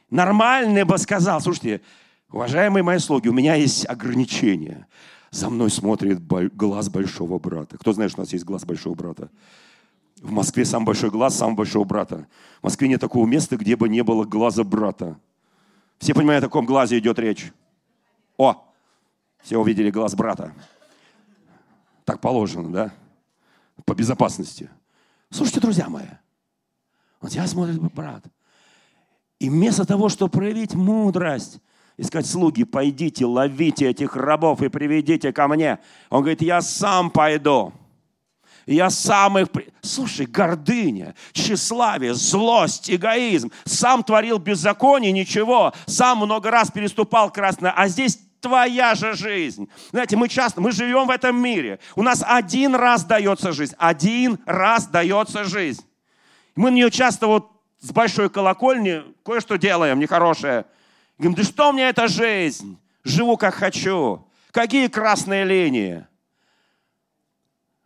Нормальный 0.09 0.83
бы 0.83 0.97
сказал, 0.97 1.39
слушайте, 1.39 1.81
уважаемые 2.29 2.83
мои 2.83 2.97
слуги, 2.97 3.29
у 3.29 3.33
меня 3.33 3.55
есть 3.55 3.87
ограничения. 3.87 4.87
За 5.33 5.49
мной 5.49 5.71
смотрит 5.71 6.21
глаз 6.55 6.89
большого 6.89 7.39
брата. 7.39 7.75
Кто 7.79 7.91
знает, 7.91 8.11
что 8.11 8.21
у 8.21 8.23
нас 8.23 8.31
есть 8.33 8.45
глаз 8.45 8.65
большого 8.65 8.93
брата? 8.93 9.31
В 10.21 10.31
Москве 10.31 10.63
самый 10.63 10.85
большой 10.85 11.09
глаз 11.09 11.35
самого 11.35 11.55
большого 11.55 11.85
брата. 11.85 12.27
В 12.61 12.65
Москве 12.65 12.87
нет 12.87 13.01
такого 13.01 13.25
места, 13.25 13.57
где 13.57 13.75
бы 13.75 13.89
не 13.89 14.03
было 14.03 14.25
глаза 14.25 14.63
брата. 14.63 15.19
Все 15.97 16.13
понимают, 16.13 16.43
о 16.43 16.49
каком 16.49 16.67
глазе 16.67 16.99
идет 16.99 17.17
речь? 17.17 17.51
О, 18.37 18.63
все 19.41 19.57
увидели 19.57 19.89
глаз 19.89 20.13
брата. 20.13 20.53
Так 22.05 22.21
положено, 22.21 22.71
да? 22.71 22.93
По 23.85 23.95
безопасности. 23.95 24.69
Слушайте, 25.31 25.61
друзья 25.61 25.89
мои, 25.89 26.05
вот 27.21 27.31
тебя 27.31 27.47
смотрит 27.47 27.81
брат. 27.91 28.23
И 29.39 29.49
вместо 29.49 29.83
того, 29.83 30.09
чтобы 30.09 30.29
проявить 30.29 30.75
мудрость, 30.75 31.59
и 31.97 32.03
сказать, 32.03 32.27
слуги, 32.27 32.63
пойдите, 32.63 33.25
ловите 33.25 33.89
этих 33.89 34.15
рабов 34.15 34.61
и 34.61 34.69
приведите 34.69 35.31
ко 35.31 35.47
мне. 35.47 35.79
Он 36.09 36.21
говорит, 36.21 36.41
я 36.41 36.61
сам 36.61 37.11
пойду. 37.11 37.73
Я 38.65 38.89
сам 38.89 39.37
их... 39.37 39.47
Слушай, 39.81 40.25
гордыня, 40.25 41.15
тщеславие, 41.33 42.13
злость, 42.13 42.89
эгоизм. 42.89 43.51
Сам 43.65 44.03
творил 44.03 44.37
беззаконие, 44.37 45.11
ничего. 45.11 45.73
Сам 45.85 46.19
много 46.19 46.49
раз 46.49 46.71
переступал 46.71 47.29
красное. 47.31 47.73
А 47.75 47.87
здесь 47.87 48.19
твоя 48.39 48.95
же 48.95 49.13
жизнь. 49.13 49.69
Знаете, 49.91 50.15
мы 50.15 50.29
часто, 50.29 50.61
мы 50.61 50.71
живем 50.71 51.07
в 51.07 51.11
этом 51.11 51.41
мире. 51.41 51.79
У 51.95 52.03
нас 52.03 52.23
один 52.25 52.75
раз 52.75 53.03
дается 53.03 53.51
жизнь. 53.51 53.75
Один 53.77 54.39
раз 54.45 54.87
дается 54.87 55.43
жизнь. 55.43 55.83
Мы 56.55 56.71
на 56.71 56.75
нее 56.75 56.91
часто 56.91 57.27
вот 57.27 57.51
с 57.81 57.91
большой 57.91 58.29
колокольни 58.29 59.03
кое-что 59.25 59.57
делаем 59.57 59.99
нехорошее. 59.99 60.65
Говорим, 61.17 61.35
да 61.35 61.43
что 61.43 61.71
мне 61.71 61.89
эта 61.89 62.07
жизнь? 62.07 62.77
Живу 63.03 63.37
как 63.37 63.53
хочу. 63.55 64.27
Какие 64.51 64.87
красные 64.87 65.45
линии? 65.45 66.05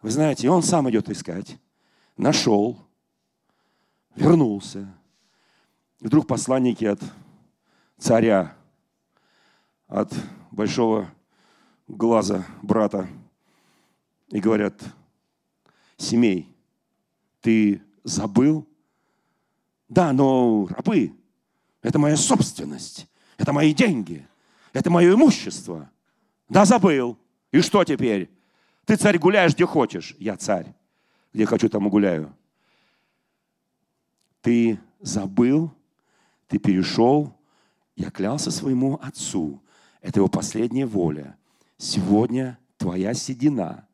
Вы 0.02 0.12
знаете, 0.12 0.50
он 0.50 0.64
сам 0.64 0.90
идет 0.90 1.10
искать. 1.10 1.58
Нашел. 2.16 2.78
Вернулся. 4.16 4.94
И 6.00 6.08
вдруг 6.08 6.28
посланники 6.28 6.86
от 6.86 7.02
царя, 7.98 8.56
от 9.88 10.14
большого 10.52 11.10
глаза 11.88 12.46
брата, 12.62 13.08
и 14.30 14.40
говорят, 14.40 14.82
семей, 15.98 16.56
ты 17.42 17.82
забыл? 18.04 18.68
Да, 19.88 20.12
но 20.14 20.68
рабы, 20.68 21.14
это 21.82 21.98
моя 21.98 22.18
собственность. 22.18 23.08
Это 23.38 23.54
мои 23.54 23.74
деньги. 23.74 24.28
Это 24.74 24.90
мое 24.90 25.14
имущество. 25.14 25.90
Да, 26.50 26.66
забыл. 26.66 27.18
И 27.52 27.62
что 27.62 27.84
теперь? 27.84 28.30
Ты, 28.86 28.96
царь, 28.96 29.18
гуляешь, 29.18 29.54
где 29.54 29.66
хочешь. 29.66 30.16
Я 30.20 30.38
царь. 30.38 30.74
Где 31.34 31.46
хочу, 31.46 31.70
там 31.70 31.88
и 31.88 31.90
гуляю. 31.90 32.34
Ты 34.42 34.80
забыл, 35.00 35.72
ты 36.48 36.58
перешел. 36.58 37.34
Я 37.96 38.12
клялся 38.12 38.52
своему 38.52 39.00
отцу. 39.02 39.62
Это 40.02 40.20
его 40.20 40.28
последняя 40.28 40.86
воля. 40.86 41.36
Сегодня 41.78 42.58
твоя 42.78 43.14
седина 43.14 43.88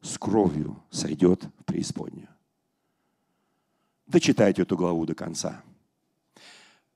с 0.00 0.16
кровью 0.18 0.82
сойдет 0.90 1.44
в 1.58 1.64
преисподнюю. 1.64 2.28
Дочитайте 4.06 4.62
эту 4.62 4.76
главу 4.76 5.04
до 5.04 5.14
конца. 5.14 5.62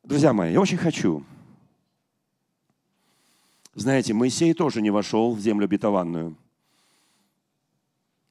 Друзья 0.03 0.33
мои, 0.33 0.53
я 0.53 0.61
очень 0.61 0.79
хочу, 0.79 1.25
знаете, 3.75 4.13
Моисей 4.13 4.53
тоже 4.55 4.83
не 4.83 4.91
вошел 4.91 5.35
в 5.35 5.41
землю 5.41 5.65
обетованную. 5.65 6.37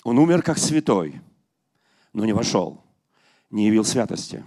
Он 0.04 0.18
умер 0.18 0.44
как 0.44 0.58
святой, 0.58 1.22
но 2.14 2.26
не 2.26 2.34
вошел, 2.34 2.84
не 3.50 3.68
явил 3.68 3.84
святости. 3.84 4.44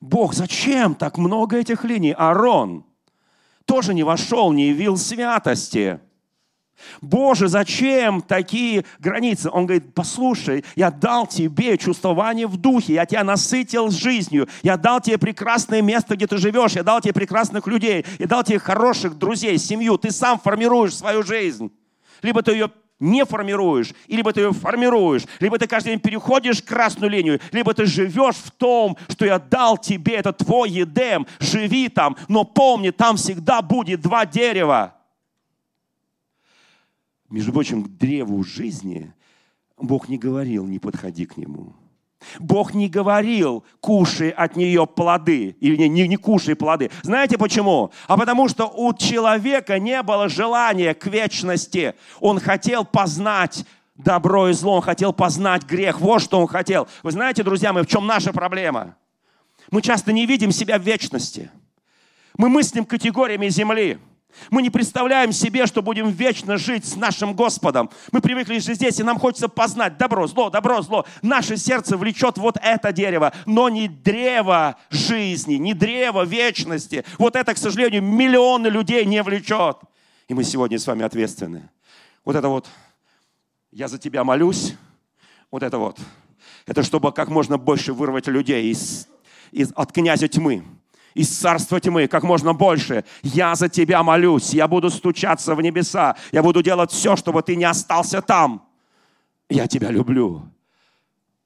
Бог, 0.00 0.34
зачем 0.34 0.94
так 0.94 1.18
много 1.18 1.56
этих 1.58 1.84
линий? 1.84 2.12
Аарон 2.12 2.84
тоже 3.66 3.94
не 3.94 4.02
вошел, 4.02 4.52
не 4.52 4.68
явил 4.68 4.96
святости. 4.96 6.00
Боже, 7.00 7.48
зачем 7.48 8.20
такие 8.20 8.84
границы? 8.98 9.50
Он 9.50 9.66
говорит, 9.66 9.94
послушай, 9.94 10.64
я 10.76 10.90
дал 10.90 11.26
тебе 11.26 11.78
чувствование 11.78 12.46
в 12.46 12.56
духе, 12.56 12.94
я 12.94 13.06
тебя 13.06 13.24
насытил 13.24 13.90
жизнью, 13.90 14.48
я 14.62 14.76
дал 14.76 15.00
тебе 15.00 15.18
прекрасное 15.18 15.82
место, 15.82 16.16
где 16.16 16.26
ты 16.26 16.36
живешь, 16.38 16.72
я 16.72 16.82
дал 16.82 17.00
тебе 17.00 17.14
прекрасных 17.14 17.66
людей, 17.66 18.04
я 18.18 18.26
дал 18.26 18.44
тебе 18.44 18.58
хороших 18.58 19.18
друзей, 19.18 19.58
семью. 19.58 19.98
Ты 19.98 20.10
сам 20.10 20.38
формируешь 20.38 20.96
свою 20.96 21.22
жизнь. 21.22 21.70
Либо 22.22 22.42
ты 22.42 22.52
ее 22.52 22.70
не 23.00 23.24
формируешь, 23.24 23.94
либо 24.08 24.32
ты 24.32 24.42
ее 24.42 24.52
формируешь, 24.52 25.22
либо 25.40 25.58
ты 25.58 25.66
каждый 25.66 25.90
день 25.90 26.00
переходишь 26.00 26.62
красную 26.62 27.10
линию, 27.10 27.40
либо 27.50 27.72
ты 27.72 27.86
живешь 27.86 28.36
в 28.36 28.50
том, 28.50 28.96
что 29.08 29.24
я 29.24 29.38
дал 29.38 29.78
тебе, 29.78 30.16
это 30.16 30.32
твой 30.32 30.70
едем, 30.70 31.26
живи 31.38 31.88
там, 31.88 32.16
но 32.28 32.44
помни, 32.44 32.90
там 32.90 33.16
всегда 33.16 33.62
будет 33.62 34.02
два 34.02 34.26
дерева. 34.26 34.99
Между 37.30 37.52
прочим, 37.52 37.84
к 37.84 37.88
древу 37.88 38.42
жизни 38.42 39.12
Бог 39.78 40.08
не 40.08 40.18
говорил, 40.18 40.66
не 40.66 40.78
подходи 40.78 41.26
к 41.26 41.36
нему. 41.36 41.74
Бог 42.38 42.74
не 42.74 42.88
говорил, 42.88 43.64
кушай 43.80 44.28
от 44.28 44.54
нее 44.56 44.86
плоды, 44.86 45.56
или 45.60 45.76
не, 45.76 45.88
не, 45.88 46.08
не 46.08 46.16
кушай 46.16 46.54
плоды. 46.54 46.90
Знаете 47.02 47.38
почему? 47.38 47.92
А 48.08 48.18
потому 48.18 48.48
что 48.48 48.66
у 48.66 48.92
человека 48.92 49.78
не 49.78 50.02
было 50.02 50.28
желания 50.28 50.92
к 50.92 51.06
вечности. 51.06 51.94
Он 52.20 52.38
хотел 52.38 52.84
познать 52.84 53.64
добро 53.94 54.48
и 54.48 54.52
зло, 54.52 54.76
он 54.76 54.82
хотел 54.82 55.14
познать 55.14 55.64
грех. 55.64 56.00
Вот 56.00 56.20
что 56.20 56.38
он 56.38 56.46
хотел. 56.46 56.88
Вы 57.02 57.12
знаете, 57.12 57.42
друзья 57.42 57.72
мои, 57.72 57.84
в 57.84 57.86
чем 57.86 58.06
наша 58.06 58.32
проблема? 58.32 58.96
Мы 59.70 59.80
часто 59.80 60.12
не 60.12 60.26
видим 60.26 60.52
себя 60.52 60.78
в 60.78 60.82
вечности. 60.82 61.50
Мы 62.36 62.48
мыслим 62.48 62.84
категориями 62.84 63.48
земли. 63.48 63.98
Мы 64.50 64.62
не 64.62 64.70
представляем 64.70 65.32
себе, 65.32 65.66
что 65.66 65.82
будем 65.82 66.10
вечно 66.10 66.56
жить 66.56 66.84
с 66.84 66.96
нашим 66.96 67.34
Господом. 67.34 67.90
Мы 68.12 68.20
привыкли 68.20 68.58
жить 68.58 68.76
здесь, 68.76 69.00
и 69.00 69.02
нам 69.02 69.18
хочется 69.18 69.48
познать 69.48 69.98
добро, 69.98 70.26
зло, 70.26 70.50
добро, 70.50 70.82
зло. 70.82 71.06
Наше 71.22 71.56
сердце 71.56 71.96
влечет 71.96 72.38
вот 72.38 72.56
это 72.62 72.92
дерево, 72.92 73.32
но 73.46 73.68
не 73.68 73.88
древо 73.88 74.76
жизни, 74.90 75.54
не 75.54 75.74
древо 75.74 76.24
вечности. 76.24 77.04
Вот 77.18 77.36
это, 77.36 77.54
к 77.54 77.58
сожалению, 77.58 78.02
миллионы 78.02 78.68
людей 78.68 79.04
не 79.04 79.22
влечет. 79.22 79.78
И 80.28 80.34
мы 80.34 80.44
сегодня 80.44 80.78
с 80.78 80.86
вами 80.86 81.04
ответственны. 81.04 81.70
Вот 82.24 82.36
это 82.36 82.48
вот, 82.48 82.68
я 83.72 83.88
за 83.88 83.98
тебя 83.98 84.24
молюсь, 84.24 84.76
вот 85.50 85.62
это 85.62 85.78
вот. 85.78 85.98
Это 86.66 86.82
чтобы 86.82 87.12
как 87.12 87.28
можно 87.28 87.58
больше 87.58 87.92
вырвать 87.92 88.26
людей 88.28 88.70
из, 88.70 89.08
из, 89.50 89.72
от 89.74 89.92
князя 89.92 90.28
тьмы 90.28 90.64
из 91.14 91.28
царства 91.28 91.80
тьмы 91.80 92.06
как 92.06 92.22
можно 92.22 92.52
больше. 92.52 93.04
Я 93.22 93.54
за 93.54 93.68
тебя 93.68 94.02
молюсь, 94.02 94.54
я 94.54 94.68
буду 94.68 94.90
стучаться 94.90 95.54
в 95.54 95.62
небеса, 95.62 96.16
я 96.32 96.42
буду 96.42 96.62
делать 96.62 96.90
все, 96.90 97.16
чтобы 97.16 97.42
ты 97.42 97.56
не 97.56 97.64
остался 97.64 98.22
там. 98.22 98.66
Я 99.48 99.66
тебя 99.66 99.90
люблю. 99.90 100.42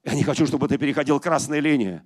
Я 0.03 0.13
не 0.13 0.23
хочу, 0.23 0.45
чтобы 0.45 0.67
ты 0.67 0.77
переходил 0.77 1.19
красные 1.19 1.61
линии. 1.61 2.01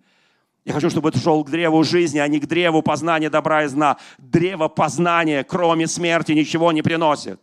Я 0.66 0.74
хочу, 0.74 0.89
чтобы 0.89 1.12
ты 1.12 1.20
шел 1.20 1.43
к 1.43 1.49
древу 1.49 1.84
жизни, 1.84 2.20
а 2.20 2.28
не 2.28 2.39
к 2.39 2.45
древу 2.45 2.82
познания 2.82 3.30
добра 3.30 3.64
и 3.64 3.68
зна. 3.68 3.97
Древо 4.18 4.68
познания, 4.68 5.43
кроме 5.43 5.88
смерти, 5.88 6.34
ничего 6.34 6.72
не 6.72 6.82
приносит. 6.82 7.39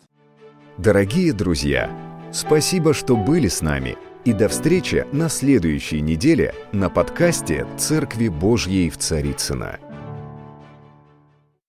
Дорогие 0.79 1.33
друзья, 1.33 1.91
спасибо, 2.33 2.95
что 2.95 3.17
были 3.17 3.49
с 3.49 3.63
нами. 3.63 3.97
И 4.25 4.33
до 4.33 4.49
встречи 4.49 5.07
на 5.13 5.29
следующей 5.29 6.01
неделе 6.01 6.55
на 6.73 6.91
подкасте 6.91 7.67
«Церкви 7.79 8.29
Божьей 8.29 8.91
в 8.91 8.99
Царицына. 8.99 9.79